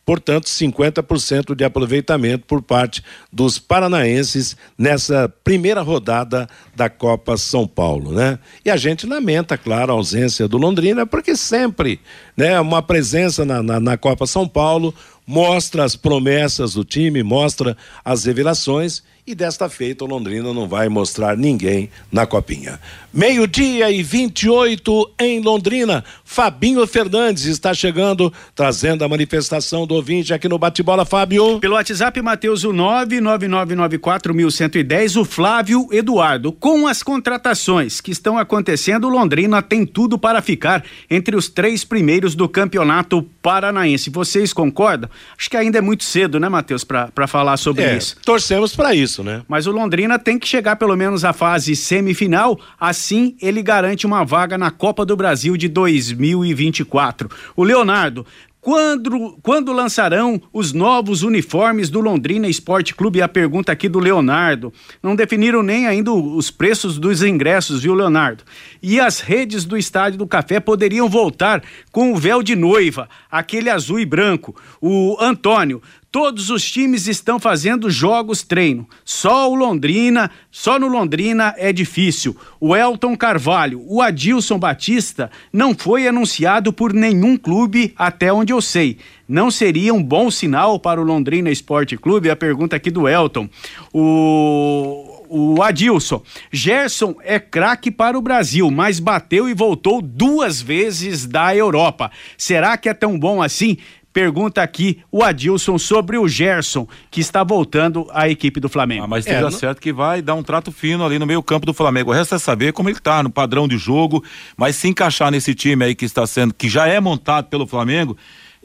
portanto, 0.06 0.46
50% 0.46 1.56
de 1.56 1.64
aproveitamento 1.64 2.46
por 2.46 2.62
parte 2.62 3.04
dos 3.32 3.60
paranaenses 3.60 4.58
nessa 4.78 5.30
primeira 5.44 5.82
rodada 5.82 6.50
da 6.76 6.90
Copa 6.90 7.38
São 7.38 7.68
Paulo, 7.68 8.12
né? 8.12 8.40
E 8.66 8.70
a 8.70 8.78
gente 8.78 9.06
lamenta, 9.06 9.58
claro, 9.58 9.92
a 9.92 9.96
ausência 9.96 10.48
do 10.48 10.58
Londrina, 10.58 11.06
porque 11.06 11.36
sempre, 11.36 12.00
né, 12.36 12.60
uma 12.60 12.82
presença 12.82 13.46
na, 13.46 13.62
na, 13.62 13.80
na 13.80 13.98
Copa 13.98 14.26
São 14.26 14.48
Paulo 14.48 14.94
mostra 15.26 15.84
as 15.84 15.96
promessas 15.96 16.74
do 16.74 16.84
time, 16.84 17.24
mostra 17.24 17.78
as 18.04 18.26
revelações 18.26 19.04
e 19.26 19.36
desta 19.36 19.70
feita 19.70 20.04
o 20.04 20.08
Londrina 20.08 20.54
não 20.54 20.68
vai 20.68 20.90
mostrar 20.90 21.38
ninguém 21.38 21.90
na 22.12 22.26
copinha. 22.26 22.80
Meio-dia 23.14 23.92
e 23.92 24.02
28 24.02 25.12
em 25.20 25.42
Londrina. 25.42 26.04
Fabinho 26.24 26.88
Fernandes 26.88 27.44
está 27.46 27.74
chegando, 27.74 28.32
trazendo 28.56 29.04
a 29.04 29.10
manifestação 29.10 29.86
do 29.86 29.96
ouvinte 29.96 30.34
aqui 30.34 30.48
no 30.48 30.58
Bate-Bola, 30.58 31.04
Fábio. 31.06 31.60
Pelo 31.60 31.76
WhatsApp, 31.76 32.22
Matheus, 32.22 32.64
o 32.64 32.72
99994110, 32.72 35.20
o 35.20 35.26
Flávio 35.26 35.88
Eduardo. 35.92 36.52
Com 36.52 36.88
as 36.88 37.04
contratações 37.04 38.02
que 38.02 38.12
estão 38.12 38.38
acontecendo, 38.38 39.08
o 39.08 39.10
Londrina 39.10 39.62
tem 39.62 39.86
tudo 39.86 40.18
para 40.18 40.42
ficar 40.42 40.84
entre 41.10 41.36
os 41.36 41.50
três 41.50 41.84
primeiros 41.84 42.34
do 42.34 42.48
campeonato 42.48 43.22
paranaense. 43.42 44.10
Vocês 44.10 44.54
concordam? 44.54 45.10
Acho 45.38 45.50
que 45.50 45.58
ainda 45.58 45.78
é 45.78 45.82
muito 45.82 46.04
cedo, 46.04 46.40
né, 46.40 46.50
Matheus, 46.50 46.84
para 46.84 47.28
falar 47.28 47.58
sobre 47.58 47.84
é, 47.84 47.98
isso. 47.98 48.16
Torcemos 48.24 48.76
para 48.76 48.96
isso 48.96 49.12
isso, 49.12 49.24
né? 49.24 49.44
Mas 49.48 49.68
o 49.68 49.72
Londrina 49.72 50.18
tem 50.18 50.40
que 50.40 50.48
chegar 50.48 50.78
pelo 50.78 50.96
menos 50.96 51.26
à 51.26 51.34
fase 51.34 51.76
semifinal, 51.76 52.58
assim 53.02 53.36
ele 53.42 53.64
garante 53.64 54.06
uma 54.06 54.24
vaga 54.24 54.60
na 54.60 54.70
Copa 54.70 55.04
do 55.04 55.18
Brasil 55.18 55.58
de 55.58 55.68
2024. 55.68 57.28
O 57.56 57.64
Leonardo, 57.64 58.24
quando, 58.62 59.40
quando 59.42 59.74
lançarão 59.74 60.40
os 60.54 60.72
novos 60.72 61.24
uniformes 61.24 61.90
do 61.90 62.00
Londrina 62.00 62.48
Esporte 62.48 62.94
Clube? 62.94 63.20
A 63.20 63.28
pergunta 63.28 63.72
aqui 63.72 63.90
do 63.90 63.98
Leonardo. 63.98 64.72
Não 65.02 65.16
definiram 65.16 65.64
nem 65.64 65.88
ainda 65.88 66.12
os 66.12 66.52
preços 66.52 67.00
dos 67.00 67.24
ingressos, 67.24 67.82
viu, 67.82 67.96
Leonardo? 67.96 68.44
E 68.80 69.00
as 69.00 69.20
redes 69.20 69.66
do 69.66 69.76
Estádio 69.76 70.20
do 70.20 70.28
Café 70.28 70.60
poderiam 70.60 71.10
voltar 71.10 71.64
com 71.92 72.14
o 72.14 72.18
véu 72.18 72.44
de 72.44 72.56
noiva, 72.56 73.10
aquele 73.32 73.68
azul 73.68 74.00
e 74.00 74.06
branco. 74.06 74.56
O 74.80 75.18
Antônio, 75.20 75.82
Todos 76.12 76.50
os 76.50 76.70
times 76.70 77.08
estão 77.08 77.40
fazendo 77.40 77.90
jogos 77.90 78.44
treino. 78.44 78.86
Só 79.06 79.50
o 79.50 79.56
Londrina, 79.56 80.30
só 80.52 80.78
no 80.78 80.90
Londrina 80.90 81.56
é 81.58 81.72
difícil. 81.72 82.36
O 82.60 82.76
Elton 82.76 83.16
Carvalho, 83.16 83.82
o 83.88 84.02
Adilson 84.02 84.60
Batista 84.60 85.32
não 85.54 85.74
foi 85.74 86.10
anunciado 86.10 86.74
por 86.74 86.92
nenhum 86.92 87.38
clube 87.38 87.94
até 87.98 88.34
onde 88.34 88.52
eu 88.52 88.62
sei. 88.62 88.98
Não 89.26 89.50
seria 89.50 89.94
um 89.94 90.04
bom 90.04 90.30
sinal 90.30 90.78
para 90.78 91.00
o 91.00 91.06
Londrina 91.06 91.50
Esporte 91.50 91.96
Clube? 91.96 92.30
A 92.30 92.36
pergunta 92.36 92.76
aqui 92.76 92.92
do 92.92 93.08
Elton. 93.08 93.48
O 93.94 95.22
o 95.34 95.64
Adilson. 95.64 96.22
Gerson 96.52 97.16
é 97.24 97.40
craque 97.40 97.90
para 97.90 98.18
o 98.18 98.22
Brasil, 98.22 98.70
mas 98.70 99.00
bateu 99.00 99.48
e 99.48 99.54
voltou 99.54 100.02
duas 100.02 100.62
vezes 100.62 101.26
da 101.26 101.56
Europa. 101.56 102.12
Será 102.38 102.76
que 102.76 102.90
é 102.90 102.94
tão 102.94 103.18
bom 103.18 103.42
assim? 103.42 103.78
Pergunta 104.14 104.62
aqui 104.62 105.00
o 105.12 105.24
Adilson 105.24 105.78
sobre 105.78 106.18
o 106.18 106.28
Gerson, 106.28 106.88
que 107.10 107.22
está 107.22 107.44
voltando 107.44 108.08
à 108.12 108.28
equipe 108.28 108.60
do 108.60 108.68
Flamengo. 108.68 109.06
Ah, 109.06 109.08
mas 109.08 109.26
esteja 109.26 109.48
é, 109.48 109.52
certo 109.52 109.82
que 109.82 109.94
vai 109.94 110.22
dar 110.22 110.36
um 110.36 110.44
trato 110.44 110.72
fino 110.72 111.06
ali 111.06 111.18
no 111.18 111.26
meio 111.26 111.42
campo 111.42 111.66
do 111.66 111.74
Flamengo. 111.74 112.12
O 112.12 112.14
resto 112.14 112.36
é 112.36 112.40
saber 112.40 112.74
como 112.74 112.90
ele 112.90 112.98
está 112.98 113.24
no 113.24 113.30
padrão 113.30 113.68
de 113.68 113.78
jogo, 113.78 114.24
mas 114.58 114.76
se 114.76 114.88
encaixar 114.88 115.32
nesse 115.32 115.56
time 115.56 115.86
aí 115.86 115.96
que 115.96 116.06
está 116.06 116.28
sendo, 116.28 116.54
que 116.54 116.68
já 116.68 116.88
é 116.88 117.00
montado 117.00 117.48
pelo 117.48 117.66
Flamengo, 117.66 118.18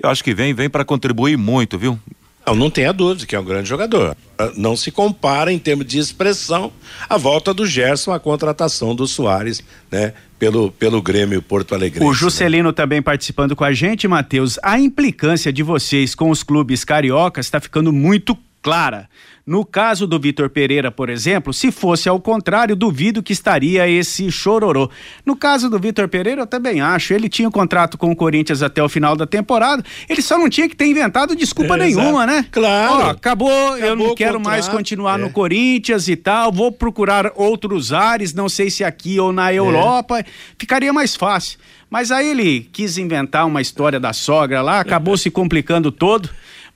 eu 0.02 0.10
acho 0.10 0.22
que 0.22 0.34
vem, 0.34 0.52
vem 0.52 0.68
para 0.68 0.84
contribuir 0.84 1.36
muito, 1.38 1.78
viu? 1.78 1.98
Não, 2.46 2.54
não 2.54 2.70
tenha 2.70 2.92
dúvida 2.92 3.26
que 3.26 3.34
é 3.34 3.40
um 3.40 3.44
grande 3.44 3.68
jogador. 3.68 4.16
Não 4.56 4.76
se 4.76 4.92
compara 4.92 5.52
em 5.52 5.58
termos 5.58 5.84
de 5.86 5.98
expressão 5.98 6.72
a 7.08 7.16
volta 7.16 7.52
do 7.52 7.66
Gerson 7.66 8.12
à 8.12 8.20
contratação 8.20 8.94
do 8.94 9.06
Soares, 9.06 9.64
né? 9.90 10.12
Pelo, 10.38 10.70
pelo 10.70 11.00
Grêmio 11.00 11.40
Porto 11.40 11.74
Alegre. 11.74 12.04
O 12.04 12.12
Juscelino 12.12 12.68
né? 12.68 12.74
também 12.74 13.00
participando 13.00 13.56
com 13.56 13.64
a 13.64 13.72
gente, 13.72 14.06
Matheus. 14.06 14.58
A 14.62 14.78
implicância 14.78 15.52
de 15.52 15.62
vocês 15.62 16.14
com 16.14 16.30
os 16.30 16.42
clubes 16.42 16.84
cariocas 16.84 17.46
está 17.46 17.58
ficando 17.58 17.92
muito 17.92 18.36
clara. 18.62 19.08
No 19.46 19.64
caso 19.64 20.08
do 20.08 20.18
Vitor 20.18 20.50
Pereira, 20.50 20.90
por 20.90 21.08
exemplo, 21.08 21.54
se 21.54 21.70
fosse 21.70 22.08
ao 22.08 22.18
contrário, 22.18 22.74
duvido 22.74 23.22
que 23.22 23.32
estaria 23.32 23.88
esse 23.88 24.28
chororô. 24.28 24.90
No 25.24 25.36
caso 25.36 25.70
do 25.70 25.78
Vitor 25.78 26.08
Pereira, 26.08 26.42
eu 26.42 26.46
também 26.48 26.80
acho. 26.80 27.14
Ele 27.14 27.28
tinha 27.28 27.46
um 27.46 27.52
contrato 27.52 27.96
com 27.96 28.10
o 28.10 28.16
Corinthians 28.16 28.60
até 28.60 28.82
o 28.82 28.88
final 28.88 29.14
da 29.14 29.24
temporada. 29.24 29.84
Ele 30.08 30.20
só 30.20 30.36
não 30.36 30.50
tinha 30.50 30.68
que 30.68 30.74
ter 30.74 30.86
inventado 30.86 31.36
desculpa 31.36 31.76
é, 31.76 31.78
nenhuma, 31.78 32.24
exato. 32.24 32.26
né? 32.26 32.46
Claro. 32.50 32.92
Ó, 32.92 33.10
acabou, 33.10 33.48
acabou, 33.48 33.78
eu 33.78 33.94
não 33.94 34.16
quero 34.16 34.38
contrato, 34.38 34.52
mais 34.52 34.66
continuar 34.66 35.16
é. 35.16 35.22
no 35.22 35.30
Corinthians 35.30 36.08
e 36.08 36.16
tal. 36.16 36.50
Vou 36.50 36.72
procurar 36.72 37.30
outros 37.36 37.92
ares, 37.92 38.34
não 38.34 38.48
sei 38.48 38.68
se 38.68 38.82
aqui 38.82 39.20
ou 39.20 39.32
na 39.32 39.54
Europa. 39.54 40.18
É. 40.18 40.24
Ficaria 40.58 40.92
mais 40.92 41.14
fácil. 41.14 41.56
Mas 41.88 42.10
aí 42.10 42.30
ele 42.30 42.68
quis 42.72 42.98
inventar 42.98 43.46
uma 43.46 43.62
história 43.62 44.00
da 44.00 44.12
sogra 44.12 44.60
lá, 44.60 44.80
acabou 44.80 45.16
se 45.16 45.30
complicando 45.30 45.92
todo. 45.92 46.28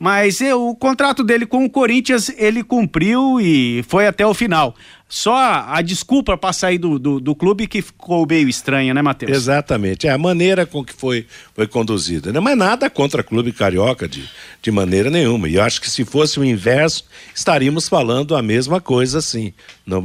Mas 0.03 0.41
eu, 0.41 0.71
o 0.71 0.75
contrato 0.75 1.23
dele 1.23 1.45
com 1.45 1.63
o 1.63 1.69
Corinthians, 1.69 2.33
ele 2.39 2.65
cumpriu 2.65 3.39
e 3.39 3.85
foi 3.87 4.07
até 4.07 4.27
o 4.27 4.33
final. 4.33 4.75
Só 5.07 5.37
a, 5.37 5.83
desculpa 5.83 6.39
para 6.39 6.55
sair 6.55 6.79
do, 6.79 6.99
do, 6.99 7.21
do, 7.21 7.35
clube 7.35 7.67
que 7.67 7.83
ficou 7.83 8.27
meio 8.27 8.49
estranha, 8.49 8.95
né, 8.95 9.03
Matheus? 9.03 9.31
Exatamente. 9.31 10.07
É 10.07 10.11
a 10.11 10.17
maneira 10.17 10.65
com 10.65 10.83
que 10.83 10.95
foi, 10.95 11.27
foi 11.55 11.67
conduzida. 11.67 12.33
Né? 12.33 12.41
Mas 12.41 12.57
nada 12.57 12.89
contra 12.89 13.23
clube 13.23 13.53
carioca 13.53 14.09
de, 14.09 14.27
de 14.63 14.71
maneira 14.71 15.11
nenhuma. 15.11 15.51
E 15.51 15.57
eu 15.57 15.63
acho 15.63 15.83
que 15.83 15.91
se 15.91 16.03
fosse 16.07 16.41
o 16.41 16.45
inverso, 16.45 17.05
estaríamos 17.35 17.87
falando 17.87 18.35
a 18.35 18.41
mesma 18.41 18.81
coisa, 18.81 19.21
sim. 19.21 19.53
Não, 19.85 20.03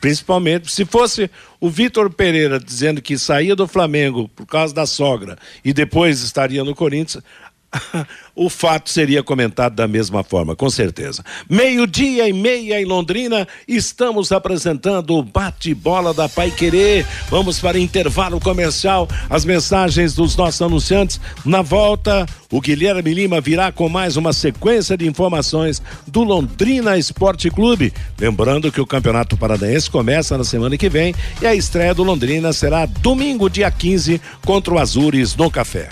principalmente 0.00 0.70
se 0.70 0.84
fosse 0.84 1.30
o 1.60 1.68
Vitor 1.68 2.10
Pereira 2.10 2.60
dizendo 2.60 3.02
que 3.02 3.18
saía 3.18 3.56
do 3.56 3.66
Flamengo 3.66 4.28
por 4.28 4.46
causa 4.46 4.74
da 4.74 4.86
sogra 4.86 5.36
e 5.64 5.72
depois 5.72 6.22
estaria 6.22 6.62
no 6.62 6.74
Corinthians, 6.74 7.22
o 8.34 8.48
fato 8.48 8.88
seria 8.90 9.22
comentado 9.22 9.74
da 9.74 9.86
mesma 9.86 10.24
forma, 10.24 10.56
com 10.56 10.70
certeza. 10.70 11.24
Meio-dia 11.48 12.28
e 12.28 12.32
meia 12.32 12.80
em 12.80 12.84
Londrina, 12.84 13.46
estamos 13.66 14.32
apresentando 14.32 15.14
o 15.14 15.22
bate-bola 15.22 16.14
da 16.14 16.28
Pai 16.28 16.50
Querer. 16.50 17.06
Vamos 17.28 17.58
para 17.58 17.78
intervalo 17.78 18.40
comercial, 18.40 19.08
as 19.28 19.44
mensagens 19.44 20.14
dos 20.14 20.36
nossos 20.36 20.62
anunciantes. 20.62 21.20
Na 21.44 21.62
volta, 21.62 22.26
o 22.50 22.60
Guilherme 22.60 23.12
Lima 23.12 23.40
virá 23.40 23.70
com 23.70 23.88
mais 23.88 24.16
uma 24.16 24.32
sequência 24.32 24.96
de 24.96 25.06
informações 25.06 25.82
do 26.06 26.22
Londrina 26.24 26.96
Esporte 26.96 27.50
Clube. 27.50 27.92
Lembrando 28.18 28.72
que 28.72 28.80
o 28.80 28.86
Campeonato 28.86 29.36
Paranaense 29.36 29.90
começa 29.90 30.38
na 30.38 30.44
semana 30.44 30.76
que 30.78 30.88
vem 30.88 31.14
e 31.42 31.46
a 31.46 31.54
estreia 31.54 31.94
do 31.94 32.02
Londrina 32.02 32.52
será 32.52 32.86
domingo, 32.86 33.50
dia 33.50 33.70
15, 33.70 34.20
contra 34.44 34.74
o 34.74 34.78
Azures 34.78 35.36
no 35.36 35.50
Café. 35.50 35.88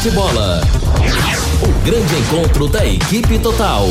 Bate-bola. 0.00 0.62
O 1.62 1.84
grande 1.84 2.16
encontro 2.16 2.66
da 2.68 2.86
equipe 2.86 3.38
total. 3.38 3.86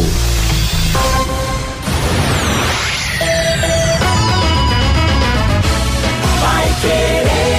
Vai 6.42 6.76
querer. 6.82 7.59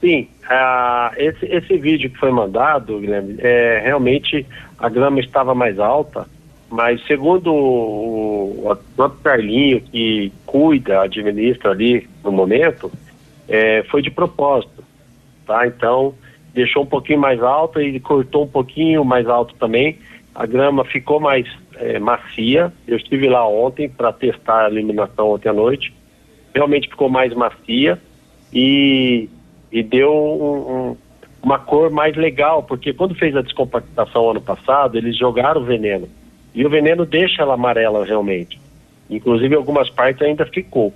Sim, 0.00 0.26
uh, 0.46 1.14
esse, 1.16 1.46
esse 1.46 1.76
vídeo 1.76 2.10
que 2.10 2.18
foi 2.18 2.32
mandado, 2.32 2.98
Guilherme, 2.98 3.36
é, 3.38 3.82
realmente 3.84 4.44
a 4.80 4.88
grama 4.88 5.20
estava 5.20 5.54
mais 5.54 5.78
alta, 5.78 6.26
mas 6.68 7.06
segundo 7.06 7.52
o, 7.52 8.68
o 8.68 8.76
próprio 8.96 9.20
Carlinho, 9.22 9.80
que 9.80 10.32
cuida, 10.44 11.02
administra 11.02 11.70
ali 11.70 12.08
no 12.24 12.32
momento, 12.32 12.90
é, 13.48 13.84
foi 13.84 14.02
de 14.02 14.10
propósito 14.10 14.89
tá? 15.50 15.66
Então, 15.66 16.14
deixou 16.54 16.84
um 16.84 16.86
pouquinho 16.86 17.18
mais 17.18 17.42
alto 17.42 17.80
e 17.80 17.98
cortou 17.98 18.44
um 18.44 18.48
pouquinho 18.48 19.04
mais 19.04 19.26
alto 19.26 19.52
também. 19.56 19.98
A 20.32 20.46
grama 20.46 20.84
ficou 20.84 21.18
mais 21.18 21.44
é, 21.74 21.98
macia. 21.98 22.72
Eu 22.86 22.96
estive 22.96 23.28
lá 23.28 23.46
ontem 23.48 23.88
para 23.88 24.12
testar 24.12 24.66
a 24.66 24.70
eliminação 24.70 25.32
ontem 25.32 25.48
à 25.48 25.52
noite. 25.52 25.92
Realmente 26.54 26.88
ficou 26.88 27.08
mais 27.08 27.34
macia 27.34 27.98
e, 28.52 29.28
e 29.72 29.82
deu 29.82 30.12
um, 30.12 30.90
um, 30.90 30.96
uma 31.42 31.58
cor 31.58 31.90
mais 31.90 32.16
legal, 32.16 32.62
porque 32.62 32.92
quando 32.92 33.16
fez 33.16 33.34
a 33.34 33.42
descompactação 33.42 34.30
ano 34.30 34.40
passado, 34.40 34.96
eles 34.96 35.18
jogaram 35.18 35.64
veneno. 35.64 36.08
E 36.54 36.64
o 36.64 36.70
veneno 36.70 37.04
deixa 37.04 37.42
ela 37.42 37.54
amarela 37.54 38.04
realmente. 38.04 38.60
Inclusive 39.08 39.56
algumas 39.56 39.90
partes 39.90 40.22
ainda 40.22 40.46
ficou. 40.46 40.94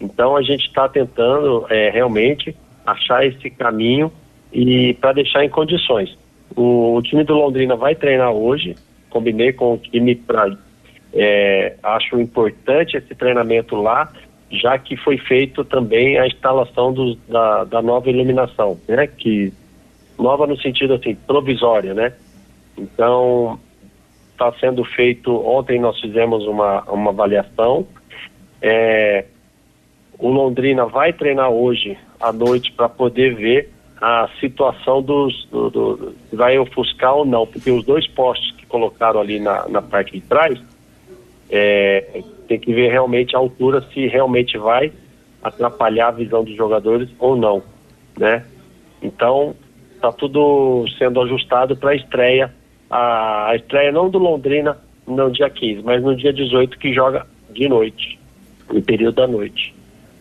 Então 0.00 0.36
a 0.36 0.42
gente 0.42 0.66
está 0.66 0.88
tentando 0.88 1.66
é, 1.70 1.88
realmente 1.90 2.54
achar 2.86 3.26
esse 3.26 3.50
caminho 3.50 4.12
e 4.52 4.94
para 4.94 5.12
deixar 5.12 5.44
em 5.44 5.48
condições. 5.48 6.16
O, 6.54 6.94
o, 6.94 7.02
time 7.02 7.24
do 7.24 7.34
Londrina 7.34 7.76
vai 7.76 7.94
treinar 7.94 8.32
hoje, 8.32 8.76
combinei 9.10 9.52
com 9.52 9.74
o 9.74 9.78
time 9.78 10.14
para. 10.14 10.56
É, 11.12 11.76
acho 11.82 12.20
importante 12.20 12.96
esse 12.96 13.14
treinamento 13.14 13.74
lá, 13.76 14.12
já 14.50 14.78
que 14.78 14.96
foi 14.96 15.18
feito 15.18 15.64
também 15.64 16.18
a 16.18 16.26
instalação 16.26 16.94
da, 17.28 17.64
da 17.64 17.82
nova 17.82 18.08
iluminação, 18.08 18.78
né? 18.86 19.06
Que 19.06 19.52
nova 20.18 20.46
no 20.46 20.56
sentido 20.58 20.94
assim 20.94 21.14
provisória, 21.14 21.94
né? 21.94 22.12
Então 22.76 23.58
está 24.32 24.52
sendo 24.60 24.84
feito. 24.84 25.34
Ontem 25.46 25.80
nós 25.80 25.98
fizemos 26.00 26.46
uma, 26.46 26.82
uma 26.82 27.10
avaliação. 27.10 27.86
É, 28.60 29.24
o 30.18 30.28
Londrina 30.28 30.86
vai 30.86 31.12
treinar 31.12 31.50
hoje 31.50 31.96
à 32.20 32.32
noite 32.32 32.72
para 32.72 32.88
poder 32.88 33.34
ver 33.34 33.70
a 34.00 34.28
situação 34.40 35.00
dos 35.00 35.46
do, 35.46 35.70
do, 35.70 36.14
vai 36.32 36.58
ofuscar 36.58 37.14
ou 37.14 37.24
não, 37.24 37.46
porque 37.46 37.70
os 37.70 37.84
dois 37.84 38.06
postes 38.08 38.52
que 38.56 38.66
colocaram 38.66 39.20
ali 39.20 39.40
na, 39.40 39.66
na 39.68 39.80
parte 39.80 40.12
de 40.12 40.20
trás 40.20 40.60
é, 41.50 42.22
tem 42.46 42.58
que 42.58 42.72
ver 42.74 42.90
realmente 42.90 43.34
a 43.34 43.38
altura 43.38 43.82
se 43.92 44.06
realmente 44.06 44.58
vai 44.58 44.92
atrapalhar 45.42 46.08
a 46.08 46.12
visão 46.12 46.44
dos 46.44 46.56
jogadores 46.56 47.08
ou 47.18 47.36
não, 47.36 47.62
né? 48.18 48.44
Então 49.00 49.54
está 49.94 50.12
tudo 50.12 50.84
sendo 50.98 51.20
ajustado 51.22 51.76
para 51.76 51.90
a 51.90 51.94
estreia, 51.94 52.52
a 52.90 53.52
estreia 53.56 53.92
não 53.92 54.10
do 54.10 54.18
Londrina 54.18 54.76
no 55.06 55.30
dia 55.30 55.48
15, 55.48 55.82
mas 55.82 56.02
no 56.02 56.14
dia 56.16 56.32
18 56.32 56.78
que 56.78 56.92
joga 56.92 57.26
de 57.50 57.68
noite, 57.68 58.18
no 58.70 58.82
período 58.82 59.14
da 59.14 59.26
noite. 59.26 59.74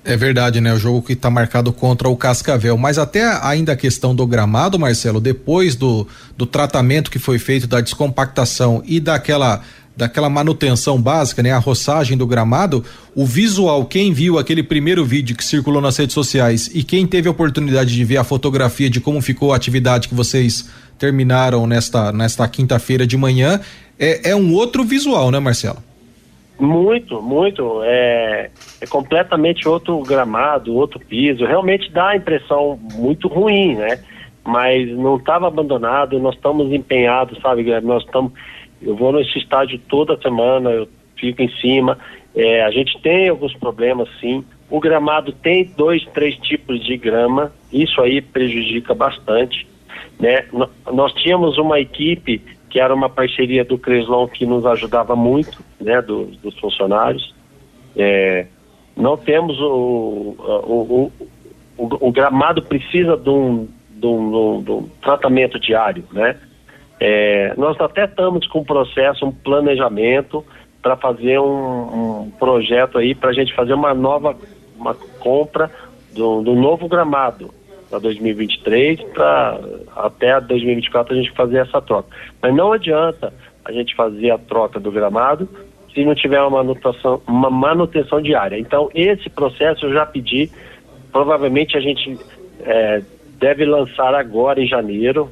É 0.08 0.16
verdade, 0.16 0.62
né? 0.62 0.72
O 0.72 0.78
jogo 0.78 1.02
que 1.02 1.14
está 1.14 1.32
marcado 1.32 1.74
contra 1.74 2.08
o 2.08 2.16
Cascavel. 2.16 2.78
Mas 2.78 3.00
até 3.00 3.26
ainda 3.42 3.72
a 3.72 3.76
questão 3.76 4.14
do 4.14 4.26
gramado, 4.28 4.78
Marcelo, 4.78 5.20
depois 5.20 5.76
do, 5.76 6.08
do 6.38 6.46
tratamento 6.46 7.10
que 7.10 7.18
foi 7.18 7.40
feito, 7.40 7.66
da 7.66 7.82
descompactação 7.82 8.84
e 8.86 9.00
daquela 9.00 9.62
daquela 9.98 10.30
manutenção 10.30 11.02
básica, 11.02 11.42
né, 11.42 11.54
a 11.54 11.58
roçagem 11.58 12.18
do 12.18 12.28
gramado, 12.28 12.84
o 13.16 13.26
visual, 13.26 13.86
quem 13.86 14.12
viu 14.12 14.38
aquele 14.38 14.62
primeiro 14.62 15.06
vídeo 15.06 15.38
que 15.38 15.44
circulou 15.44 15.82
nas 15.82 15.96
redes 15.96 16.14
sociais 16.14 16.70
e 16.74 16.84
quem 16.84 17.08
teve 17.08 17.30
a 17.30 17.32
oportunidade 17.32 17.96
de 17.96 18.04
ver 18.04 18.18
a 18.18 18.26
fotografia 18.26 18.90
de 18.90 19.00
como 19.00 19.22
ficou 19.22 19.54
a 19.54 19.56
atividade 19.56 20.10
que 20.10 20.14
vocês 20.14 20.66
terminaram 21.00 21.66
nesta 21.66 22.12
nesta 22.12 22.46
quinta-feira 22.46 23.08
de 23.08 23.16
manhã, 23.16 23.62
é, 23.98 24.32
é 24.32 24.36
um 24.36 24.52
outro 24.52 24.84
visual, 24.84 25.32
né, 25.32 25.40
Marcelo? 25.40 25.82
Muito, 26.60 27.22
muito. 27.22 27.82
É, 27.84 28.50
é 28.80 28.88
completamente 28.88 29.68
outro 29.68 30.00
gramado, 30.02 30.74
outro 30.74 31.00
piso. 31.00 31.46
Realmente 31.46 31.92
dá 31.92 32.10
a 32.10 32.16
impressão 32.16 32.80
muito 32.94 33.28
ruim, 33.28 33.76
né? 33.76 34.00
Mas 34.44 34.90
não 34.92 35.18
estava 35.18 35.48
abandonado, 35.48 36.20
nós 36.20 36.36
estamos 36.36 36.72
empenhados, 36.72 37.40
sabe, 37.42 37.64
Guilherme? 37.64 37.88
Nós 37.88 38.04
estamos. 38.04 38.32
Eu 38.82 38.96
vou 38.96 39.12
nesse 39.12 39.38
estádio 39.40 39.80
toda 39.90 40.22
semana, 40.22 40.70
eu 40.70 40.88
fico 41.18 41.42
em 41.42 41.50
cima. 41.60 41.98
É, 42.36 42.64
a 42.64 42.72
gente 42.72 43.02
tem 43.02 43.30
alguns 43.30 43.54
problemas, 43.56 44.08
sim. 44.20 44.44
O 44.70 44.80
gramado 44.80 45.32
tem 45.32 45.72
dois, 45.78 46.06
três 46.14 46.36
tipos 46.38 46.84
de 46.84 46.98
grama, 46.98 47.52
isso 47.72 48.02
aí 48.02 48.22
prejudica 48.22 48.94
bastante. 48.94 49.66
Né? 50.20 50.46
Nós 50.92 51.14
tínhamos 51.14 51.58
uma 51.58 51.80
equipe 51.80 52.42
que 52.70 52.80
era 52.80 52.94
uma 52.94 53.10
parceria 53.10 53.64
do 53.64 53.78
Creslon 53.78 54.28
que 54.28 54.46
nos 54.46 54.66
ajudava 54.66 55.16
muito, 55.16 55.64
né, 55.80 56.02
do, 56.02 56.26
dos 56.26 56.58
funcionários. 56.60 57.34
É, 57.96 58.48
não 58.96 59.18
temos 59.18 59.60
o, 59.60 60.36
o, 60.38 61.12
o, 61.78 62.08
o, 62.08 62.12
gramado 62.12 62.62
precisa 62.62 63.18
de 63.18 63.30
um, 63.30 63.68
de 63.90 64.06
um, 64.08 64.64
de 64.64 64.72
um 64.72 64.90
tratamento 65.02 65.60
diário, 65.60 66.04
né? 66.12 66.38
É, 67.00 67.54
nós 67.58 67.80
até 67.80 68.06
estamos 68.06 68.48
com 68.48 68.60
um 68.60 68.64
processo, 68.64 69.26
um 69.26 69.32
planejamento 69.32 70.46
para 70.82 70.96
fazer 70.96 71.40
um, 71.40 72.24
um, 72.24 72.32
projeto 72.40 72.98
aí 72.98 73.14
para 73.14 73.32
a 73.32 73.34
gente 73.34 73.54
fazer 73.54 73.74
uma 73.74 73.94
nova 73.94 74.38
uma 74.78 74.94
compra 75.20 75.70
do, 76.14 76.42
do 76.42 76.54
novo 76.54 76.88
gramado 76.88 77.54
para 77.90 78.00
2023, 78.00 79.02
para 79.14 79.60
até 79.96 80.40
2024 80.40 81.14
a 81.14 81.18
gente 81.18 81.32
fazer 81.32 81.58
essa 81.58 81.82
troca. 81.82 82.10
Mas 82.42 82.54
não 82.54 82.72
adianta 82.72 83.34
a 83.66 83.72
gente 83.72 83.96
fazer 83.96 84.32
a 84.32 84.38
troca 84.38 84.80
do 84.80 84.92
gramado 84.92 85.50
se 85.94 86.04
não 86.04 86.14
tiver 86.14 86.42
uma 86.42 86.64
manutenção, 86.64 87.22
uma 87.26 87.50
manutenção 87.50 88.22
diária. 88.22 88.60
Então, 88.60 88.90
esse 88.94 89.30
processo 89.30 89.86
eu 89.86 89.94
já 89.94 90.06
pedi, 90.06 90.52
provavelmente 91.12 91.78
a 91.78 91.80
gente 91.80 92.18
é, 92.60 93.02
deve 93.40 93.66
lançar 93.66 94.14
agora 94.14 94.62
em 94.62 94.68
janeiro 94.68 95.32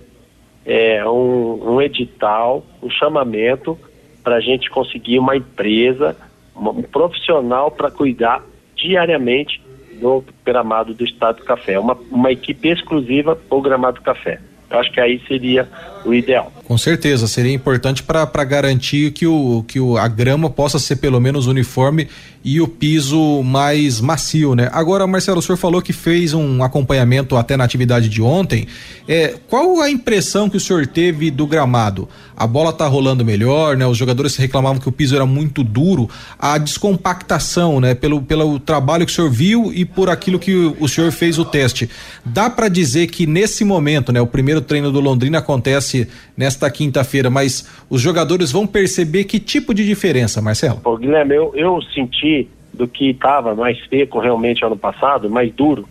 é, 0.66 1.06
um, 1.06 1.74
um 1.74 1.82
edital, 1.82 2.64
um 2.82 2.90
chamamento 2.90 3.78
para 4.24 4.38
a 4.38 4.40
gente 4.40 4.70
conseguir 4.70 5.20
uma 5.20 5.36
empresa, 5.36 6.16
um 6.56 6.82
profissional 6.82 7.70
para 7.70 7.92
cuidar 7.92 8.42
diariamente 8.74 9.62
do 10.00 10.24
gramado 10.46 10.94
do 10.94 11.04
Estado 11.04 11.38
do 11.38 11.44
Café. 11.44 11.78
Uma, 11.78 11.98
uma 12.10 12.32
equipe 12.32 12.70
exclusiva 12.70 13.36
para 13.36 13.58
o 13.58 13.62
gramado 13.62 14.00
do 14.00 14.04
café. 14.04 14.40
Eu 14.70 14.80
acho 14.80 14.92
que 14.92 15.00
aí 15.00 15.22
seria 15.28 15.68
o 16.06 16.14
ideal. 16.14 16.52
Com 16.66 16.78
certeza, 16.78 17.28
seria 17.28 17.54
importante 17.54 18.02
para 18.02 18.44
garantir 18.44 19.12
que, 19.12 19.28
o, 19.28 19.64
que 19.68 19.80
o, 19.80 19.98
a 19.98 20.08
grama 20.08 20.50
possa 20.50 20.80
ser 20.80 20.96
pelo 20.96 21.20
menos 21.20 21.46
uniforme 21.46 22.08
e 22.44 22.60
o 22.60 22.68
piso 22.68 23.42
mais 23.44 24.02
macio, 24.02 24.54
né? 24.54 24.70
Agora, 24.74 25.08
Marcelo, 25.08 25.40
o 25.40 25.42
senhor 25.42 25.58
falou 25.58 25.82
que 25.82 25.94
fez 25.94 26.34
um 26.34 26.62
acompanhamento 26.62 27.38
até 27.38 27.56
na 27.56 27.64
atividade 27.64 28.10
de 28.10 28.22
ontem. 28.22 28.68
É, 29.08 29.36
qual 29.50 29.80
a 29.80 29.90
impressão 29.90 30.50
que 30.50 30.58
o 30.58 30.60
senhor 30.60 30.86
teve 30.88 31.32
do 31.32 31.48
gramado? 31.48 32.08
A 32.36 32.48
bola 32.48 32.74
tá 32.74 32.86
rolando 32.88 33.24
melhor, 33.24 33.78
né? 33.78 33.86
Os 33.86 33.98
jogadores 33.98 34.36
reclamavam 34.36 34.80
que 34.80 34.90
o 34.90 34.92
piso 34.92 35.16
era 35.16 35.26
muito 35.26 35.64
duro. 35.64 36.10
A 36.38 36.58
descompactação, 36.58 37.80
né? 37.80 37.94
Pelo, 37.94 38.22
pelo 38.22 38.60
trabalho 38.60 39.06
que 39.06 39.12
o 39.12 39.16
senhor 39.16 39.30
viu 39.30 39.72
e 39.74 39.86
por 39.86 40.10
aquilo 40.10 40.40
que 40.40 40.54
o, 40.54 40.76
o 40.80 40.90
senhor 40.90 41.12
fez 41.12 41.38
o 41.38 41.46
teste. 41.46 41.90
Dá 42.26 42.50
para 42.50 42.68
dizer 42.68 43.08
que 43.08 43.26
nesse 43.26 43.64
momento, 43.64 44.12
né? 44.12 44.20
O 44.20 44.28
primeiro 44.28 44.60
treino 44.60 44.92
do 44.92 45.00
Londrina 45.00 45.38
acontece 45.38 45.93
nesta 46.38 46.70
quinta-feira, 46.70 47.30
mas 47.30 47.70
os 47.90 48.02
jogadores 48.02 48.52
vão 48.52 48.66
perceber 48.68 49.24
que 49.26 49.40
tipo 49.40 49.74
de 49.74 49.86
diferença, 49.86 50.42
Marcelo? 50.42 50.82
Ô, 50.84 50.98
Guilherme, 50.98 51.36
eu, 51.36 51.52
eu 51.56 51.82
senti 51.94 52.50
do 52.74 52.88
que 52.88 53.12
estava 53.12 53.54
mais 53.54 53.78
seco 53.88 54.20
realmente 54.20 54.66
ano 54.66 54.78
passado, 54.78 55.30
mais 55.30 55.54
duro, 55.54 55.88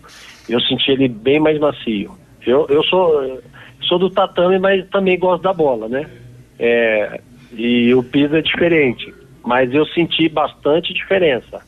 eu 0.48 0.61
senti 0.61 0.90
ele 0.90 1.09
bem 1.09 1.38
mais 1.38 1.59
macio. 1.59 2.12
Eu, 2.44 2.66
eu 2.68 2.82
sou, 2.84 3.40
sou 3.82 3.98
do 3.98 4.11
tatame, 4.11 4.59
mas 4.59 4.86
também 4.88 5.18
gosto 5.18 5.42
da 5.42 5.53
bola, 5.53 5.88
né? 5.88 6.09
É, 6.59 7.20
e 7.53 7.94
o 7.94 8.03
piso 8.03 8.36
é 8.36 8.42
diferente, 8.42 9.12
mas 9.44 9.72
eu 9.72 9.86
senti 9.86 10.28
bastante 10.28 10.92
diferença. 10.92 11.61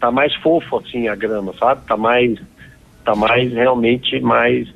Tá 0.00 0.10
mais 0.10 0.34
fofo 0.36 0.78
assim 0.78 1.08
a 1.08 1.14
grama, 1.14 1.52
sabe? 1.58 1.82
Tá 1.86 1.96
mais, 1.96 2.38
tá 3.04 3.14
mais 3.14 3.52
realmente 3.52 4.18
mais 4.20 4.68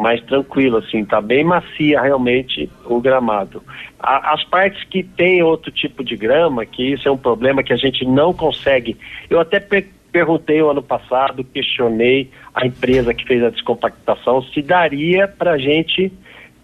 mais 0.00 0.22
tranquilo, 0.22 0.78
assim, 0.78 1.04
tá 1.04 1.20
bem 1.20 1.44
macia 1.44 2.00
realmente 2.00 2.70
o 2.86 2.98
gramado. 3.00 3.62
A, 3.98 4.32
as 4.32 4.42
partes 4.44 4.82
que 4.84 5.02
tem 5.02 5.42
outro 5.42 5.70
tipo 5.70 6.02
de 6.02 6.16
grama, 6.16 6.64
que 6.64 6.94
isso 6.94 7.06
é 7.06 7.12
um 7.12 7.18
problema 7.18 7.62
que 7.62 7.72
a 7.72 7.76
gente 7.76 8.06
não 8.06 8.32
consegue. 8.32 8.96
Eu 9.28 9.38
até 9.38 9.60
perguntei 10.10 10.62
o 10.62 10.70
ano 10.70 10.82
passado, 10.82 11.44
questionei 11.44 12.30
a 12.54 12.66
empresa 12.66 13.12
que 13.12 13.26
fez 13.26 13.44
a 13.44 13.50
descompactação 13.50 14.42
se 14.42 14.62
daria 14.62 15.28
para 15.28 15.52
a 15.52 15.58
gente 15.58 16.10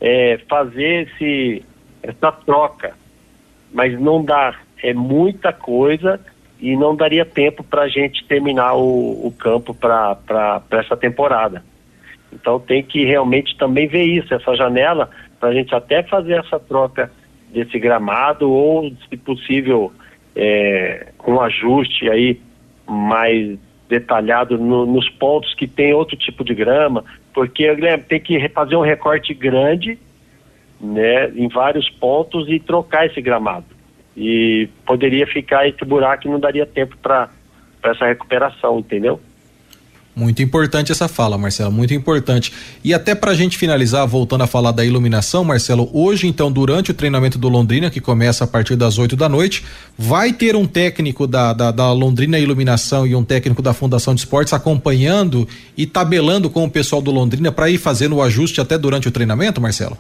é, 0.01 0.41
fazer 0.49 1.07
esse, 1.07 1.63
essa 2.03 2.33
troca, 2.33 2.95
mas 3.71 4.01
não 4.01 4.25
dá. 4.25 4.55
É 4.83 4.95
muita 4.95 5.53
coisa 5.53 6.19
e 6.59 6.75
não 6.75 6.97
daria 6.97 7.25
tempo 7.27 7.63
para 7.63 7.83
a 7.83 7.89
gente 7.89 8.25
terminar 8.25 8.75
o, 8.77 9.27
o 9.27 9.35
campo 9.39 9.75
para 9.75 10.63
essa 10.71 10.97
temporada. 10.97 11.63
Então 12.41 12.61
tem 12.61 12.83
que 12.83 13.05
realmente 13.05 13.57
também 13.57 13.89
ver 13.89 14.05
isso, 14.05 14.33
essa 14.33 14.55
janela, 14.55 15.11
para 15.41 15.49
a 15.49 15.55
gente 15.55 15.75
até 15.75 16.03
fazer 16.03 16.35
essa 16.35 16.61
troca 16.61 17.11
desse 17.53 17.79
gramado 17.79 18.51
ou, 18.51 18.93
se 19.09 19.17
possível, 19.17 19.91
é, 20.35 21.09
um 21.27 21.41
ajuste 21.41 22.09
aí 22.11 22.39
mais 22.87 23.59
detalhado 23.89 24.59
no, 24.59 24.85
nos 24.85 25.09
pontos 25.11 25.55
que 25.55 25.67
tem 25.67 25.95
outro 25.95 26.17
tipo 26.17 26.45
de 26.45 26.55
grama, 26.55 27.05
porque 27.33 27.75
Guilherme, 27.75 28.05
tem 28.05 28.21
que 28.21 28.49
fazer 28.51 28.77
um 28.77 28.83
recorte 28.83 29.33
grande 29.33 29.99
né, 30.81 31.31
em 31.31 31.49
vários 31.49 31.89
pontos 31.89 32.49
e 32.49 32.61
trocar 32.61 33.07
esse 33.07 33.21
gramado. 33.21 33.67
E 34.17 34.69
poderia 34.85 35.27
ficar 35.27 35.69
esse 35.69 35.85
buraco 35.85 36.27
e 36.27 36.31
não 36.31 36.41
daria 36.41 36.67
tempo 36.67 36.97
para 36.99 37.31
essa 37.83 38.07
recuperação, 38.07 38.79
entendeu? 38.79 39.21
Muito 40.19 40.43
importante 40.43 40.91
essa 40.91 41.09
fala, 41.09 41.37
Marcelo, 41.37 41.71
muito 41.71 41.93
importante. 41.93 42.51
E 42.83 42.95
até 42.95 43.15
para 43.15 43.33
a 43.33 43.35
gente 43.35 43.59
finalizar, 43.59 44.07
voltando 44.07 44.45
a 44.45 44.47
falar 44.47 44.73
da 44.73 44.83
iluminação, 44.83 45.45
Marcelo, 45.45 45.91
hoje, 45.93 46.27
então, 46.27 46.51
durante 46.51 46.91
o 46.91 46.95
treinamento 46.95 47.37
do 47.39 47.51
Londrina, 47.51 47.91
que 47.91 48.01
começa 48.01 48.45
a 48.45 48.47
partir 48.47 48.77
das 48.77 48.97
8 48.97 49.15
da 49.15 49.29
noite, 49.29 49.63
vai 49.99 50.33
ter 50.33 50.57
um 50.57 50.67
técnico 50.67 51.27
da, 51.27 51.53
da, 51.53 51.71
da 51.71 51.93
Londrina 51.93 52.39
Iluminação 52.39 53.07
e 53.07 53.15
um 53.15 53.23
técnico 53.23 53.61
da 53.61 53.75
Fundação 53.75 54.15
de 54.15 54.21
Esportes 54.21 54.55
acompanhando 54.55 55.47
e 55.77 55.85
tabelando 55.85 56.49
com 56.49 56.65
o 56.65 56.71
pessoal 56.71 57.03
do 57.03 57.11
Londrina 57.11 57.53
para 57.53 57.69
ir 57.69 57.77
fazendo 57.77 58.17
o 58.17 58.23
ajuste 58.23 58.59
até 58.59 58.79
durante 58.79 59.09
o 59.09 59.13
treinamento, 59.13 59.61
Marcelo? 59.61 59.99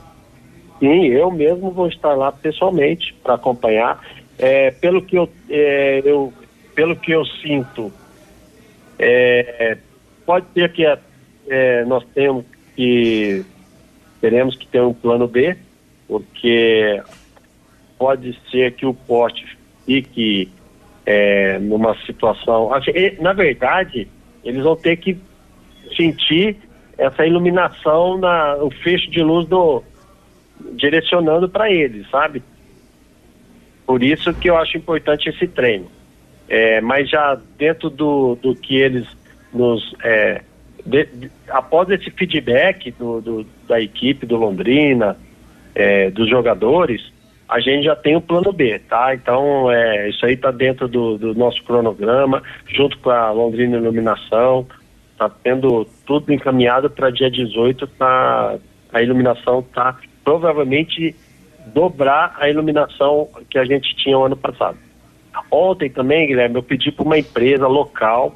Sim, 0.80 1.08
eu 1.08 1.30
mesmo 1.30 1.70
vou 1.70 1.88
estar 1.88 2.14
lá 2.14 2.32
pessoalmente 2.32 3.14
para 3.22 3.34
acompanhar. 3.34 4.00
É, 4.38 4.70
pelo 4.70 5.02
que 5.02 5.18
eu, 5.18 5.28
é, 5.50 6.00
eu, 6.06 6.32
pelo 6.74 6.96
que 6.96 7.12
eu 7.12 7.22
sinto, 7.26 7.92
é, 8.98 9.76
pode 10.26 10.46
ser 10.52 10.70
que 10.72 10.84
é, 11.48 11.84
nós 11.84 12.04
temos 12.14 12.44
que 12.74 13.44
teremos 14.20 14.56
que 14.56 14.66
ter 14.66 14.82
um 14.82 14.92
plano 14.92 15.28
B, 15.28 15.56
porque 16.08 17.00
pode 17.98 18.38
ser 18.50 18.72
que 18.72 18.84
o 18.84 18.92
poste 18.92 19.56
fique 19.86 20.50
é, 21.06 21.58
numa 21.58 21.96
situação. 22.04 22.74
Assim, 22.74 22.90
na 23.20 23.32
verdade, 23.32 24.08
eles 24.44 24.62
vão 24.62 24.76
ter 24.76 24.96
que 24.96 25.16
sentir 25.96 26.56
essa 26.98 27.24
iluminação 27.24 28.18
na 28.18 28.56
o 28.56 28.70
fecho 28.70 29.10
de 29.10 29.22
luz 29.22 29.46
do 29.46 29.82
direcionando 30.72 31.48
para 31.48 31.70
eles, 31.70 32.08
sabe? 32.10 32.42
Por 33.86 34.02
isso 34.02 34.32
que 34.34 34.50
eu 34.50 34.56
acho 34.56 34.76
importante 34.76 35.28
esse 35.28 35.46
treino. 35.46 35.90
É, 36.48 36.80
mas 36.80 37.08
já 37.10 37.38
dentro 37.56 37.90
do, 37.90 38.36
do 38.36 38.54
que 38.54 38.76
eles 38.76 39.06
nos 39.56 39.94
é, 40.02 40.42
de, 40.84 41.04
de, 41.06 41.30
após 41.48 41.90
esse 41.90 42.10
feedback 42.10 42.92
do, 42.92 43.20
do, 43.20 43.46
da 43.66 43.80
equipe 43.80 44.24
do 44.24 44.36
Londrina, 44.36 45.16
é, 45.74 46.10
dos 46.10 46.28
jogadores, 46.30 47.12
a 47.48 47.60
gente 47.60 47.84
já 47.84 47.94
tem 47.94 48.16
o 48.16 48.20
plano 48.20 48.52
B, 48.52 48.78
tá? 48.88 49.14
Então, 49.14 49.70
é, 49.70 50.08
isso 50.08 50.24
aí 50.24 50.34
está 50.34 50.50
dentro 50.50 50.88
do, 50.88 51.18
do, 51.18 51.34
nosso 51.34 51.62
cronograma, 51.64 52.42
junto 52.66 52.98
com 52.98 53.10
a 53.10 53.30
Londrina 53.30 53.76
Iluminação, 53.76 54.66
está 55.12 55.28
tendo 55.28 55.86
tudo 56.06 56.32
encaminhado 56.32 56.88
para 56.90 57.10
dia 57.10 57.30
18, 57.30 57.86
tá, 57.88 58.56
a 58.92 59.02
iluminação 59.02 59.62
tá 59.62 59.96
provavelmente 60.24 61.14
dobrar 61.66 62.36
a 62.38 62.48
iluminação 62.48 63.28
que 63.50 63.58
a 63.58 63.64
gente 63.64 63.94
tinha 63.96 64.18
o 64.18 64.24
ano 64.24 64.36
passado. 64.36 64.78
Ontem 65.50 65.90
também, 65.90 66.26
Guilherme, 66.26 66.56
eu 66.56 66.62
pedi 66.62 66.90
para 66.90 67.04
uma 67.04 67.18
empresa 67.18 67.66
local 67.66 68.34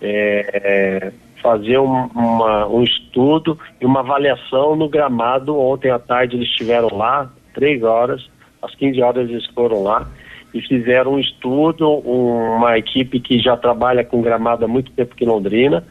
é, 0.00 1.12
fazer 1.42 1.78
um, 1.78 2.06
uma, 2.14 2.66
um 2.66 2.82
estudo 2.82 3.58
e 3.80 3.86
uma 3.86 4.00
avaliação 4.00 4.76
no 4.76 4.88
gramado. 4.88 5.58
Ontem 5.58 5.90
à 5.90 5.98
tarde 5.98 6.36
eles 6.36 6.48
estiveram 6.48 6.96
lá, 6.96 7.30
três 7.54 7.82
horas, 7.82 8.28
às 8.62 8.74
15 8.74 9.02
horas 9.02 9.30
eles 9.30 9.46
foram 9.46 9.82
lá 9.82 10.06
e 10.52 10.60
fizeram 10.60 11.14
um 11.14 11.18
estudo, 11.18 11.88
um, 11.88 12.56
uma 12.56 12.76
equipe 12.76 13.20
que 13.20 13.38
já 13.38 13.56
trabalha 13.56 14.04
com 14.04 14.20
gramado 14.20 14.64
há 14.64 14.68
muito 14.68 14.90
tempo 14.92 15.14
aqui 15.14 15.24
em 15.24 15.28
Londrina. 15.28 15.84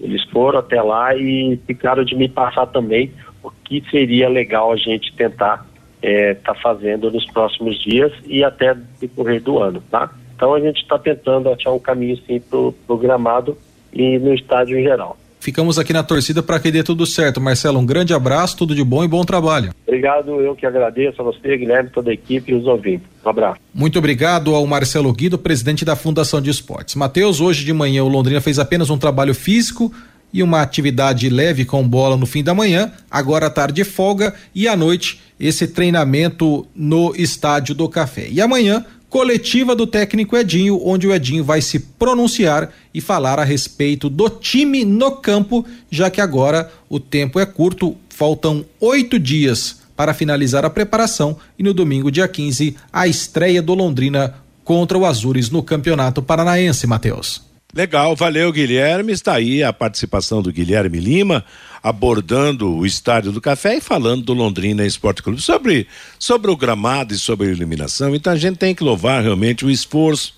Eles 0.00 0.22
foram 0.30 0.58
até 0.58 0.82
lá 0.82 1.14
e 1.16 1.58
ficaram 1.66 2.04
de 2.04 2.14
me 2.14 2.28
passar 2.28 2.66
também 2.66 3.12
o 3.42 3.50
que 3.50 3.82
seria 3.90 4.28
legal 4.28 4.72
a 4.72 4.76
gente 4.76 5.14
tentar 5.14 5.54
estar 5.54 5.66
é, 6.02 6.34
tá 6.34 6.54
fazendo 6.54 7.10
nos 7.10 7.24
próximos 7.26 7.78
dias 7.80 8.12
e 8.26 8.44
até 8.44 8.74
decorrer 9.00 9.42
do 9.42 9.58
ano, 9.58 9.82
tá? 9.90 10.10
Então 10.34 10.54
a 10.54 10.60
gente 10.60 10.82
está 10.82 10.98
tentando 10.98 11.48
achar 11.48 11.72
um 11.72 11.78
caminho 11.78 12.16
sim 12.26 12.40
para 12.40 12.58
o 12.58 12.98
gramado 12.98 13.56
e 13.92 14.18
no 14.18 14.34
estádio 14.34 14.78
em 14.78 14.82
geral. 14.82 15.16
Ficamos 15.44 15.78
aqui 15.78 15.92
na 15.92 16.02
torcida 16.02 16.42
para 16.42 16.58
que 16.58 16.70
dê 16.70 16.82
tudo 16.82 17.04
certo. 17.04 17.38
Marcelo, 17.38 17.78
um 17.78 17.84
grande 17.84 18.14
abraço, 18.14 18.56
tudo 18.56 18.74
de 18.74 18.82
bom 18.82 19.04
e 19.04 19.08
bom 19.08 19.22
trabalho. 19.26 19.74
Obrigado, 19.86 20.40
eu 20.40 20.56
que 20.56 20.64
agradeço 20.64 21.20
a 21.20 21.24
você, 21.24 21.58
Guilherme, 21.58 21.90
toda 21.90 22.10
a 22.10 22.14
equipe 22.14 22.50
e 22.50 22.54
os 22.54 22.66
ouvintes. 22.66 23.06
Um 23.22 23.28
abraço. 23.28 23.60
Muito 23.74 23.98
obrigado 23.98 24.54
ao 24.54 24.66
Marcelo 24.66 25.12
Guido, 25.12 25.36
presidente 25.36 25.84
da 25.84 25.94
Fundação 25.94 26.40
de 26.40 26.48
Esportes. 26.48 26.94
Matheus, 26.94 27.42
hoje 27.42 27.62
de 27.62 27.74
manhã 27.74 28.02
o 28.02 28.08
Londrina 28.08 28.40
fez 28.40 28.58
apenas 28.58 28.88
um 28.88 28.96
trabalho 28.96 29.34
físico 29.34 29.92
e 30.32 30.42
uma 30.42 30.62
atividade 30.62 31.28
leve 31.28 31.66
com 31.66 31.86
bola 31.86 32.16
no 32.16 32.24
fim 32.24 32.42
da 32.42 32.54
manhã, 32.54 32.90
agora 33.10 33.46
à 33.46 33.50
tarde 33.50 33.84
folga 33.84 34.34
e 34.54 34.66
à 34.66 34.74
noite 34.74 35.20
esse 35.38 35.68
treinamento 35.68 36.66
no 36.74 37.14
Estádio 37.14 37.74
do 37.74 37.86
Café. 37.86 38.28
E 38.30 38.40
amanhã, 38.40 38.82
coletiva 39.14 39.76
do 39.76 39.86
técnico 39.86 40.36
Edinho, 40.36 40.84
onde 40.84 41.06
o 41.06 41.14
Edinho 41.14 41.44
vai 41.44 41.62
se 41.62 41.78
pronunciar 41.78 42.72
e 42.92 43.00
falar 43.00 43.38
a 43.38 43.44
respeito 43.44 44.10
do 44.10 44.28
time 44.28 44.84
no 44.84 45.12
campo, 45.12 45.64
já 45.88 46.10
que 46.10 46.20
agora 46.20 46.68
o 46.88 46.98
tempo 46.98 47.38
é 47.38 47.46
curto, 47.46 47.96
faltam 48.08 48.64
oito 48.80 49.16
dias 49.16 49.82
para 49.94 50.12
finalizar 50.12 50.64
a 50.64 50.70
preparação 50.70 51.36
e 51.56 51.62
no 51.62 51.72
domingo, 51.72 52.10
dia 52.10 52.26
15, 52.26 52.74
a 52.92 53.06
estreia 53.06 53.62
do 53.62 53.72
Londrina 53.72 54.34
contra 54.64 54.98
o 54.98 55.06
Azures 55.06 55.48
no 55.48 55.62
Campeonato 55.62 56.20
Paranaense, 56.20 56.84
Matheus. 56.84 57.53
Legal, 57.74 58.14
valeu 58.14 58.52
Guilherme. 58.52 59.12
Está 59.12 59.34
aí 59.34 59.60
a 59.64 59.72
participação 59.72 60.40
do 60.40 60.52
Guilherme 60.52 61.00
Lima 61.00 61.44
abordando 61.82 62.72
o 62.72 62.86
Estádio 62.86 63.32
do 63.32 63.40
Café 63.40 63.78
e 63.78 63.80
falando 63.80 64.22
do 64.22 64.32
Londrina 64.32 64.86
Esporte 64.86 65.22
Clube 65.22 65.42
sobre, 65.42 65.88
sobre 66.16 66.52
o 66.52 66.56
gramado 66.56 67.12
e 67.12 67.18
sobre 67.18 67.48
a 67.48 67.50
iluminação. 67.50 68.14
Então 68.14 68.32
a 68.32 68.36
gente 68.36 68.58
tem 68.58 68.76
que 68.76 68.84
louvar 68.84 69.24
realmente 69.24 69.66
o 69.66 69.70
esforço 69.70 70.34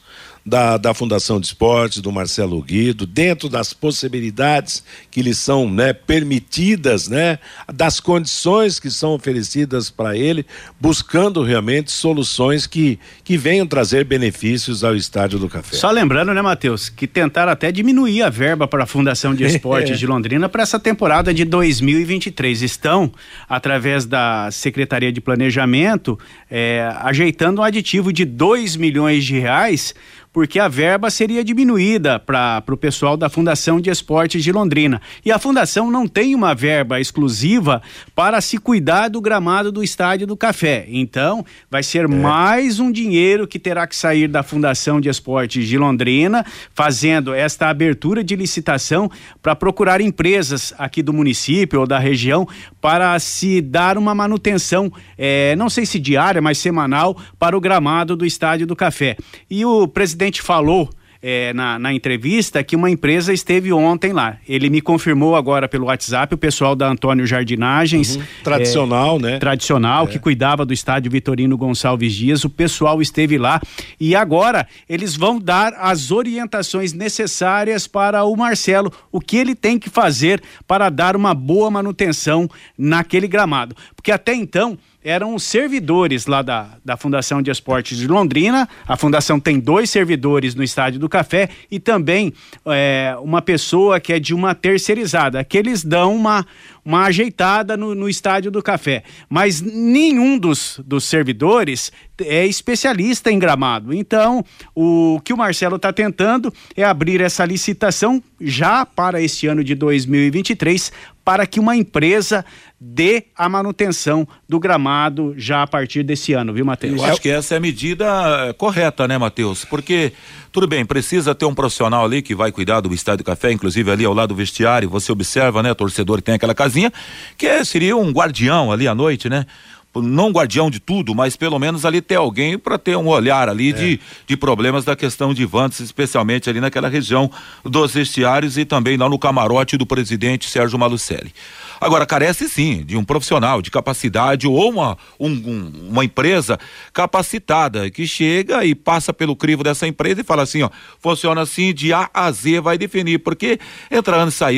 da, 0.47 0.77
da 0.77 0.95
Fundação 0.95 1.41
de 1.41 1.49
Esportes, 1.49 2.01
do 2.01 2.13
Marcelo 2.13 2.63
Guido, 2.63 3.05
dentro 3.05 3.49
das 3.49 3.73
possibilidades 3.73 4.85
que 5.11 5.21
lhe 5.21 5.35
são 5.35 5.69
né, 5.69 5.93
permitidas, 5.93 7.09
né, 7.09 7.41
das 7.73 7.99
condições 7.99 8.79
que 8.79 8.89
são 8.89 9.13
oferecidas 9.13 9.91
para 9.91 10.17
ele, 10.17 10.47
buscando 10.81 11.43
realmente 11.43 11.91
soluções 11.91 12.65
que, 12.65 12.97
que 13.25 13.37
venham 13.37 13.67
trazer 13.67 14.05
benefícios 14.05 14.85
ao 14.85 14.95
Estádio 14.95 15.41
do 15.41 15.49
Café. 15.49 15.75
Só 15.75 15.91
lembrando, 15.91 16.33
né, 16.33 16.41
Matheus, 16.41 16.89
que 16.89 17.09
tentaram 17.09 17.51
até 17.51 17.73
diminuir 17.73 18.23
a 18.23 18.31
verba 18.31 18.69
para 18.69 18.85
a 18.85 18.87
Fundação 18.87 19.35
de 19.35 19.43
Esportes 19.57 19.99
de 19.99 20.07
Londrina 20.07 20.49
para 20.49 20.63
essa 20.63 20.79
temporada 20.79 21.35
de 21.35 21.45
2023. 21.45 22.63
Estão, 22.63 23.11
através 23.49 24.07
da 24.07 24.49
Secretaria 24.53 25.11
de 25.11 25.21
Planejamento, 25.21 26.17
é, 26.49 26.89
ajeitando 27.01 27.61
um 27.61 27.65
aditivo 27.65 28.13
de 28.13 28.25
2 28.25 28.77
milhões 28.77 29.25
de 29.25 29.41
reais 29.41 29.93
porque 30.37 30.61
a 30.61 30.69
verba 30.69 31.09
seria 31.09 31.43
diminuída 31.43 32.19
para 32.19 32.63
o 32.71 32.77
pessoal 32.77 33.17
da 33.17 33.31
Fundação 33.31 33.81
de 33.81 33.89
Esportes 33.89 34.45
de 34.45 34.53
Londrina. 34.53 35.01
E 35.25 35.33
a 35.33 35.39
Fundação 35.39 35.91
não 35.91 36.07
tem 36.07 36.35
uma 36.35 36.55
verba 36.55 37.01
exclusiva 37.01 37.81
para 38.15 38.39
se 38.43 38.59
cuidar 38.59 39.09
do 39.09 39.19
gramado 39.19 39.73
do 39.73 39.83
Estádio 39.83 40.27
do 40.27 40.37
Café. 40.37 40.85
Então, 40.91 41.43
vai 41.71 41.83
ser 41.83 42.05
é. 42.05 42.07
mais 42.07 42.79
um 42.79 42.93
dinheiro 42.93 43.47
que 43.47 43.59
terá 43.59 43.87
que 43.87 43.97
sair 43.97 44.29
da 44.29 44.43
Fundação 44.43 45.01
de 45.01 45.09
Esportes 45.09 45.67
de 45.67 45.79
Londrina, 45.79 46.45
fazendo 46.75 47.33
esta 47.33 47.71
abertura 47.71 48.23
de 48.23 48.37
licitação 48.37 49.11
para 49.41 49.57
procurar 49.57 50.03
empresas 50.03 50.75
aqui 50.77 51.03
do 51.03 51.15
município 51.15 51.81
ou 51.81 51.87
da 51.87 51.99
região 51.99 52.47
para 52.79 53.19
se 53.19 53.63
dar 53.63 53.97
uma 53.97 54.15
manutenção, 54.15 54.93
é, 55.17 55.57
não 55.57 55.71
sei 55.71 55.87
se 55.87 55.99
diária, 55.99 56.43
mas 56.43 56.59
semanal, 56.59 57.17
para 57.39 57.57
o 57.57 57.61
gramado 57.61 58.15
do 58.15 58.27
Estádio 58.27 58.67
do 58.67 58.77
Café. 58.77 59.17
E 59.51 59.65
o 59.65 59.89
presidente 59.89 60.26
presidente 60.27 60.43
falou 60.43 60.91
é, 61.23 61.53
na, 61.55 61.79
na, 61.79 61.93
entrevista 61.93 62.63
que 62.63 62.77
uma 62.77 62.91
empresa 62.91 63.33
esteve 63.33 63.73
ontem 63.73 64.13
lá. 64.13 64.37
Ele 64.47 64.69
me 64.69 64.81
confirmou 64.81 65.35
agora 65.35 65.69
pelo 65.69 65.87
WhatsApp, 65.87 66.35
o 66.35 66.39
pessoal 66.39 66.77
da 66.77 66.89
Antônio 66.89 67.27
Jardinagens. 67.27 68.17
Uhum. 68.17 68.23
Tradicional, 68.45 69.17
é, 69.17 69.23
né? 69.23 69.39
Tradicional, 69.39 70.05
é. 70.05 70.09
que 70.09 70.19
cuidava 70.19 70.65
do 70.65 70.73
estádio 70.73 71.11
Vitorino 71.11 71.57
Gonçalves 71.57 72.13
Dias. 72.13 72.45
O 72.45 72.51
pessoal 72.51 73.01
esteve 73.01 73.39
lá 73.39 73.61
e 73.99 74.15
agora 74.15 74.69
eles 74.89 75.17
vão 75.17 75.39
dar 75.39 75.73
as 75.75 76.11
orientações 76.11 76.93
necessárias 76.93 77.87
para 77.87 78.25
o 78.25 78.37
Marcelo, 78.37 78.93
o 79.11 79.21
que 79.21 79.37
ele 79.37 79.55
tem 79.55 79.79
que 79.79 79.89
fazer 79.89 80.43
para 80.67 80.91
dar 80.91 81.17
uma 81.17 81.35
boa 81.35 81.71
manutenção 81.71 82.49
naquele 82.77 83.27
gramado. 83.27 83.75
Porque 83.97 84.13
até 84.13 84.35
então 84.35 84.79
eram 85.07 85.39
servidores 85.39 86.27
lá 86.27 86.43
da, 86.43 86.67
da 86.85 86.97
Fundação 86.97 87.41
de 87.41 87.49
Esportes 87.49 87.97
de 87.97 88.09
Londrina. 88.09 88.69
A 88.89 88.97
fundação 88.97 89.39
tem 89.39 89.61
dois 89.61 89.89
servidores 89.89 90.53
no 90.57 90.65
Estádio 90.65 90.99
do 90.99 91.09
Café 91.09 91.49
e 91.71 91.79
também 91.79 92.33
é, 92.67 93.17
uma 93.21 93.41
pessoa 93.41 94.01
que 94.01 94.13
é 94.13 94.19
de 94.19 94.35
uma 94.35 94.53
terceirizada, 94.53 95.45
que 95.45 95.57
eles 95.57 95.85
dão 95.85 96.13
uma, 96.17 96.45
uma 96.85 97.05
ajeitada 97.05 97.77
no, 97.77 97.95
no 97.95 98.09
Estádio 98.09 98.51
do 98.51 98.61
Café. 98.61 99.05
Mas 99.31 99.61
nenhum 99.61 100.37
dos, 100.37 100.81
dos 100.85 101.05
servidores 101.05 101.93
é 102.21 102.45
especialista 102.45 103.31
em 103.31 103.39
gramado. 103.39 103.95
Então, 103.95 104.45
o 104.75 105.21
que 105.25 105.33
o 105.33 105.37
Marcelo 105.37 105.77
está 105.77 105.93
tentando 105.93 106.53
é 106.77 106.83
abrir 106.83 107.21
essa 107.21 107.45
licitação 107.45 108.21
já 108.41 108.85
para 108.85 109.23
este 109.23 109.47
ano 109.47 109.63
de 109.63 109.77
2023 109.77 110.91
para 111.27 111.45
que 111.45 111.59
uma 111.59 111.77
empresa 111.77 112.45
dê 112.79 113.25
a 113.35 113.49
manutenção 113.49 114.29
do 114.49 114.61
gramado 114.61 115.35
já 115.37 115.63
a 115.63 115.67
partir 115.67 116.03
desse 116.03 116.35
ano, 116.35 116.53
viu, 116.53 116.65
Matheus? 116.65 117.01
Eu 117.01 117.05
acho 117.05 117.21
que 117.21 117.29
essa 117.29 117.55
é 117.55 117.57
a 117.57 117.61
medida 117.61 118.05
eh, 118.49 118.53
correta, 118.53 119.09
né, 119.09 119.17
Matheus? 119.17 119.65
Porque, 119.65 120.13
tudo 120.53 120.67
bem, 120.67 120.85
precisa 120.85 121.35
ter 121.35 121.47
um 121.47 121.55
profissional 121.55 122.05
ali 122.05 122.21
que 122.21 122.35
vai 122.35 122.53
cuidar 122.53 122.81
do 122.81 122.93
estádio 122.93 123.25
do 123.25 123.27
café, 123.27 123.51
inclusive 123.51 123.91
ali 123.91 124.05
ao 124.05 124.13
lado 124.13 124.29
do 124.29 124.35
vestiário, 124.35 124.91
você 124.91 125.11
observa, 125.11 125.63
né, 125.63 125.73
torcedor 125.73 126.19
que 126.19 126.25
tem 126.25 126.35
aquela 126.35 126.55
casinha, 126.55 126.93
que 127.39 127.47
é, 127.47 127.65
seria 127.65 127.97
um 127.97 128.11
guardião 128.11 128.71
ali 128.71 128.87
à 128.87 128.95
noite, 128.95 129.29
né? 129.29 129.47
não 129.95 130.31
guardião 130.31 130.71
de 130.71 130.81
tudo, 130.81 131.15
mas 131.15 131.37
pelo 131.37 131.59
menos 131.59 131.85
ali 131.87 132.01
ter 132.01 132.17
alguém 132.17 132.59
para 132.59 132.79
ter 132.79 132.97
um 132.97 133.07
olhar 133.07 133.49
ali 133.49 133.71
é. 133.71 133.73
de, 133.73 134.01
de 134.27 134.37
problemas 134.37 134.85
da 134.85 134.95
questão 134.95 135.33
de 135.33 135.45
vantes, 135.45 135.81
especialmente 135.81 136.51
ali 136.51 136.61
naquela 136.61 136.89
região 136.89 137.31
dos 137.65 137.95
vestiários 137.95 138.59
e 138.59 138.65
também 138.65 138.97
lá 138.97 139.09
no 139.09 139.19
camarote 139.19 139.77
do 139.77 139.87
presidente 139.87 140.51
Sérgio 140.51 140.79
Malucelli. 140.79 141.33
Agora, 141.81 142.05
carece 142.07 142.49
sim 142.49 142.85
de 142.85 142.97
um 142.97 143.05
profissional 143.05 143.63
de 143.63 143.71
capacidade 143.71 144.47
ou 144.47 144.71
uma, 144.71 144.97
um, 145.19 145.31
um, 145.31 145.73
uma 145.91 146.05
empresa 146.05 146.59
capacitada 146.93 147.91
que 147.91 148.07
chega 148.07 148.65
e 148.65 148.75
passa 148.75 149.13
pelo 149.13 149.37
crivo 149.37 149.63
dessa 149.63 149.87
empresa 149.87 150.21
e 150.21 150.25
fala 150.25 150.43
assim: 150.43 150.63
ó, 150.63 150.71
funciona 150.99 151.43
assim 151.43 151.73
de 151.73 151.93
A 151.93 152.11
a 152.13 152.31
Z, 152.31 152.61
vai 152.61 152.77
definir. 152.77 153.19
Porque 153.19 153.59
entra 153.91 154.17
ano 154.17 154.29
e 154.29 154.33
sai 154.33 154.57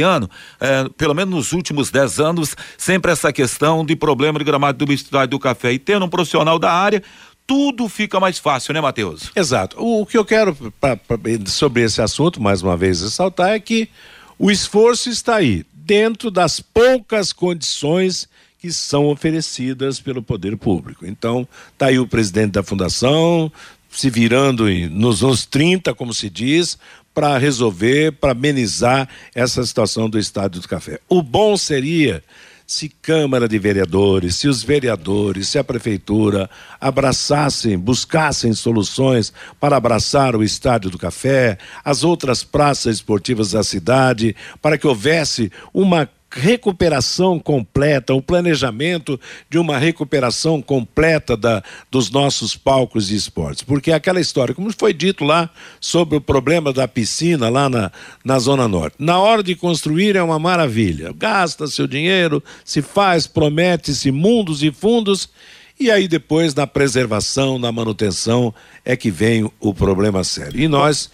é, 0.61 0.89
pelo 0.97 1.15
menos 1.15 1.35
nos 1.35 1.53
últimos 1.53 1.91
10 1.91 2.21
anos, 2.21 2.57
sempre 2.77 3.13
essa 3.13 3.33
questão 3.33 3.85
de 3.85 3.97
problema 3.97 4.39
de 4.39 4.45
gramado 4.45 4.85
do 4.85 4.93
estádio 4.93 5.31
do 5.31 5.39
café. 5.39 5.73
E 5.73 5.79
tendo 5.79 6.05
um 6.05 6.09
profissional 6.09 6.59
da 6.59 6.73
área, 6.73 7.03
tudo 7.47 7.89
fica 7.89 8.21
mais 8.21 8.39
fácil, 8.39 8.75
né, 8.75 8.81
Matheus? 8.81 9.31
Exato. 9.35 9.81
O, 9.81 10.03
o 10.03 10.07
que 10.07 10.17
eu 10.17 10.25
quero 10.25 10.55
pra, 10.81 10.97
pra, 10.97 11.19
sobre 11.47 11.83
esse 11.83 12.01
assunto, 12.01 12.41
mais 12.41 12.63
uma 12.63 12.77
vez, 12.77 13.01
ressaltar 13.01 13.51
é 13.51 13.59
que 13.59 13.89
o 14.39 14.51
esforço 14.51 15.11
está 15.11 15.37
aí 15.37 15.65
dentro 15.89 16.31
das 16.31 16.61
poucas 16.61 17.33
condições 17.33 18.29
que 18.59 18.71
são 18.71 19.07
oferecidas 19.07 19.99
pelo 19.99 20.23
poder 20.23 20.55
público. 20.59 21.07
Então, 21.07 21.49
está 21.73 21.87
aí 21.87 21.99
o 21.99 22.07
presidente 22.07 22.53
da 22.53 22.63
fundação 22.63 23.51
se 23.91 24.11
virando 24.11 24.69
nos 24.91 25.25
anos 25.25 25.47
30, 25.47 25.95
como 25.95 26.13
se 26.13 26.29
diz, 26.29 26.79
para 27.15 27.39
resolver, 27.39 28.13
para 28.13 28.33
amenizar 28.33 29.09
essa 29.35 29.65
situação 29.65 30.11
do 30.11 30.19
estádio 30.19 30.61
do 30.61 30.69
café. 30.69 31.01
O 31.09 31.23
bom 31.23 31.57
seria 31.57 32.23
se 32.69 32.91
Câmara 32.91 33.49
de 33.49 33.59
Vereadores, 33.59 34.35
se 34.35 34.47
os 34.47 34.63
vereadores, 34.63 35.49
se 35.49 35.59
a 35.59 35.65
Prefeitura 35.65 36.51
abraçassem, 36.79 37.79
buscassem 37.79 38.53
soluções 38.53 39.33
para 39.59 39.79
abraçar 39.79 40.37
o 40.37 40.45
Estádio 40.45 40.91
do 40.91 40.99
Café, 40.99 41.57
as 41.83 42.05
outras 42.05 42.45
praças 42.45 42.97
esportivas 42.97 43.53
da 43.53 43.65
cidade, 43.65 44.37
para 44.61 44.77
que 44.77 44.87
houvesse 44.87 45.51
uma 45.73 46.11
recuperação 46.31 47.39
completa, 47.39 48.15
o 48.15 48.21
planejamento 48.21 49.19
de 49.49 49.59
uma 49.59 49.79
recuperação 49.79 50.61
completa 50.61 51.37
da, 51.37 51.63
dos 51.91 52.11
nossos 52.11 52.55
palcos 52.55 53.09
de 53.09 53.17
esportes. 53.17 53.63
Porque 53.63 53.91
é 53.91 53.95
aquela 53.95 54.21
história, 54.21 54.55
como 54.55 54.73
foi 54.73 54.93
dito 54.93 55.25
lá 55.25 55.51
sobre 55.81 56.17
o 56.17 56.21
problema 56.21 56.73
da 56.73 56.87
piscina 56.87 57.49
lá 57.49 57.69
na, 57.69 57.91
na 58.25 58.39
Zona 58.39 58.69
Norte. 58.69 58.97
Na 58.99 59.19
hora 59.19 59.43
de 59.43 59.55
construir 59.55 60.17
é 60.17 60.23
uma 60.23 60.39
maravilha. 60.39 61.13
Gasta 61.17 61.67
seu 61.67 61.87
dinheiro, 61.87 62.43
se 62.65 62.83
faz, 62.83 63.27
promete-se 63.27 64.11
mundos 64.11 64.63
e 64.63 64.71
fundos. 64.71 65.29
E 65.81 65.91
aí 65.91 66.09
depois 66.09 66.55
na 66.55 66.67
preservação, 66.67 67.59
na 67.59 67.71
manutenção 67.71 68.53
é 68.85 68.97
que 68.97 69.11
vem 69.11 69.51
o 69.61 69.73
problema 69.73 70.25
sério. 70.25 70.61
E 70.61 70.69
nós 70.69 71.11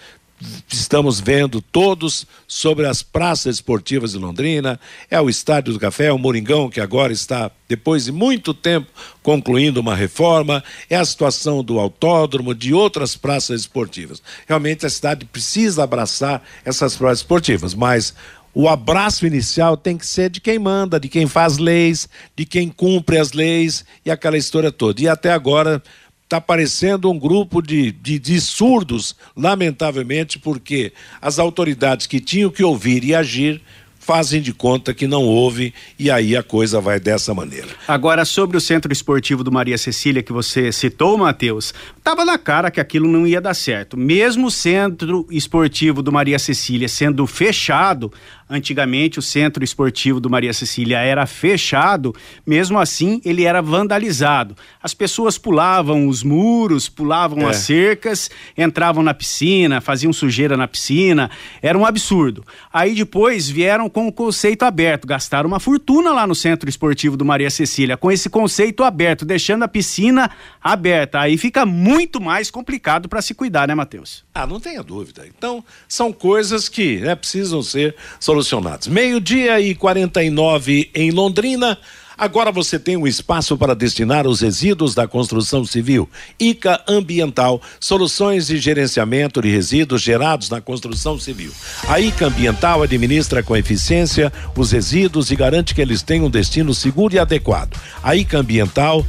estamos 0.69 1.21
vendo 1.21 1.61
todos 1.61 2.27
sobre 2.47 2.87
as 2.87 3.03
praças 3.03 3.57
esportivas 3.57 4.13
de 4.13 4.19
Londrina, 4.19 4.79
é 5.11 5.21
o 5.21 5.29
Estádio 5.29 5.73
do 5.73 5.81
Café, 5.81 6.07
é 6.07 6.13
o 6.13 6.19
Moringão, 6.19 6.71
que 6.71 6.81
agora 6.81 7.13
está, 7.13 7.51
depois 7.69 8.05
de 8.05 8.13
muito 8.13 8.53
tempo, 8.53 8.89
concluindo 9.23 9.81
uma 9.81 9.95
reforma, 9.95 10.63
é 10.89 10.97
a 10.97 11.05
situação 11.05 11.63
do 11.63 11.79
autódromo, 11.79 12.55
de 12.55 12.75
outras 12.75 13.17
praças 13.17 13.63
esportivas. 13.63 14.23
Realmente 14.47 14.87
a 14.87 14.91
cidade 14.91 15.25
precisa 15.25 15.85
abraçar 15.85 16.43
essas 16.65 16.97
praças 16.97 17.19
esportivas, 17.19 17.75
mas 17.75 18.15
o 18.55 18.69
abraço 18.69 19.27
inicial 19.27 19.77
tem 19.77 19.99
que 19.99 20.07
ser 20.07 20.31
de 20.31 20.41
quem 20.41 20.61
manda, 20.61 21.01
de 21.01 21.09
quem 21.09 21.27
faz 21.27 21.59
leis, 21.59 22.09
de 22.37 22.47
quem 22.47 22.69
cumpre 22.69 23.19
as 23.19 23.33
leis 23.33 23.85
e 24.07 24.11
aquela 24.13 24.39
história 24.39 24.71
toda. 24.71 25.03
E 25.03 25.09
até 25.09 25.33
agora 25.33 25.83
está 26.25 26.41
parecendo 26.41 27.11
um 27.11 27.19
grupo 27.19 27.63
de, 27.63 27.93
de, 27.93 28.19
de, 28.19 28.41
surdos, 28.41 29.15
lamentavelmente, 29.37 30.39
porque 30.39 30.93
as 31.21 31.39
autoridades 31.39 32.07
que 32.07 32.19
tinham 32.19 32.51
que 32.51 32.65
ouvir 32.65 33.05
e 33.05 33.15
agir 33.15 33.63
fazem 34.05 34.43
de 34.43 34.53
conta 34.53 34.93
que 34.93 35.07
não 35.07 35.23
houve 35.23 35.73
e 35.99 36.11
aí 36.11 36.37
a 36.37 36.43
coisa 36.43 36.79
vai 36.79 37.01
dessa 37.01 37.33
maneira. 37.33 37.69
Agora, 37.89 38.27
sobre 38.27 38.57
o 38.57 38.61
centro 38.61 38.93
esportivo 38.93 39.43
do 39.43 39.51
Maria 39.51 39.79
Cecília 39.79 40.23
que 40.23 40.33
você 40.33 40.71
citou, 40.71 41.17
Matheus, 41.17 41.73
estava 41.97 42.23
na 42.23 42.37
cara 42.37 42.71
que 42.71 42.81
aquilo 42.81 43.09
não 43.09 43.27
ia 43.27 43.41
dar 43.41 43.55
certo. 43.55 43.97
Mesmo 43.97 44.49
o 44.49 44.51
centro 44.51 45.27
esportivo 45.31 46.03
do 46.03 46.13
Maria 46.13 46.39
Cecília 46.39 46.87
sendo 46.87 47.27
fechado, 47.27 48.13
Antigamente 48.55 49.19
o 49.19 49.23
centro 49.23 49.65
esportivo 49.65 50.21
do 50.21 50.31
Maria 50.31 50.53
Cecília 50.53 50.99
era 50.99 51.27
fechado, 51.27 52.15
mesmo 52.47 52.79
assim 52.79 53.21
ele 53.25 53.43
era 53.43 53.61
vandalizado. 53.61 54.55
As 54.81 54.95
pessoas 54.95 55.37
pulavam 55.37 56.07
os 56.07 56.23
muros, 56.23 56.89
pulavam 56.89 57.41
é. 57.41 57.51
as 57.51 57.57
cercas, 57.57 58.31
entravam 58.57 59.03
na 59.03 59.13
piscina, 59.13 59.81
faziam 59.81 60.13
sujeira 60.13 60.57
na 60.57 60.69
piscina, 60.69 61.33
era 61.61 61.77
um 61.77 61.85
absurdo. 61.85 62.45
Aí 62.73 62.95
depois 62.95 63.51
vieram 63.51 63.91
com 63.91 64.07
o 64.07 64.13
conceito 64.13 64.63
aberto, 64.63 65.05
gastaram 65.05 65.49
uma 65.49 65.59
fortuna 65.59 66.13
lá 66.13 66.25
no 66.25 66.35
centro 66.37 66.69
esportivo 66.69 67.17
do 67.17 67.25
Maria 67.25 67.51
Cecília 67.51 67.97
com 67.97 68.13
esse 68.13 68.31
conceito 68.31 68.85
aberto, 68.85 69.25
deixando 69.25 69.65
a 69.65 69.69
piscina 69.69 70.31
aberta. 70.63 71.19
Aí 71.19 71.37
fica 71.37 71.67
muito 71.67 72.21
mais 72.21 72.53
complicado 72.53 73.09
para 73.09 73.21
se 73.21 73.35
cuidar, 73.35 73.67
né, 73.67 73.75
Matheus? 73.75 74.25
Ah, 74.33 74.47
não 74.47 74.61
tenha 74.61 74.83
dúvida. 74.85 75.27
Então, 75.27 75.65
são 75.89 76.13
coisas 76.13 76.69
que 76.69 77.01
né, 77.01 77.17
precisam 77.17 77.61
ser 77.61 77.97
solucionadas. 78.21 78.44
Meio-dia 78.91 79.61
e 79.61 79.75
49 79.75 80.91
em 80.95 81.11
Londrina. 81.11 81.79
Agora 82.17 82.53
você 82.53 82.79
tem 82.79 82.97
um 82.97 83.07
espaço 83.07 83.57
para 83.59 83.75
destinar 83.75 84.27
os 84.27 84.41
resíduos 84.41 84.95
da 84.95 85.07
construção 85.09 85.65
civil. 85.65 86.09
ICA 86.39 86.81
Ambiental, 86.87 87.61
soluções 87.81 88.47
de 88.47 88.59
gerenciamento 88.59 89.43
de 89.43 89.49
resíduos 89.51 90.01
gerados 90.01 90.49
na 90.49 90.61
construção 90.61 91.19
civil. 91.19 91.51
A 91.89 91.99
ICA 91.99 92.27
Ambiental 92.27 92.83
administra 92.83 93.43
com 93.43 93.57
eficiência 93.57 94.33
os 94.57 94.71
resíduos 94.71 95.33
e 95.33 95.37
garante 95.37 95.75
que 95.75 95.81
eles 95.81 96.03
tenham 96.03 96.27
um 96.27 96.31
destino 96.31 96.73
seguro 96.73 97.15
e 97.15 97.19
adequado. 97.19 97.77
A 98.01 98.15
ICA 98.15 98.39
Ambiental 98.39 99.05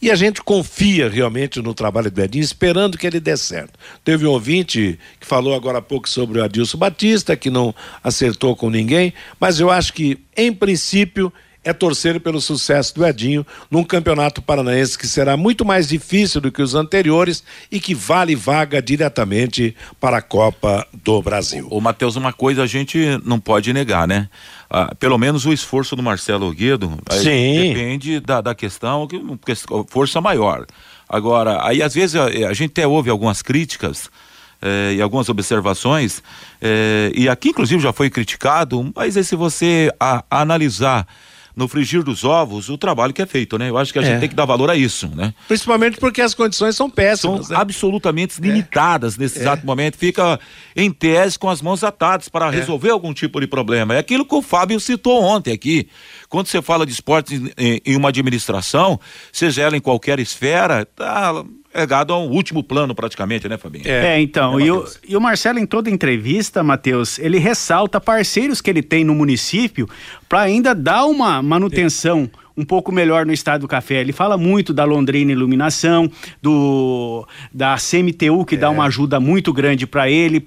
e 0.00 0.10
a 0.10 0.14
gente 0.14 0.42
confia 0.42 1.08
realmente 1.08 1.62
no 1.62 1.72
trabalho 1.72 2.10
do 2.10 2.22
Edinho, 2.22 2.42
esperando 2.42 2.98
que 2.98 3.06
ele 3.06 3.20
dê 3.20 3.36
certo. 3.36 3.78
Teve 4.04 4.26
um 4.26 4.30
ouvinte 4.30 4.98
que 5.18 5.26
falou 5.26 5.54
agora 5.54 5.78
há 5.78 5.82
pouco 5.82 6.08
sobre 6.08 6.40
o 6.40 6.44
Adilson 6.44 6.76
Batista, 6.76 7.36
que 7.36 7.48
não 7.48 7.74
acertou 8.02 8.54
com 8.54 8.68
ninguém, 8.68 9.14
mas 9.40 9.60
eu 9.60 9.70
acho 9.70 9.92
que, 9.92 10.18
em 10.36 10.52
princípio, 10.52 11.32
é 11.64 11.72
torcer 11.72 12.20
pelo 12.20 12.40
sucesso 12.40 12.94
do 12.94 13.06
Edinho 13.06 13.44
num 13.70 13.82
campeonato 13.82 14.42
paranaense 14.42 14.98
que 14.98 15.06
será 15.06 15.36
muito 15.36 15.64
mais 15.64 15.88
difícil 15.88 16.40
do 16.40 16.52
que 16.52 16.60
os 16.60 16.74
anteriores 16.74 17.42
e 17.70 17.80
que 17.80 17.94
vale 17.94 18.36
vaga 18.36 18.82
diretamente 18.82 19.74
para 19.98 20.18
a 20.18 20.22
Copa 20.22 20.86
do 20.92 21.22
Brasil. 21.22 21.66
O 21.70 21.80
Matheus, 21.80 22.16
uma 22.16 22.32
coisa 22.32 22.62
a 22.62 22.66
gente 22.66 23.18
não 23.24 23.40
pode 23.40 23.72
negar, 23.72 24.06
né? 24.06 24.28
Ah, 24.76 24.92
pelo 24.98 25.16
menos 25.16 25.46
o 25.46 25.52
esforço 25.52 25.94
do 25.94 26.02
Marcelo 26.02 26.52
Guedo 26.52 26.98
depende 27.68 28.18
da, 28.18 28.40
da 28.40 28.56
questão 28.56 29.06
que 29.06 29.22
força 29.88 30.20
maior. 30.20 30.66
Agora, 31.08 31.64
aí 31.64 31.80
às 31.80 31.94
vezes 31.94 32.16
a, 32.16 32.24
a 32.24 32.52
gente 32.52 32.72
até 32.72 32.84
ouve 32.84 33.08
algumas 33.08 33.40
críticas 33.40 34.10
eh, 34.60 34.94
e 34.96 35.00
algumas 35.00 35.28
observações, 35.28 36.20
eh, 36.60 37.12
e 37.14 37.28
aqui 37.28 37.50
inclusive 37.50 37.80
já 37.80 37.92
foi 37.92 38.10
criticado, 38.10 38.90
mas 38.96 39.16
aí 39.16 39.22
se 39.22 39.36
você 39.36 39.92
a, 40.00 40.24
a 40.28 40.40
analisar 40.40 41.06
no 41.56 41.68
frigir 41.68 42.02
dos 42.02 42.24
ovos 42.24 42.68
o 42.68 42.76
trabalho 42.76 43.12
que 43.12 43.22
é 43.22 43.26
feito, 43.26 43.56
né? 43.56 43.70
Eu 43.70 43.78
acho 43.78 43.92
que 43.92 43.98
a 43.98 44.02
é. 44.02 44.04
gente 44.06 44.20
tem 44.20 44.28
que 44.28 44.34
dar 44.34 44.44
valor 44.44 44.70
a 44.70 44.76
isso, 44.76 45.08
né? 45.08 45.32
Principalmente 45.46 45.98
porque 45.98 46.20
as 46.20 46.34
condições 46.34 46.74
são 46.74 46.90
péssimas. 46.90 47.46
São 47.46 47.56
né? 47.56 47.60
absolutamente 47.60 48.40
limitadas 48.40 49.16
é. 49.16 49.22
nesse 49.22 49.38
é. 49.38 49.42
exato 49.42 49.64
momento. 49.64 49.96
Fica 49.96 50.38
em 50.74 50.90
tese 50.90 51.38
com 51.38 51.48
as 51.48 51.62
mãos 51.62 51.84
atadas 51.84 52.28
para 52.28 52.46
é. 52.46 52.50
resolver 52.50 52.90
algum 52.90 53.14
tipo 53.14 53.40
de 53.40 53.46
problema. 53.46 53.94
É 53.94 53.98
aquilo 53.98 54.24
que 54.24 54.34
o 54.34 54.42
Fábio 54.42 54.80
citou 54.80 55.22
ontem 55.22 55.52
aqui. 55.52 55.88
Quando 56.34 56.48
você 56.48 56.60
fala 56.60 56.84
de 56.84 56.90
esportes 56.90 57.40
em, 57.56 57.80
em 57.86 57.96
uma 57.96 58.08
administração, 58.08 58.98
seja 59.32 59.62
ela 59.62 59.76
em 59.76 59.80
qualquer 59.80 60.18
esfera, 60.18 60.84
tá 60.84 61.44
regado 61.72 62.12
a 62.12 62.18
um 62.18 62.28
último 62.28 62.60
plano 62.60 62.92
praticamente, 62.92 63.48
né, 63.48 63.56
Fabinho? 63.56 63.86
É, 63.86 64.16
é 64.16 64.20
então, 64.20 64.58
é, 64.58 64.64
e, 64.64 64.70
o, 64.72 64.84
e 65.10 65.16
o 65.16 65.20
Marcelo 65.20 65.60
em 65.60 65.66
toda 65.66 65.88
entrevista, 65.88 66.60
Matheus, 66.60 67.20
ele 67.20 67.38
ressalta 67.38 68.00
parceiros 68.00 68.60
que 68.60 68.68
ele 68.68 68.82
tem 68.82 69.04
no 69.04 69.14
município 69.14 69.88
para 70.28 70.40
ainda 70.40 70.74
dar 70.74 71.04
uma 71.04 71.40
manutenção 71.40 72.28
um 72.56 72.64
pouco 72.64 72.92
melhor 72.92 73.26
no 73.26 73.32
estado 73.32 73.62
do 73.62 73.68
café. 73.68 74.00
Ele 74.00 74.12
fala 74.12 74.38
muito 74.38 74.72
da 74.72 74.84
Londrina 74.84 75.32
Iluminação, 75.32 76.10
do 76.40 77.26
da 77.52 77.76
CMTU 77.76 78.44
que 78.44 78.54
é. 78.54 78.58
dá 78.58 78.70
uma 78.70 78.84
ajuda 78.84 79.18
muito 79.18 79.52
grande 79.52 79.86
para 79.86 80.08
ele, 80.08 80.46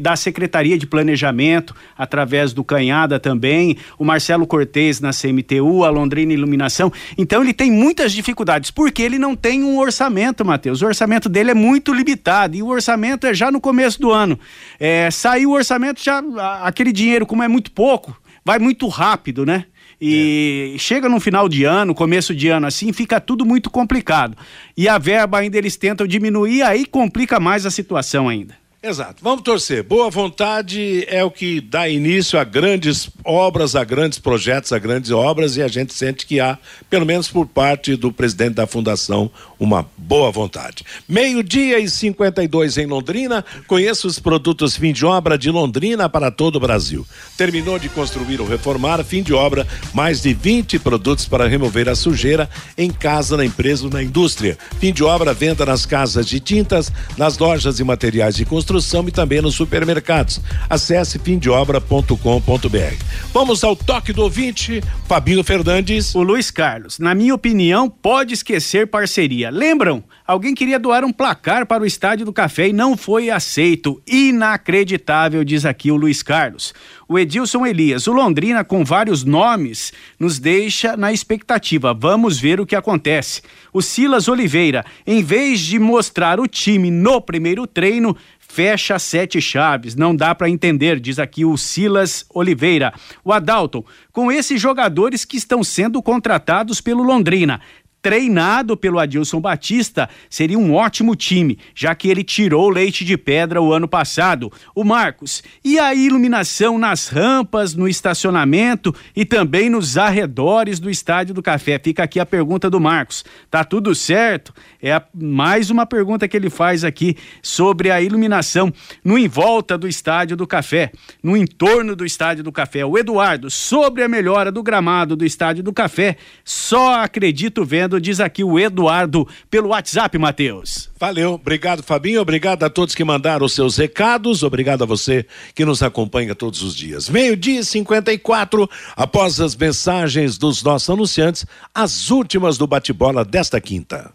da 0.00 0.16
Secretaria 0.16 0.78
de 0.78 0.86
Planejamento 0.86 1.74
através 1.96 2.52
do 2.52 2.62
Canhada 2.62 3.18
também, 3.18 3.76
o 3.98 4.04
Marcelo 4.04 4.46
Cortez 4.46 5.00
na 5.00 5.10
CMTU, 5.10 5.84
a 5.84 5.90
Londrina 5.90 6.32
Iluminação. 6.32 6.92
Então 7.16 7.42
ele 7.42 7.54
tem 7.54 7.70
muitas 7.70 8.12
dificuldades 8.12 8.70
porque 8.70 9.02
ele 9.02 9.18
não 9.18 9.34
tem 9.34 9.64
um 9.64 9.78
orçamento, 9.78 10.44
Matheus. 10.44 10.82
O 10.82 10.86
orçamento 10.86 11.28
dele 11.28 11.50
é 11.50 11.54
muito 11.54 11.92
limitado 11.92 12.56
e 12.56 12.62
o 12.62 12.68
orçamento 12.68 13.26
é 13.26 13.34
já 13.34 13.50
no 13.50 13.60
começo 13.60 14.00
do 14.00 14.12
ano. 14.12 14.38
É, 14.78 15.10
saiu 15.10 15.50
o 15.50 15.54
orçamento 15.54 16.02
já 16.02 16.22
aquele 16.62 16.92
dinheiro 16.92 17.26
como 17.26 17.42
é 17.42 17.48
muito 17.48 17.70
pouco, 17.72 18.16
vai 18.44 18.58
muito 18.58 18.86
rápido, 18.88 19.44
né? 19.44 19.64
E 20.00 20.72
é. 20.74 20.78
chega 20.78 21.08
no 21.08 21.18
final 21.18 21.48
de 21.48 21.64
ano, 21.64 21.94
começo 21.94 22.34
de 22.34 22.48
ano 22.48 22.66
assim, 22.66 22.92
fica 22.92 23.20
tudo 23.20 23.44
muito 23.44 23.68
complicado. 23.70 24.36
E 24.76 24.88
a 24.88 24.98
verba 24.98 25.38
ainda 25.38 25.58
eles 25.58 25.76
tentam 25.76 26.06
diminuir, 26.06 26.62
aí 26.62 26.86
complica 26.86 27.40
mais 27.40 27.66
a 27.66 27.70
situação 27.70 28.28
ainda. 28.28 28.54
Exato. 28.80 29.24
Vamos 29.24 29.42
torcer. 29.42 29.82
Boa 29.82 30.08
vontade 30.08 31.04
é 31.08 31.24
o 31.24 31.32
que 31.32 31.60
dá 31.60 31.88
início 31.88 32.38
a 32.38 32.44
grandes 32.44 33.10
obras, 33.24 33.74
a 33.74 33.82
grandes 33.82 34.20
projetos, 34.20 34.72
a 34.72 34.78
grandes 34.78 35.10
obras 35.10 35.56
e 35.56 35.62
a 35.62 35.66
gente 35.66 35.92
sente 35.92 36.24
que 36.24 36.38
há, 36.38 36.56
pelo 36.88 37.04
menos 37.04 37.26
por 37.26 37.44
parte 37.44 37.96
do 37.96 38.12
presidente 38.12 38.54
da 38.54 38.68
fundação, 38.68 39.28
uma 39.58 39.84
boa 39.96 40.30
vontade. 40.30 40.84
Meio-dia 41.08 41.80
e 41.80 41.90
52 41.90 42.78
em 42.78 42.86
Londrina. 42.86 43.44
Conheça 43.66 44.06
os 44.06 44.20
produtos 44.20 44.76
fim 44.76 44.92
de 44.92 45.04
obra 45.04 45.36
de 45.36 45.50
Londrina 45.50 46.08
para 46.08 46.30
todo 46.30 46.54
o 46.54 46.60
Brasil. 46.60 47.04
Terminou 47.36 47.80
de 47.80 47.88
construir 47.88 48.40
ou 48.40 48.46
reformar, 48.46 49.02
fim 49.02 49.24
de 49.24 49.34
obra, 49.34 49.66
mais 49.92 50.22
de 50.22 50.32
20 50.32 50.78
produtos 50.78 51.26
para 51.26 51.48
remover 51.48 51.88
a 51.88 51.96
sujeira 51.96 52.48
em 52.76 52.92
casa, 52.92 53.36
na 53.36 53.44
empresa 53.44 53.86
ou 53.86 53.90
na 53.90 54.04
indústria. 54.04 54.56
Fim 54.78 54.92
de 54.92 55.02
obra, 55.02 55.34
venda 55.34 55.66
nas 55.66 55.84
casas 55.84 56.28
de 56.28 56.38
tintas, 56.38 56.92
nas 57.16 57.36
lojas 57.38 57.80
e 57.80 57.84
materiais 57.84 58.36
de 58.36 58.44
construção 58.44 58.67
construção 58.68 59.08
e 59.08 59.10
também 59.10 59.40
nos 59.40 59.54
supermercados. 59.54 60.40
Acesse 60.68 61.18
fimdeobra.com.br. 61.18 63.04
Vamos 63.32 63.64
ao 63.64 63.74
toque 63.74 64.12
do 64.12 64.22
ouvinte, 64.22 64.82
Fabinho 65.06 65.42
Fernandes. 65.42 66.14
O 66.14 66.22
Luiz 66.22 66.50
Carlos, 66.50 66.98
na 66.98 67.14
minha 67.14 67.34
opinião, 67.34 67.88
pode 67.88 68.34
esquecer 68.34 68.86
parceria. 68.86 69.48
Lembram? 69.48 70.04
Alguém 70.26 70.54
queria 70.54 70.78
doar 70.78 71.04
um 71.04 71.12
placar 71.12 71.64
para 71.64 71.82
o 71.82 71.86
Estádio 71.86 72.26
do 72.26 72.32
Café 72.34 72.68
e 72.68 72.72
não 72.74 72.94
foi 72.94 73.30
aceito. 73.30 74.02
Inacreditável, 74.06 75.42
diz 75.42 75.64
aqui 75.64 75.90
o 75.90 75.96
Luiz 75.96 76.22
Carlos. 76.22 76.74
O 77.08 77.18
Edilson 77.18 77.64
Elias, 77.64 78.06
o 78.06 78.12
Londrina 78.12 78.62
com 78.62 78.84
vários 78.84 79.24
nomes, 79.24 79.94
nos 80.20 80.38
deixa 80.38 80.94
na 80.94 81.10
expectativa. 81.10 81.94
Vamos 81.94 82.38
ver 82.38 82.60
o 82.60 82.66
que 82.66 82.76
acontece. 82.76 83.40
O 83.72 83.80
Silas 83.80 84.28
Oliveira, 84.28 84.84
em 85.06 85.22
vez 85.22 85.60
de 85.60 85.78
mostrar 85.78 86.38
o 86.38 86.46
time 86.46 86.90
no 86.90 87.22
primeiro 87.22 87.66
treino, 87.66 88.14
fecha 88.48 88.98
sete 88.98 89.40
chaves. 89.40 89.94
Não 89.94 90.16
dá 90.16 90.34
para 90.34 90.50
entender, 90.50 90.98
diz 90.98 91.18
aqui 91.18 91.44
o 91.44 91.56
Silas 91.56 92.24
Oliveira. 92.34 92.92
O 93.22 93.32
Adalton, 93.32 93.84
com 94.10 94.32
esses 94.32 94.60
jogadores 94.60 95.24
que 95.24 95.36
estão 95.36 95.62
sendo 95.62 96.02
contratados 96.02 96.80
pelo 96.80 97.02
Londrina, 97.02 97.60
treinado 98.08 98.74
pelo 98.74 98.98
Adilson 98.98 99.38
Batista, 99.38 100.08
seria 100.30 100.58
um 100.58 100.74
ótimo 100.74 101.14
time, 101.14 101.58
já 101.74 101.94
que 101.94 102.08
ele 102.08 102.24
tirou 102.24 102.70
leite 102.70 103.04
de 103.04 103.18
pedra 103.18 103.60
o 103.60 103.70
ano 103.70 103.86
passado. 103.86 104.50
O 104.74 104.82
Marcos, 104.82 105.42
e 105.62 105.78
a 105.78 105.94
iluminação 105.94 106.78
nas 106.78 107.08
rampas, 107.08 107.74
no 107.74 107.86
estacionamento 107.86 108.94
e 109.14 109.26
também 109.26 109.68
nos 109.68 109.98
arredores 109.98 110.80
do 110.80 110.88
Estádio 110.88 111.34
do 111.34 111.42
Café? 111.42 111.78
Fica 111.78 112.02
aqui 112.02 112.18
a 112.18 112.24
pergunta 112.24 112.70
do 112.70 112.80
Marcos. 112.80 113.26
Tá 113.50 113.62
tudo 113.62 113.94
certo? 113.94 114.54
É 114.80 114.92
a, 114.94 115.04
mais 115.14 115.68
uma 115.68 115.84
pergunta 115.84 116.26
que 116.26 116.36
ele 116.36 116.48
faz 116.48 116.84
aqui 116.84 117.14
sobre 117.42 117.90
a 117.90 118.00
iluminação 118.00 118.72
no 119.04 119.18
em 119.18 119.28
volta 119.28 119.76
do 119.76 119.86
Estádio 119.86 120.34
do 120.34 120.46
Café, 120.46 120.92
no 121.22 121.36
entorno 121.36 121.94
do 121.94 122.06
Estádio 122.06 122.42
do 122.42 122.50
Café. 122.50 122.86
O 122.86 122.96
Eduardo, 122.96 123.50
sobre 123.50 124.02
a 124.02 124.08
melhora 124.08 124.50
do 124.50 124.62
gramado 124.62 125.14
do 125.14 125.26
Estádio 125.26 125.62
do 125.62 125.74
Café, 125.74 126.16
só 126.42 127.02
acredito 127.02 127.66
vendo 127.66 127.97
diz 128.00 128.20
aqui 128.20 128.44
o 128.44 128.58
Eduardo 128.58 129.26
pelo 129.50 129.68
WhatsApp, 129.68 130.16
Matheus. 130.18 130.88
Valeu, 130.98 131.34
obrigado 131.34 131.82
Fabinho, 131.82 132.20
obrigado 132.20 132.64
a 132.64 132.70
todos 132.70 132.94
que 132.94 133.04
mandaram 133.04 133.46
os 133.46 133.52
seus 133.52 133.76
recados, 133.76 134.42
obrigado 134.42 134.82
a 134.82 134.86
você 134.86 135.24
que 135.54 135.64
nos 135.64 135.82
acompanha 135.82 136.34
todos 136.34 136.62
os 136.62 136.74
dias. 136.74 137.08
Meio-dia 137.08 137.62
54, 137.62 138.68
após 138.96 139.40
as 139.40 139.54
mensagens 139.54 140.38
dos 140.38 140.62
nossos 140.62 140.90
anunciantes, 140.90 141.46
as 141.74 142.10
últimas 142.10 142.58
do 142.58 142.66
bate-bola 142.66 143.24
desta 143.24 143.60
quinta. 143.60 144.10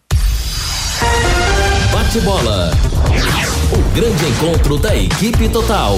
Bate-bola. 1.92 2.72
O 3.72 3.96
grande 3.96 4.26
encontro 4.26 4.78
da 4.78 4.96
equipe 4.96 5.50
total. 5.50 5.98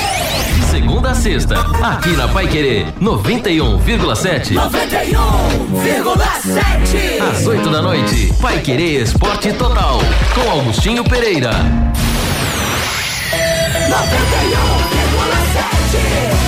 A 1.11 1.13
sexta, 1.13 1.59
aqui 1.83 2.15
na 2.15 2.25
Pai 2.29 2.47
Querer 2.47 2.85
91,7. 3.01 4.53
91,7. 4.53 7.21
Às 7.29 7.45
8 7.45 7.69
da 7.69 7.81
noite, 7.81 8.33
Pai 8.39 8.61
Querer 8.61 9.01
Esporte 9.01 9.51
Total, 9.51 9.99
com 10.33 10.49
Augustinho 10.49 11.03
Pereira. 11.03 11.51
91,7. 11.51 11.59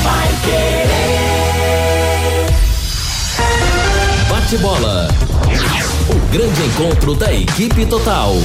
Vai 0.01 0.29
querer. 0.45 0.87
Bate 4.29 4.57
bola. 4.59 5.09
O 6.09 6.15
grande 6.31 6.63
encontro 6.63 7.13
da 7.15 7.33
equipe 7.33 7.85
total. 7.85 8.37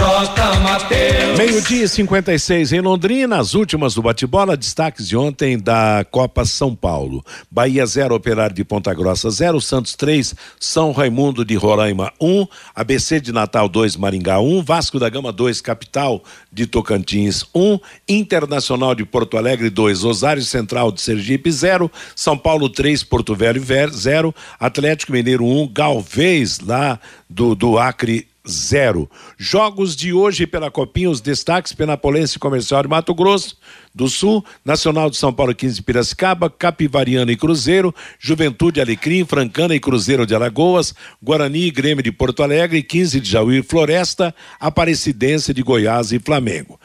J. 0.00 0.58
Mateus. 0.60 1.36
Meio-dia 1.36 1.84
e 1.84 1.88
56 1.88 2.72
em 2.72 2.80
Londrina, 2.80 3.38
as 3.38 3.52
últimas 3.52 3.94
do 3.94 4.00
bate-bola, 4.00 4.56
destaques 4.56 5.06
de 5.06 5.14
ontem 5.14 5.58
da 5.58 6.06
Copa 6.10 6.46
São 6.46 6.74
Paulo. 6.74 7.22
Bahia 7.50 7.84
0, 7.84 8.14
Operário 8.14 8.56
de 8.56 8.64
Ponta 8.64 8.94
Grossa 8.94 9.30
0, 9.30 9.60
Santos 9.60 9.94
3, 9.94 10.34
São 10.58 10.90
Raimundo 10.92 11.44
de 11.44 11.54
Roraima 11.54 12.10
1, 12.18 12.40
um, 12.40 12.46
ABC 12.74 13.20
de 13.20 13.30
Natal 13.30 13.68
2, 13.68 13.96
Maringá 13.96 14.40
1, 14.40 14.56
um, 14.56 14.62
Vasco 14.62 14.98
da 14.98 15.10
Gama 15.10 15.30
2, 15.32 15.60
Capital 15.60 16.24
de 16.50 16.66
Tocantins 16.66 17.44
1, 17.54 17.60
um, 17.60 17.78
Internacional 18.08 18.94
de 18.94 19.04
Porto 19.04 19.36
Alegre 19.36 19.68
2, 19.68 20.02
Osário 20.02 20.42
Central 20.42 20.92
de 20.92 21.02
Sergipe 21.02 21.52
0, 21.52 21.92
São 22.16 22.38
Paulo 22.38 22.70
3, 22.70 23.02
Porto 23.02 23.34
Velho 23.34 23.62
0, 23.92 24.34
Atlético 24.58 25.12
Mineiro 25.12 25.44
1, 25.44 25.68
Galvez 25.74 26.58
lá 26.58 26.98
do, 27.28 27.54
do 27.54 27.78
Acre 27.78 28.29
zero. 28.48 29.10
Jogos 29.38 29.94
de 29.94 30.12
hoje 30.12 30.46
pela 30.46 30.70
Copinha, 30.70 31.10
os 31.10 31.20
destaques: 31.20 31.72
Penapolense 31.72 32.38
Comercial 32.38 32.82
de 32.82 32.88
Mato 32.88 33.14
Grosso 33.14 33.56
do 33.94 34.08
Sul, 34.08 34.44
Nacional 34.64 35.10
de 35.10 35.16
São 35.16 35.32
Paulo 35.32 35.54
15 35.54 35.82
Piracicaba, 35.82 36.48
Capivariana 36.48 37.32
e 37.32 37.36
Cruzeiro, 37.36 37.94
Juventude 38.18 38.80
Alecrim, 38.80 39.24
Francana 39.24 39.74
e 39.74 39.80
Cruzeiro 39.80 40.26
de 40.26 40.34
Alagoas, 40.34 40.94
Guarani 41.22 41.66
e 41.66 41.70
Grêmio 41.70 42.02
de 42.02 42.12
Porto 42.12 42.42
Alegre, 42.42 42.82
15 42.82 43.20
de 43.20 43.30
Jaú 43.30 43.52
e 43.52 43.62
Floresta, 43.62 44.34
Aparecidense 44.58 45.52
de 45.52 45.62
Goiás 45.62 46.12
e 46.12 46.18
Flamengo. 46.18 46.78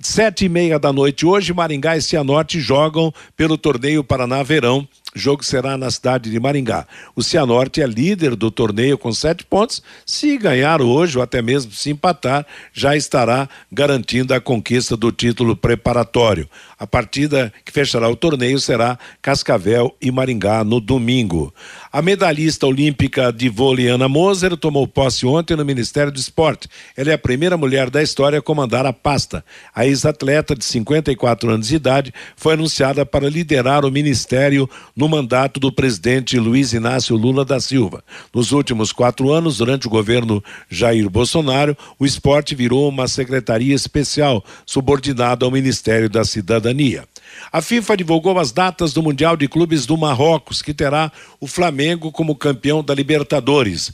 Sete 0.00 0.46
e 0.46 0.48
meia 0.48 0.80
da 0.80 0.92
noite 0.92 1.24
hoje, 1.24 1.52
Maringá 1.52 1.96
e 1.96 2.02
Cianorte 2.02 2.58
jogam 2.58 3.14
pelo 3.36 3.56
torneio 3.56 4.02
Paraná 4.02 4.42
Verão 4.42 4.86
o 5.14 5.18
jogo 5.18 5.44
será 5.44 5.76
na 5.76 5.90
cidade 5.90 6.30
de 6.30 6.40
Maringá. 6.40 6.86
O 7.14 7.22
Cianorte 7.22 7.82
é 7.82 7.86
líder 7.86 8.34
do 8.34 8.50
torneio 8.50 8.96
com 8.96 9.12
sete 9.12 9.44
pontos. 9.44 9.82
Se 10.06 10.38
ganhar 10.38 10.80
hoje, 10.80 11.18
ou 11.18 11.22
até 11.22 11.42
mesmo 11.42 11.70
se 11.72 11.90
empatar, 11.90 12.46
já 12.72 12.96
estará 12.96 13.46
garantindo 13.70 14.32
a 14.32 14.40
conquista 14.40 14.96
do 14.96 15.12
título 15.12 15.54
preparatório. 15.54 16.48
A 16.78 16.86
partida 16.86 17.52
que 17.64 17.70
fechará 17.70 18.08
o 18.08 18.16
torneio 18.16 18.58
será 18.58 18.98
Cascavel 19.20 19.94
e 20.00 20.10
Maringá 20.10 20.64
no 20.64 20.80
domingo. 20.80 21.54
A 21.92 22.00
medalhista 22.00 22.66
olímpica 22.66 23.30
de 23.30 23.50
vôlei 23.50 23.88
Ana 23.88 24.08
Moser 24.08 24.56
tomou 24.56 24.88
posse 24.88 25.26
ontem 25.26 25.56
no 25.56 25.64
Ministério 25.64 26.10
do 26.10 26.18
Esporte. 26.18 26.68
Ela 26.96 27.10
é 27.10 27.14
a 27.14 27.18
primeira 27.18 27.56
mulher 27.56 27.90
da 27.90 28.02
história 28.02 28.38
a 28.38 28.42
comandar 28.42 28.86
a 28.86 28.92
pasta. 28.92 29.44
A 29.74 29.86
ex-atleta 29.86 30.56
de 30.56 30.64
54 30.64 31.50
anos 31.50 31.68
de 31.68 31.76
idade 31.76 32.14
foi 32.34 32.54
anunciada 32.54 33.04
para 33.04 33.28
liderar 33.28 33.84
o 33.84 33.90
ministério 33.90 34.68
mandato 35.08 35.58
do 35.58 35.72
presidente 35.72 36.38
Luiz 36.38 36.72
Inácio 36.72 37.16
Lula 37.16 37.44
da 37.44 37.60
Silva. 37.60 38.02
Nos 38.34 38.52
últimos 38.52 38.92
quatro 38.92 39.32
anos, 39.32 39.58
durante 39.58 39.86
o 39.86 39.90
governo 39.90 40.42
Jair 40.68 41.08
Bolsonaro, 41.08 41.76
o 41.98 42.06
esporte 42.06 42.54
virou 42.54 42.88
uma 42.88 43.08
secretaria 43.08 43.74
especial 43.74 44.44
subordinada 44.66 45.44
ao 45.44 45.50
Ministério 45.50 46.08
da 46.08 46.24
Cidadania. 46.24 47.04
A 47.50 47.60
FIFA 47.62 47.96
divulgou 47.96 48.38
as 48.38 48.52
datas 48.52 48.92
do 48.92 49.02
Mundial 49.02 49.36
de 49.36 49.48
Clubes 49.48 49.86
do 49.86 49.96
Marrocos, 49.96 50.60
que 50.60 50.74
terá 50.74 51.10
o 51.40 51.46
Flamengo 51.46 52.12
como 52.12 52.36
campeão 52.36 52.82
da 52.82 52.94
Libertadores 52.94 53.92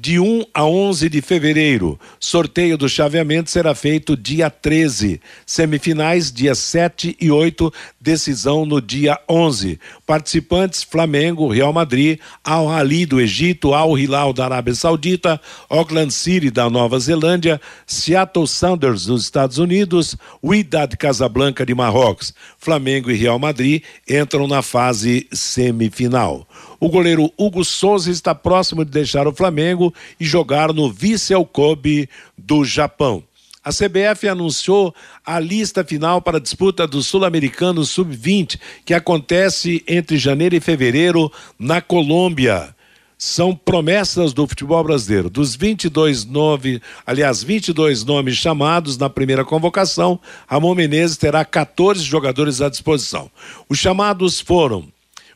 de 0.00 0.18
1 0.18 0.46
a 0.54 0.64
11 0.64 1.10
de 1.10 1.20
fevereiro. 1.20 2.00
Sorteio 2.18 2.78
do 2.78 2.88
chaveamento 2.88 3.50
será 3.50 3.74
feito 3.74 4.16
dia 4.16 4.48
13. 4.48 5.20
Semifinais 5.44 6.32
dia 6.32 6.54
7 6.54 7.14
e 7.20 7.30
8, 7.30 7.70
decisão 8.00 8.64
no 8.64 8.80
dia 8.80 9.20
11. 9.28 9.78
Participantes: 10.06 10.82
Flamengo, 10.82 11.48
Real 11.48 11.70
Madrid, 11.70 12.18
Al 12.42 12.70
Ali 12.70 13.04
do 13.04 13.20
Egito, 13.20 13.74
Al 13.74 13.98
Hilal 13.98 14.32
da 14.32 14.46
Arábia 14.46 14.74
Saudita, 14.74 15.38
Auckland 15.68 16.12
City 16.12 16.50
da 16.50 16.70
Nova 16.70 16.98
Zelândia, 16.98 17.60
Seattle 17.86 18.46
Sounders 18.46 19.04
dos 19.04 19.24
Estados 19.24 19.58
Unidos, 19.58 20.16
Wydad 20.42 20.96
Casablanca 20.96 21.66
de 21.66 21.74
Marrocos. 21.74 22.32
Flamengo 22.56 23.10
e 23.10 23.16
Real 23.16 23.38
Madrid 23.38 23.82
entram 24.08 24.48
na 24.48 24.62
fase 24.62 25.26
semifinal. 25.30 26.46
O 26.80 26.88
goleiro 26.88 27.30
Hugo 27.36 27.62
Souza 27.62 28.10
está 28.10 28.34
próximo 28.34 28.86
de 28.86 28.90
deixar 28.90 29.28
o 29.28 29.34
Flamengo 29.34 29.92
e 30.18 30.24
jogar 30.24 30.72
no 30.72 30.90
Vissel 30.90 31.44
Kobe 31.44 32.08
do 32.38 32.64
Japão. 32.64 33.22
A 33.62 33.70
CBF 33.70 34.26
anunciou 34.26 34.94
a 35.24 35.38
lista 35.38 35.84
final 35.84 36.22
para 36.22 36.38
a 36.38 36.40
disputa 36.40 36.86
do 36.86 37.02
Sul-Americano 37.02 37.84
Sub-20, 37.84 38.58
que 38.86 38.94
acontece 38.94 39.84
entre 39.86 40.16
janeiro 40.16 40.56
e 40.56 40.60
fevereiro 40.60 41.30
na 41.58 41.82
Colômbia. 41.82 42.74
São 43.18 43.54
promessas 43.54 44.32
do 44.32 44.46
futebol 44.46 44.82
brasileiro. 44.82 45.28
Dos 45.28 45.54
22 45.54 46.24
nomes, 46.24 46.80
aliás, 47.06 47.42
22 47.42 48.02
nomes 48.02 48.36
chamados 48.36 48.96
na 48.96 49.10
primeira 49.10 49.44
convocação, 49.44 50.18
Ramon 50.48 50.74
Menezes 50.74 51.18
terá 51.18 51.44
14 51.44 52.02
jogadores 52.02 52.62
à 52.62 52.70
disposição. 52.70 53.30
Os 53.68 53.78
chamados 53.78 54.40
foram 54.40 54.88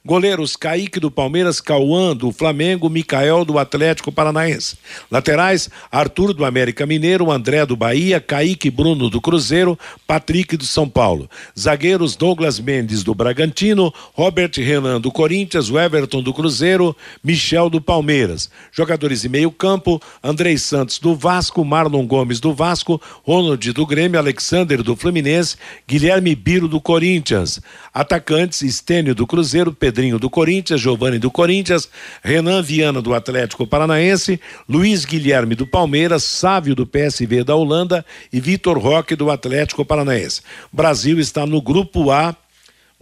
Goleiros 0.06 0.54
Kaique 0.54 1.00
do 1.00 1.10
Palmeiras, 1.10 1.62
Cauã 1.62 2.14
do 2.14 2.30
Flamengo, 2.30 2.90
Micael 2.90 3.42
do 3.42 3.58
Atlético 3.58 4.12
Paranaense. 4.12 4.76
Laterais 5.10 5.70
Arthur 5.90 6.34
do 6.34 6.44
América 6.44 6.84
Mineiro, 6.84 7.32
André 7.32 7.64
do 7.64 7.74
Bahia, 7.74 8.20
Kaique 8.20 8.70
Bruno 8.70 9.08
do 9.08 9.18
Cruzeiro, 9.18 9.78
Patrick 10.06 10.58
do 10.58 10.66
São 10.66 10.86
Paulo. 10.86 11.26
Zagueiros 11.58 12.16
Douglas 12.16 12.60
Mendes 12.60 13.02
do 13.02 13.14
Bragantino, 13.14 13.90
Robert 14.12 14.50
Renan 14.56 15.00
do 15.00 15.10
Corinthians, 15.10 15.70
Everton 15.70 16.22
do 16.22 16.34
Cruzeiro, 16.34 16.94
Michel 17.24 17.70
do 17.70 17.80
Palmeiras. 17.80 18.50
Jogadores 18.72 19.22
de 19.22 19.30
meio 19.30 19.50
campo, 19.50 20.02
Andrei 20.22 20.58
Santos 20.58 20.98
do 20.98 21.16
Vasco, 21.16 21.64
Marlon 21.64 22.06
Gomes 22.06 22.40
do 22.40 22.52
Vasco, 22.52 23.00
Ronald 23.22 23.72
do 23.72 23.86
Grêmio, 23.86 24.20
Alexander 24.20 24.82
do 24.82 24.94
Fluminense, 24.94 25.56
Guilherme 25.88 26.34
Biro 26.34 26.68
do 26.68 26.78
Corinthians. 26.78 27.58
Atacantes, 27.94 28.60
Estênio 28.60 29.14
do 29.14 29.26
Cruzeiro, 29.26 29.72
Pedro 29.72 29.93
Pedrinho 29.94 30.18
do 30.18 30.28
Corinthians, 30.28 30.80
Giovanni 30.80 31.20
do 31.20 31.30
Corinthians, 31.30 31.88
Renan 32.20 32.60
Viana 32.60 33.00
do 33.00 33.14
Atlético 33.14 33.64
Paranaense, 33.64 34.40
Luiz 34.68 35.04
Guilherme 35.04 35.54
do 35.54 35.68
Palmeiras, 35.68 36.24
Sávio 36.24 36.74
do 36.74 36.84
PSV 36.84 37.44
da 37.44 37.54
Holanda 37.54 38.04
e 38.32 38.40
Vitor 38.40 38.76
Roque 38.76 39.14
do 39.14 39.30
Atlético 39.30 39.84
Paranaense. 39.84 40.42
Brasil 40.72 41.20
está 41.20 41.46
no 41.46 41.62
grupo 41.62 42.10
A 42.10 42.34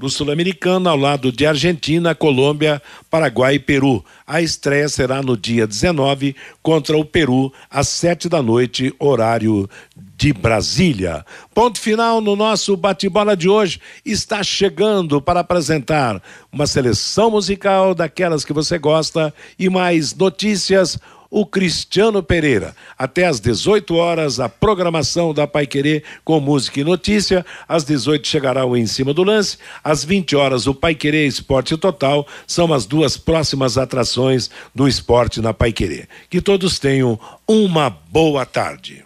do 0.03 0.11
Sul-Americano, 0.11 0.89
ao 0.91 0.97
lado 0.97 1.31
de 1.31 1.47
Argentina, 1.47 2.13
Colômbia, 2.13 2.83
Paraguai 3.09 3.55
e 3.55 3.59
Peru. 3.61 4.05
A 4.27 4.43
estreia 4.43 4.89
será 4.89 5.23
no 5.23 5.37
dia 5.37 5.65
19 5.65 6.35
contra 6.61 6.99
o 6.99 7.05
Peru, 7.05 7.53
às 7.71 7.87
sete 7.87 8.29
da 8.29 8.43
noite, 8.43 8.93
horário 8.99 9.71
de 10.17 10.33
Brasília. 10.33 11.25
Ponto 11.55 11.79
final 11.79 12.21
no 12.21 12.35
nosso 12.35 12.77
bate-bola 12.77 13.37
de 13.37 13.49
hoje. 13.49 13.81
Está 14.05 14.43
chegando 14.43 15.23
para 15.23 15.39
apresentar 15.39 16.21
uma 16.51 16.67
seleção 16.67 17.31
musical 17.31 17.95
daquelas 17.95 18.45
que 18.45 18.53
você 18.53 18.81
gosta 18.81 19.33
e 19.57 19.71
mais 19.71 20.13
notícias 20.17 20.99
o 21.33 21.47
Cristiano 21.47 22.23
Pereira. 22.23 22.77
Até 22.97 23.25
às 23.25 23.41
18 23.41 23.95
horas, 23.95 24.39
a 24.39 24.51
programação 24.51 25.33
da 25.33 25.47
Pai 25.47 25.67
Querer 25.67 26.05
com 26.23 26.39
música 26.39 26.79
e 26.79 26.85
notícia. 26.85 27.45
Às 27.67 27.85
18 27.85 28.29
chegará 28.29 28.67
o 28.67 28.77
Em 28.77 28.87
Cima 28.87 29.15
do 29.15 29.25
Lance. 29.25 29.57
Às 29.83 30.05
20 30.05 30.37
horas, 30.37 30.67
o 30.67 30.75
Pai 30.75 30.95
Querer 30.95 31.27
Esporte 31.27 31.75
Total. 31.79 32.27
São 32.47 32.71
as 32.71 32.85
duas 32.85 33.17
próximas 33.17 33.79
atrações 33.79 34.51
do 34.75 34.87
esporte 34.87 35.41
na 35.41 35.55
Pai 35.55 35.73
Querer. 35.73 36.07
Que 36.29 36.43
todos 36.43 36.79
tenham 36.79 37.19
uma 37.49 37.89
boa 37.89 38.45
tarde. 38.45 39.03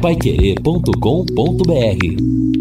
Paiquerê.com.br 0.00 2.55